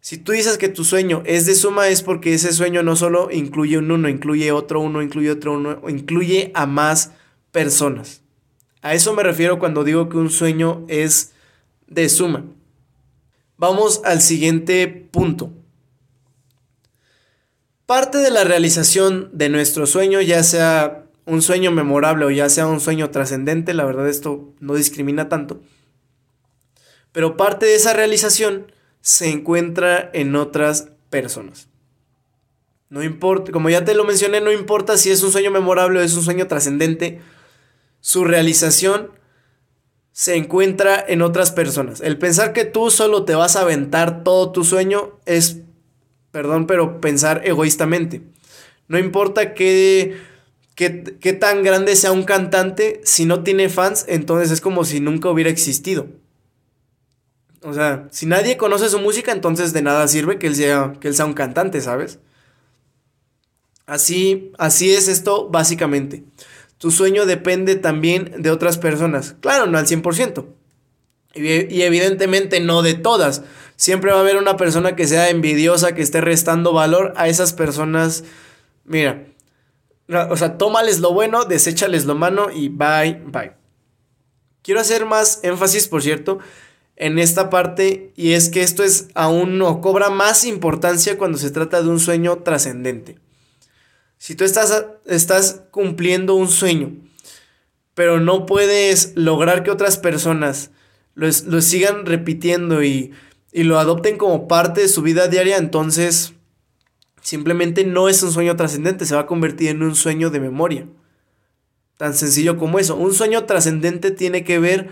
Si 0.00 0.18
tú 0.18 0.30
dices 0.30 0.56
que 0.56 0.68
tu 0.68 0.84
sueño 0.84 1.24
es 1.26 1.46
de 1.46 1.56
suma, 1.56 1.88
es 1.88 2.02
porque 2.02 2.32
ese 2.34 2.52
sueño 2.52 2.84
no 2.84 2.94
solo 2.94 3.28
incluye 3.32 3.76
un 3.76 3.90
uno, 3.90 4.08
incluye 4.08 4.52
otro 4.52 4.80
uno, 4.80 5.02
incluye 5.02 5.32
otro 5.32 5.54
uno, 5.54 5.80
incluye 5.88 6.52
a 6.54 6.66
más 6.66 7.10
personas. 7.50 8.22
A 8.82 8.94
eso 8.94 9.14
me 9.14 9.24
refiero 9.24 9.58
cuando 9.58 9.82
digo 9.82 10.08
que 10.08 10.16
un 10.16 10.30
sueño 10.30 10.84
es 10.86 11.32
de 11.88 12.08
suma. 12.08 12.44
Vamos 13.58 14.02
al 14.04 14.20
siguiente 14.20 14.86
punto. 14.86 15.50
Parte 17.86 18.18
de 18.18 18.30
la 18.30 18.44
realización 18.44 19.30
de 19.32 19.48
nuestro 19.48 19.86
sueño, 19.86 20.20
ya 20.20 20.42
sea 20.42 21.06
un 21.24 21.40
sueño 21.40 21.70
memorable 21.70 22.24
o 22.24 22.30
ya 22.30 22.48
sea 22.48 22.66
un 22.66 22.80
sueño 22.80 23.10
trascendente, 23.10 23.74
la 23.74 23.84
verdad 23.84 24.08
esto 24.08 24.52
no 24.60 24.74
discrimina 24.74 25.28
tanto, 25.28 25.60
pero 27.12 27.36
parte 27.36 27.66
de 27.66 27.74
esa 27.74 27.92
realización 27.92 28.72
se 29.00 29.30
encuentra 29.30 30.10
en 30.12 30.36
otras 30.36 30.90
personas. 31.10 31.68
No 32.88 33.02
importa, 33.02 33.52
como 33.52 33.70
ya 33.70 33.84
te 33.84 33.94
lo 33.94 34.04
mencioné, 34.04 34.40
no 34.40 34.52
importa 34.52 34.96
si 34.96 35.10
es 35.10 35.22
un 35.22 35.32
sueño 35.32 35.50
memorable 35.50 35.98
o 35.98 36.02
es 36.02 36.14
un 36.14 36.22
sueño 36.22 36.46
trascendente, 36.46 37.20
su 38.00 38.24
realización 38.24 39.10
se 40.16 40.34
encuentra 40.34 41.04
en 41.06 41.20
otras 41.20 41.50
personas. 41.50 42.00
El 42.00 42.16
pensar 42.16 42.54
que 42.54 42.64
tú 42.64 42.90
solo 42.90 43.26
te 43.26 43.34
vas 43.34 43.54
a 43.54 43.60
aventar 43.60 44.24
todo 44.24 44.50
tu 44.50 44.64
sueño 44.64 45.20
es, 45.26 45.58
perdón, 46.30 46.66
pero 46.66 47.02
pensar 47.02 47.42
egoístamente. 47.44 48.22
No 48.88 48.98
importa 48.98 49.52
qué, 49.52 50.16
qué, 50.74 51.18
qué 51.20 51.34
tan 51.34 51.62
grande 51.62 51.94
sea 51.96 52.12
un 52.12 52.22
cantante, 52.22 53.02
si 53.04 53.26
no 53.26 53.42
tiene 53.42 53.68
fans, 53.68 54.06
entonces 54.08 54.50
es 54.50 54.62
como 54.62 54.86
si 54.86 55.00
nunca 55.00 55.28
hubiera 55.28 55.50
existido. 55.50 56.06
O 57.60 57.74
sea, 57.74 58.08
si 58.10 58.24
nadie 58.24 58.56
conoce 58.56 58.88
su 58.88 58.98
música, 58.98 59.32
entonces 59.32 59.74
de 59.74 59.82
nada 59.82 60.08
sirve 60.08 60.38
que 60.38 60.46
él 60.46 60.56
sea, 60.56 60.94
que 60.98 61.08
él 61.08 61.14
sea 61.14 61.26
un 61.26 61.34
cantante, 61.34 61.82
¿sabes? 61.82 62.20
Así, 63.84 64.50
así 64.56 64.94
es 64.94 65.08
esto 65.08 65.50
básicamente 65.50 66.24
tu 66.78 66.90
sueño 66.90 67.26
depende 67.26 67.76
también 67.76 68.34
de 68.38 68.50
otras 68.50 68.78
personas. 68.78 69.36
Claro, 69.40 69.66
no 69.66 69.78
al 69.78 69.86
100%. 69.86 70.46
Y, 71.34 71.82
evidentemente 71.82 72.60
no 72.60 72.82
de 72.82 72.94
todas. 72.94 73.42
Siempre 73.76 74.10
va 74.10 74.18
a 74.18 74.20
haber 74.20 74.36
una 74.36 74.56
persona 74.56 74.96
que 74.96 75.06
sea 75.06 75.28
envidiosa, 75.28 75.94
que 75.94 76.02
esté 76.02 76.20
restando 76.20 76.72
valor 76.72 77.12
a 77.16 77.28
esas 77.28 77.52
personas. 77.52 78.24
Mira, 78.84 79.26
o 80.08 80.36
sea, 80.36 80.56
tómales 80.56 81.00
lo 81.00 81.12
bueno, 81.12 81.44
deséchales 81.44 82.06
lo 82.06 82.14
malo 82.14 82.50
y 82.50 82.68
bye, 82.68 83.22
bye. 83.26 83.52
Quiero 84.62 84.80
hacer 84.80 85.04
más 85.04 85.40
énfasis, 85.42 85.88
por 85.88 86.02
cierto, 86.02 86.38
en 86.96 87.18
esta 87.18 87.50
parte 87.50 88.12
y 88.16 88.32
es 88.32 88.48
que 88.48 88.62
esto 88.62 88.82
es 88.82 89.08
aún 89.14 89.58
no 89.58 89.80
cobra 89.80 90.10
más 90.10 90.44
importancia 90.44 91.18
cuando 91.18 91.38
se 91.38 91.50
trata 91.50 91.82
de 91.82 91.88
un 91.88 92.00
sueño 92.00 92.38
trascendente. 92.38 93.18
Si 94.18 94.34
tú 94.34 94.44
estás, 94.44 94.86
estás 95.06 95.62
cumpliendo 95.70 96.34
un 96.34 96.48
sueño, 96.48 96.92
pero 97.94 98.20
no 98.20 98.46
puedes 98.46 99.12
lograr 99.16 99.62
que 99.62 99.70
otras 99.70 99.98
personas 99.98 100.70
lo, 101.14 101.30
sigan 101.32 102.06
repitiendo 102.06 102.82
y, 102.82 103.12
y 103.52 103.62
lo 103.64 103.78
adopten 103.78 104.18
como 104.18 104.48
parte 104.48 104.82
de 104.82 104.88
su 104.88 105.02
vida 105.02 105.28
diaria, 105.28 105.56
entonces 105.56 106.34
simplemente 107.22 107.84
no 107.84 108.08
es 108.08 108.22
un 108.22 108.32
sueño 108.32 108.56
trascendente, 108.56 109.06
se 109.06 109.14
va 109.14 109.22
a 109.22 109.26
convertir 109.26 109.68
en 109.68 109.82
un 109.82 109.94
sueño 109.94 110.30
de 110.30 110.40
memoria. 110.40 110.86
Tan 111.96 112.12
sencillo 112.12 112.58
como 112.58 112.78
eso. 112.78 112.94
Un 112.94 113.14
sueño 113.14 113.44
trascendente 113.44 114.10
tiene 114.10 114.44
que 114.44 114.58
ver 114.58 114.90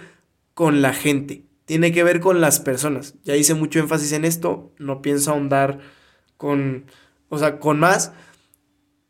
con 0.54 0.80
la 0.80 0.94
gente 0.94 1.44
tiene 1.64 1.92
que 1.92 2.04
ver 2.04 2.20
con 2.20 2.40
las 2.40 2.60
personas. 2.60 3.14
Ya 3.24 3.36
hice 3.36 3.54
mucho 3.54 3.78
énfasis 3.78 4.12
en 4.12 4.24
esto, 4.24 4.72
no 4.78 5.02
pienso 5.02 5.30
ahondar 5.30 5.80
con, 6.36 6.84
o 7.28 7.38
sea, 7.38 7.58
con 7.58 7.80
más. 7.80 8.12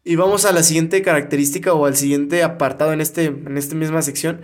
Y 0.05 0.17
vamos 0.17 0.45
a 0.45 0.53
la 0.53 0.63
siguiente 0.63 1.01
característica 1.01 1.73
o 1.73 1.87
al 1.87 1.97
siguiente 1.97 2.43
apartado 2.43 2.93
en, 2.93 3.01
este, 3.01 3.25
en 3.25 3.57
esta 3.57 3.75
misma 3.75 4.03
sección. 4.03 4.43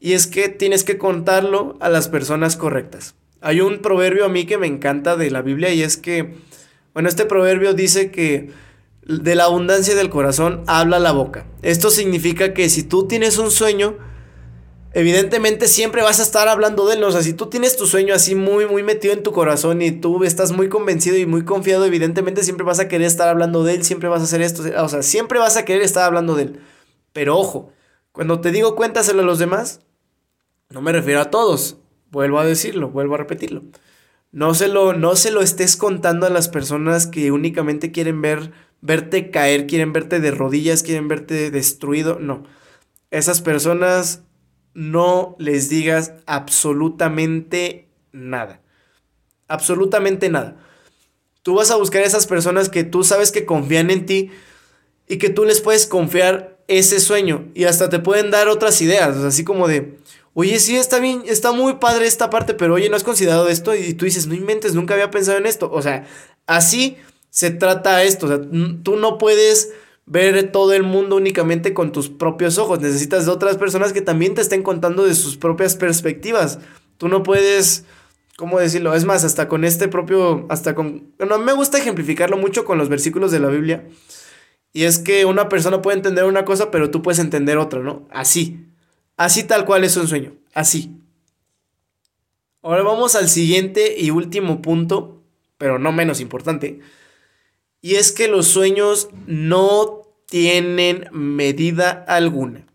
Y 0.00 0.14
es 0.14 0.26
que 0.26 0.48
tienes 0.48 0.82
que 0.82 0.96
contarlo 0.96 1.76
a 1.80 1.90
las 1.90 2.08
personas 2.08 2.56
correctas. 2.56 3.14
Hay 3.42 3.60
un 3.60 3.80
proverbio 3.80 4.24
a 4.24 4.30
mí 4.30 4.46
que 4.46 4.56
me 4.56 4.66
encanta 4.66 5.16
de 5.16 5.30
la 5.30 5.42
Biblia 5.42 5.72
y 5.74 5.82
es 5.82 5.98
que, 5.98 6.34
bueno, 6.94 7.08
este 7.10 7.26
proverbio 7.26 7.74
dice 7.74 8.10
que 8.10 8.50
de 9.06 9.34
la 9.34 9.44
abundancia 9.44 9.94
del 9.94 10.08
corazón 10.08 10.64
habla 10.66 10.98
la 10.98 11.12
boca. 11.12 11.46
Esto 11.60 11.90
significa 11.90 12.54
que 12.54 12.70
si 12.70 12.82
tú 12.82 13.06
tienes 13.06 13.36
un 13.36 13.50
sueño, 13.50 13.98
evidentemente 14.94 15.66
siempre 15.68 16.02
vas 16.02 16.20
a 16.20 16.22
estar 16.22 16.48
hablando 16.48 16.86
de 16.86 16.94
él. 16.94 17.04
O 17.04 17.12
sea, 17.12 17.22
si 17.22 17.34
tú 17.34 17.46
tienes 17.46 17.76
tu 17.76 17.86
sueño 17.86 18.14
así 18.14 18.34
muy, 18.34 18.66
muy 18.66 18.82
metido 18.82 19.12
en 19.12 19.22
tu 19.22 19.32
corazón 19.32 19.82
y 19.82 19.90
tú 19.90 20.24
estás 20.24 20.52
muy 20.52 20.68
convencido 20.68 21.18
y 21.18 21.26
muy 21.26 21.44
confiado, 21.44 21.84
evidentemente 21.84 22.42
siempre 22.42 22.64
vas 22.64 22.80
a 22.80 22.88
querer 22.88 23.06
estar 23.06 23.28
hablando 23.28 23.64
de 23.64 23.74
él, 23.74 23.84
siempre 23.84 24.08
vas 24.08 24.22
a 24.22 24.24
hacer 24.24 24.40
esto. 24.40 24.62
O 24.82 24.88
sea, 24.88 25.02
siempre 25.02 25.38
vas 25.38 25.56
a 25.56 25.64
querer 25.64 25.82
estar 25.82 26.04
hablando 26.04 26.34
de 26.34 26.44
él. 26.44 26.60
Pero 27.12 27.36
ojo, 27.36 27.72
cuando 28.12 28.40
te 28.40 28.52
digo 28.52 28.76
cuéntaselo 28.76 29.22
a 29.22 29.24
los 29.24 29.38
demás, 29.38 29.80
no 30.70 30.80
me 30.80 30.92
refiero 30.92 31.20
a 31.20 31.30
todos. 31.30 31.78
Vuelvo 32.10 32.38
a 32.38 32.44
decirlo, 32.44 32.88
vuelvo 32.90 33.16
a 33.16 33.18
repetirlo. 33.18 33.62
No 34.30 34.54
se 34.54 34.68
lo, 34.68 34.94
no 34.94 35.14
se 35.16 35.30
lo 35.30 35.42
estés 35.42 35.76
contando 35.76 36.26
a 36.26 36.30
las 36.30 36.48
personas 36.48 37.06
que 37.06 37.30
únicamente 37.30 37.92
quieren 37.92 38.20
ver, 38.20 38.52
verte 38.80 39.30
caer, 39.30 39.66
quieren 39.66 39.92
verte 39.92 40.18
de 40.18 40.30
rodillas, 40.32 40.82
quieren 40.82 41.08
verte 41.08 41.50
destruido. 41.52 42.18
No. 42.18 42.44
Esas 43.12 43.40
personas 43.40 44.23
no 44.74 45.36
les 45.38 45.68
digas 45.68 46.12
absolutamente 46.26 47.88
nada. 48.12 48.60
Absolutamente 49.48 50.28
nada. 50.28 50.56
Tú 51.42 51.54
vas 51.54 51.70
a 51.70 51.76
buscar 51.76 52.02
a 52.02 52.06
esas 52.06 52.26
personas 52.26 52.68
que 52.68 52.84
tú 52.84 53.04
sabes 53.04 53.30
que 53.30 53.44
confían 53.44 53.90
en 53.90 54.06
ti 54.06 54.30
y 55.08 55.18
que 55.18 55.30
tú 55.30 55.44
les 55.44 55.60
puedes 55.60 55.86
confiar 55.86 56.58
ese 56.66 57.00
sueño 57.00 57.48
y 57.54 57.64
hasta 57.64 57.88
te 57.88 57.98
pueden 57.98 58.30
dar 58.30 58.48
otras 58.48 58.80
ideas, 58.80 59.18
así 59.18 59.44
como 59.44 59.68
de, 59.68 59.98
oye, 60.32 60.58
sí, 60.58 60.76
está 60.76 60.98
bien, 60.98 61.22
está 61.26 61.52
muy 61.52 61.74
padre 61.74 62.06
esta 62.06 62.30
parte, 62.30 62.54
pero 62.54 62.74
oye, 62.74 62.88
¿no 62.88 62.96
has 62.96 63.04
considerado 63.04 63.48
esto? 63.48 63.74
Y 63.74 63.94
tú 63.94 64.06
dices, 64.06 64.26
no 64.26 64.34
inventes, 64.34 64.74
nunca 64.74 64.94
había 64.94 65.10
pensado 65.10 65.38
en 65.38 65.46
esto. 65.46 65.70
O 65.70 65.82
sea, 65.82 66.06
así 66.46 66.96
se 67.30 67.50
trata 67.50 68.02
esto. 68.02 68.26
O 68.26 68.28
sea, 68.28 68.40
tú 68.82 68.96
no 68.96 69.18
puedes 69.18 69.72
ver 70.06 70.52
todo 70.52 70.72
el 70.72 70.82
mundo 70.82 71.16
únicamente 71.16 71.72
con 71.74 71.92
tus 71.92 72.08
propios 72.08 72.58
ojos. 72.58 72.80
Necesitas 72.80 73.26
de 73.26 73.32
otras 73.32 73.56
personas 73.56 73.92
que 73.92 74.02
también 74.02 74.34
te 74.34 74.42
estén 74.42 74.62
contando 74.62 75.04
de 75.04 75.14
sus 75.14 75.36
propias 75.36 75.76
perspectivas. 75.76 76.58
Tú 76.98 77.08
no 77.08 77.22
puedes, 77.22 77.84
¿cómo 78.36 78.58
decirlo? 78.58 78.94
Es 78.94 79.04
más, 79.04 79.24
hasta 79.24 79.48
con 79.48 79.64
este 79.64 79.88
propio, 79.88 80.46
hasta 80.48 80.74
con... 80.74 81.12
Bueno, 81.18 81.38
me 81.38 81.52
gusta 81.52 81.78
ejemplificarlo 81.78 82.36
mucho 82.36 82.64
con 82.64 82.78
los 82.78 82.88
versículos 82.88 83.30
de 83.32 83.40
la 83.40 83.48
Biblia. 83.48 83.88
Y 84.72 84.84
es 84.84 84.98
que 84.98 85.24
una 85.24 85.48
persona 85.48 85.82
puede 85.82 85.96
entender 85.96 86.24
una 86.24 86.44
cosa, 86.44 86.70
pero 86.70 86.90
tú 86.90 87.00
puedes 87.00 87.20
entender 87.20 87.58
otra, 87.58 87.80
¿no? 87.80 88.06
Así. 88.10 88.66
Así 89.16 89.44
tal 89.44 89.64
cual 89.64 89.84
es 89.84 89.96
un 89.96 90.08
sueño. 90.08 90.34
Así. 90.52 91.00
Ahora 92.60 92.82
vamos 92.82 93.14
al 93.14 93.28
siguiente 93.28 93.94
y 93.98 94.10
último 94.10 94.62
punto, 94.62 95.22
pero 95.58 95.78
no 95.78 95.92
menos 95.92 96.20
importante 96.20 96.80
y 97.84 97.96
es 97.96 98.12
que 98.12 98.28
los 98.28 98.46
sueños 98.46 99.10
no 99.26 100.08
tienen 100.24 101.06
medida 101.12 101.90
alguna. 101.90 102.66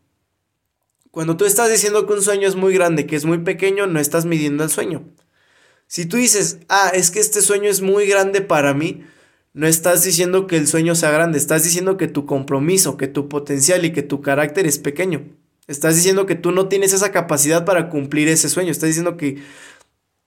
Cuando 1.10 1.36
tú 1.36 1.46
estás 1.46 1.72
diciendo 1.72 2.06
que 2.06 2.14
un 2.14 2.22
sueño 2.22 2.48
es 2.48 2.56
muy 2.56 2.76
grande, 2.76 3.08
que 3.08 3.16
es 3.16 3.26
muy 3.26 3.40
pequeño, 3.40 3.88
no 3.88 4.00
estás 4.00 4.28
midiendo 4.28 4.64
el 4.64 4.70
sueño. 4.70 5.04
Si 5.88 6.06
tú 6.06 6.18
dices, 6.18 6.60
ah, 6.70 6.92
es 6.94 7.10
que 7.10 7.20
este 7.20 7.42
sueño 7.42 7.72
es 7.72 7.82
muy 7.82 8.06
grande 8.06 8.42
para 8.42 8.76
mí, 8.76 9.04
no 9.54 9.66
estás 9.66 10.04
diciendo 10.04 10.46
que 10.46 10.58
el 10.58 10.68
sueño 10.68 10.94
sea 10.94 11.10
grande, 11.10 11.40
estás 11.40 11.64
diciendo 11.64 11.98
que 11.98 12.08
tu 12.08 12.28
compromiso, 12.28 12.96
que 12.96 13.08
tu 13.08 13.30
potencial 13.30 13.86
y 13.86 13.94
que 13.94 14.04
tu 14.04 14.22
carácter 14.22 14.68
es 14.68 14.78
pequeño. 14.78 15.26
Estás 15.66 15.96
diciendo 15.96 16.28
que 16.28 16.36
tú 16.36 16.52
no 16.52 16.68
tienes 16.68 16.94
esa 16.94 17.12
capacidad 17.12 17.66
para 17.66 17.90
cumplir 17.90 18.28
ese 18.28 18.48
sueño. 18.48 18.70
Estás 18.70 18.90
diciendo 18.90 19.18
que 19.18 19.42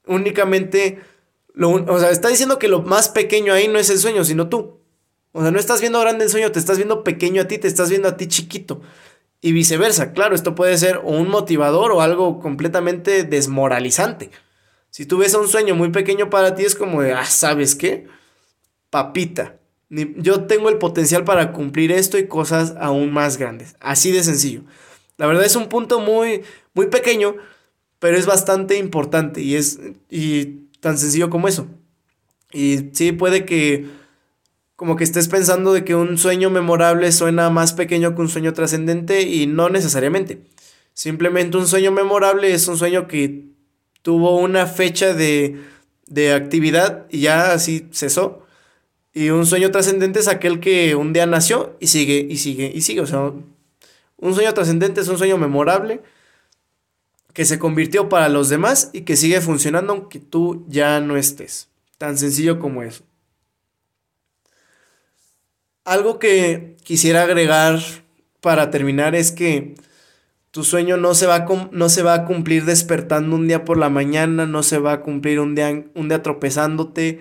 únicamente 0.09 0.99
o 1.59 1.99
sea, 1.99 2.11
está 2.11 2.29
diciendo 2.29 2.59
que 2.59 2.69
lo 2.69 2.83
más 2.83 3.09
pequeño 3.09 3.53
ahí 3.53 3.69
no 3.69 3.79
es 3.79 3.91
el 3.91 3.99
sueño, 3.99 4.25
sino 4.25 4.49
tú. 4.49 4.81
O 5.33 5.43
sea, 5.43 5.51
no 5.51 5.59
estás 5.59 5.81
viendo 5.81 6.01
grande 6.01 6.25
el 6.25 6.31
sueño, 6.31 6.53
te 6.53 6.59
estás 6.59 6.77
viendo 6.77 7.05
pequeño 7.05 7.43
a 7.43 7.49
ti, 7.49 7.59
te 7.59 7.69
estás 7.69 7.89
viendo 7.89 8.09
a 8.09 8.17
ti 8.17 8.29
chiquito. 8.29 8.81
Y 9.41 9.53
viceversa, 9.53 10.13
claro, 10.13 10.35
esto 10.35 10.55
puede 10.55 10.79
ser 10.79 10.99
un 10.99 11.29
motivador 11.29 11.91
o 11.93 12.01
algo 12.01 12.39
completamente 12.39 13.25
desmoralizante. 13.25 14.31
Si 14.91 15.07
tú 15.07 15.19
ves 15.19 15.35
a 15.35 15.41
un 15.41 15.49
sueño 15.49 15.75
muy 15.75 15.91
pequeño 15.91 16.31
para 16.31 16.55
ti, 16.55 16.65
es 16.65 16.75
como 16.75 17.03
de, 17.03 17.13
ah, 17.13 17.25
¿sabes 17.25 17.75
qué? 17.75 18.07
Papita. 18.91 19.57
Yo 19.89 20.45
tengo 20.45 20.69
el 20.69 20.79
potencial 20.79 21.25
para 21.25 21.53
cumplir 21.53 21.93
esto 21.93 22.19
y 22.19 22.29
cosas 22.29 22.75
aún 22.79 23.13
más 23.13 23.37
grandes. 23.37 23.75
Así 23.81 24.13
de 24.13 24.23
sencillo. 24.23 24.63
La 25.17 25.27
verdad 25.27 25.45
es 25.45 25.57
un 25.57 25.69
punto 25.69 26.01
muy, 26.01 26.43
muy 26.75 26.87
pequeño, 26.87 27.37
pero 27.99 28.17
es 28.17 28.27
bastante 28.27 28.77
importante 28.77 29.41
y 29.41 29.57
es, 29.57 29.81
y 30.09 30.69
tan 30.83 30.99
sencillo 30.99 31.31
como 31.31 31.47
eso. 31.47 31.69
Y 32.53 32.91
sí, 32.93 33.13
puede 33.13 33.47
que 33.47 33.87
como 34.75 34.97
que 34.97 35.05
estés 35.05 35.29
pensando 35.29 35.73
de 35.73 35.85
que 35.85 35.95
un 35.95 36.19
sueño 36.19 36.51
memorable 36.51 37.13
suena 37.13 37.51
más 37.51 37.73
pequeño 37.73 38.17
que 38.17 38.21
un 38.21 38.29
sueño 38.29 38.53
trascendente 38.53 39.23
y 39.23 39.47
no 39.47 39.69
necesariamente. 39.69 40.43
Simplemente 40.93 41.57
un 41.57 41.69
sueño 41.69 41.93
memorable 41.93 42.53
es 42.53 42.67
un 42.67 42.77
sueño 42.77 43.07
que 43.07 43.45
tuvo 44.03 44.37
una 44.37 44.67
fecha 44.67 45.15
de, 45.15 45.61
de 46.09 46.33
actividad 46.33 47.07
y 47.11 47.21
ya 47.21 47.53
así 47.53 47.87
cesó. 47.93 48.45
Y 49.15 49.31
un 49.31 49.47
sueño 49.47 49.71
trascendente 49.71 50.19
es 50.19 50.27
aquel 50.27 50.59
que 50.59 50.97
un 50.97 51.13
día 51.13 51.27
nació 51.27 51.77
y 51.79 51.87
sigue 51.87 52.27
y 52.29 52.39
sigue 52.39 52.73
y 52.75 52.81
sigue. 52.81 53.03
O 53.03 53.07
sea, 53.07 53.33
un 54.17 54.35
sueño 54.35 54.53
trascendente 54.53 55.01
es 55.01 55.07
un 55.07 55.19
sueño 55.19 55.39
memorable 55.39 56.03
que 57.33 57.45
se 57.45 57.59
convirtió 57.59 58.09
para 58.09 58.29
los 58.29 58.49
demás 58.49 58.91
y 58.93 59.03
que 59.03 59.17
sigue 59.17 59.41
funcionando 59.41 59.93
aunque 59.93 60.19
tú 60.19 60.65
ya 60.69 61.01
no 61.01 61.17
estés. 61.17 61.69
Tan 61.99 62.19
sencillo 62.19 62.59
como 62.59 62.83
eso. 62.83 63.05
Algo 65.85 66.19
que 66.19 66.77
quisiera 66.85 67.23
agregar 67.23 67.81
para 68.41 68.71
terminar 68.71 69.15
es 69.15 69.33
que 69.33 69.75
tu 70.51 70.65
sueño 70.65 70.97
no 70.97 71.15
se, 71.15 71.27
va 71.27 71.37
a 71.37 71.69
no 71.73 71.89
se 71.89 72.03
va 72.03 72.15
a 72.15 72.25
cumplir 72.27 72.67
despertando 72.67 73.35
un 73.37 73.49
día 73.49 73.65
por 73.65 73.79
la 73.79 73.89
mañana, 73.89 74.47
no 74.47 74.63
se 74.63 74.79
va 74.79 74.93
a 74.93 75.01
cumplir 75.01 75.41
un 75.41 75.55
día, 75.55 75.85
un 75.95 76.09
día 76.09 76.23
tropezándote. 76.23 77.21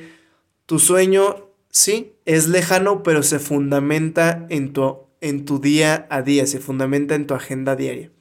Tu 0.65 0.79
sueño, 0.79 1.47
sí, 1.69 2.13
es 2.25 2.49
lejano, 2.49 3.03
pero 3.03 3.23
se 3.23 3.39
fundamenta 3.39 4.45
en 4.49 4.73
tu, 4.73 4.97
en 5.21 5.45
tu 5.45 5.59
día 5.59 6.07
a 6.09 6.21
día, 6.21 6.45
se 6.45 6.59
fundamenta 6.59 7.15
en 7.15 7.25
tu 7.25 7.33
agenda 7.33 7.75
diaria. 7.75 8.11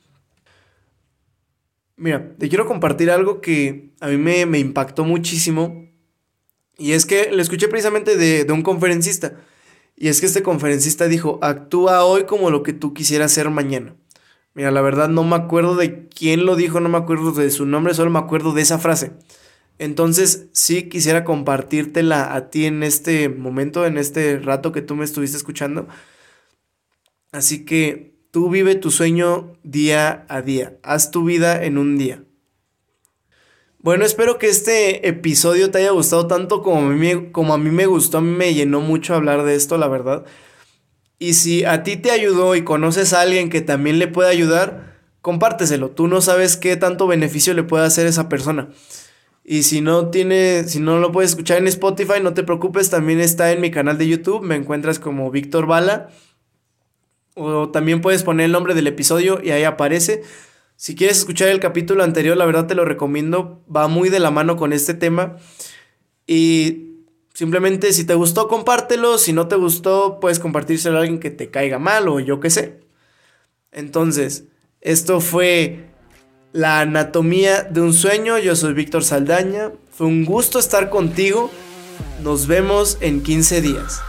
Mira, 2.01 2.35
te 2.39 2.49
quiero 2.49 2.67
compartir 2.67 3.11
algo 3.11 3.43
que 3.43 3.91
a 4.01 4.09
mí 4.09 4.17
me, 4.17 4.59
impactó 4.59 5.05
muchísimo. 5.05 5.87
Y 6.79 6.93
es 6.93 7.05
que 7.05 7.31
lo 7.31 7.43
escuché 7.43 7.69
precisamente 7.69 8.17
de, 8.17 8.51
un 8.51 8.63
conferencista. 8.63 9.35
Y 9.97 10.09
es 10.09 10.19
que 10.19 10.27
este 10.27 10.43
conferencista 10.43 11.09
dijo, 11.09 11.39
actúa 11.43 12.07
hoy 12.07 12.25
como 12.25 12.49
lo 12.51 12.63
que 12.63 12.73
tú 12.73 12.95
quisieras 12.95 13.33
hacer 13.33 13.51
mañana. 13.51 13.97
Mira, 14.55 14.71
la 14.71 14.81
verdad 14.81 15.11
no 15.11 15.25
me 15.25 15.37
acuerdo 15.37 15.77
de 15.77 16.09
quién 16.09 16.47
lo 16.47 16.57
dijo, 16.57 16.81
no 16.81 16.89
me 16.89 16.97
acuerdo 16.97 17.33
de 17.33 17.51
su 17.51 17.67
nombre, 17.67 17.93
solo 17.93 18.11
me 18.11 18.19
acuerdo 18.19 18.55
de 18.55 18.63
esa 18.63 18.79
frase. 18.79 19.13
Entonces, 19.79 20.49
sí 20.53 20.89
quisiera 20.89 21.23
compartírtela 21.23 22.35
a 22.35 22.49
ti 22.49 22.65
en 22.65 22.83
este 22.83 23.29
momento, 23.29 23.85
en 23.85 23.99
este 23.99 24.39
rato 24.39 24.73
que 24.73 24.81
tú 24.81 24.97
me 24.97 25.05
estuviste 25.05 25.37
escuchando. 25.37 25.87
Así 27.31 27.67
que 27.67 28.20
Tú 28.31 28.49
vive 28.49 28.77
tu 28.77 28.93
sueño 28.93 29.57
día 29.65 30.25
a 30.29 30.41
día. 30.41 30.79
Haz 30.85 31.11
tu 31.11 31.25
vida 31.25 31.65
en 31.65 31.79
un 31.79 31.99
día. 31.99 32.23
Bueno, 33.81 34.05
espero 34.05 34.39
que 34.39 34.47
este 34.47 35.09
episodio 35.09 35.71
te 35.73 35.79
haya 35.79 35.91
gustado 35.91 36.29
tanto 36.29 36.63
como 36.63 36.79
a 37.53 37.59
mí, 37.59 37.71
me 37.71 37.87
gustó. 37.87 38.19
A 38.19 38.21
mí 38.21 38.31
me 38.31 38.55
llenó 38.55 38.83
mucho 38.83 39.17
hablar 39.17 39.43
de 39.43 39.57
esto, 39.57 39.79
la 39.79 39.89
verdad. 39.89 40.27
Y 41.19 41.35
si 41.35 41.65
a 41.65 41.83
ti 41.83 41.97
te 41.97 42.13
ayudó 42.13 42.55
y 42.55 42.63
conoces 42.63 43.15
a 43.15 43.23
alguien 43.23 43.51
que 43.51 43.63
también 43.63 43.99
le 43.99 44.07
puede 44.07 44.31
ayudar, 44.31 45.01
compárteselo. 45.23 45.91
Tú 45.91 46.07
no 46.07 46.21
sabes 46.21 46.57
qué 46.57 46.77
tanto 46.77 47.09
beneficio 47.09 47.53
le 47.53 47.65
puede 47.65 47.85
hacer 47.85 48.07
esa 48.07 48.29
persona. 48.29 48.69
Y 49.43 49.65
si 49.65 49.81
no 49.81 50.11
tiene, 50.11 50.69
si 50.69 50.79
no 50.79 51.01
lo 51.01 51.11
puedes 51.11 51.31
escuchar 51.31 51.59
en 51.59 51.67
Spotify, 51.67 52.21
no 52.23 52.33
te 52.33 52.45
preocupes, 52.45 52.91
también 52.91 53.19
está 53.19 53.51
en 53.51 53.61
mi 53.61 53.73
canal 53.73 53.99
de 53.99 54.07
YouTube, 54.07 54.43
me 54.43 54.55
encuentras 54.55 55.01
como 55.01 55.33
Víctor 55.33 55.67
Bala. 55.67 56.11
O 57.43 57.71
también 57.71 58.03
puedes 58.03 58.23
poner 58.23 58.45
el 58.45 58.53
nombre 58.53 58.75
del 58.75 58.87
episodio 58.87 59.41
y 59.43 59.51
ahí 59.51 59.65
aparece. 59.65 60.23
Si 60.77 60.95
quieres 60.95 61.19
escuchar 61.19 61.49
el 61.49 61.59
capítulo 61.59 62.05
anterior, 62.05 62.37
la 62.37 62.45
verdad 62.45 62.67
te 62.67 62.75
lo 62.75 62.85
recomiendo, 62.85 63.63
va 63.75 63.89
muy 63.89 64.11
de 64.11 64.21
la 64.21 64.31
mano 64.31 64.57
con 64.57 64.75
este 64.75 64.93
tema. 64.93 65.37
Y 66.27 67.07
simplemente 67.33 67.95
si 67.95 68.05
te 68.05 68.13
gustó, 68.13 68.47
compártelo, 68.47 69.17
si 69.17 69.33
no 69.33 69.49
te 69.49 69.57
gustó, 69.57 70.21
puedes 70.21 70.39
compartírselo 70.39 70.99
a 70.99 71.01
alguien 71.01 71.19
que 71.19 71.31
te 71.31 71.51
caiga 71.51 71.79
mal 71.79 72.09
o 72.09 72.21
yo 72.21 72.41
qué 72.41 72.51
sé. 72.51 72.81
Entonces, 73.73 74.45
esto 74.83 75.23
fue 75.23 75.87
la 76.53 76.81
anatomía 76.81 77.63
de 77.63 77.81
un 77.81 77.95
sueño. 77.95 78.37
Yo 78.37 78.55
soy 78.55 78.75
Víctor 78.75 79.03
Saldaña. 79.03 79.73
Fue 79.93 80.07
un 80.07 80.27
gusto 80.27 80.59
estar 80.59 80.91
contigo. 80.91 81.51
Nos 82.23 82.47
vemos 82.47 82.99
en 83.01 83.23
15 83.23 83.63
días. 83.63 84.03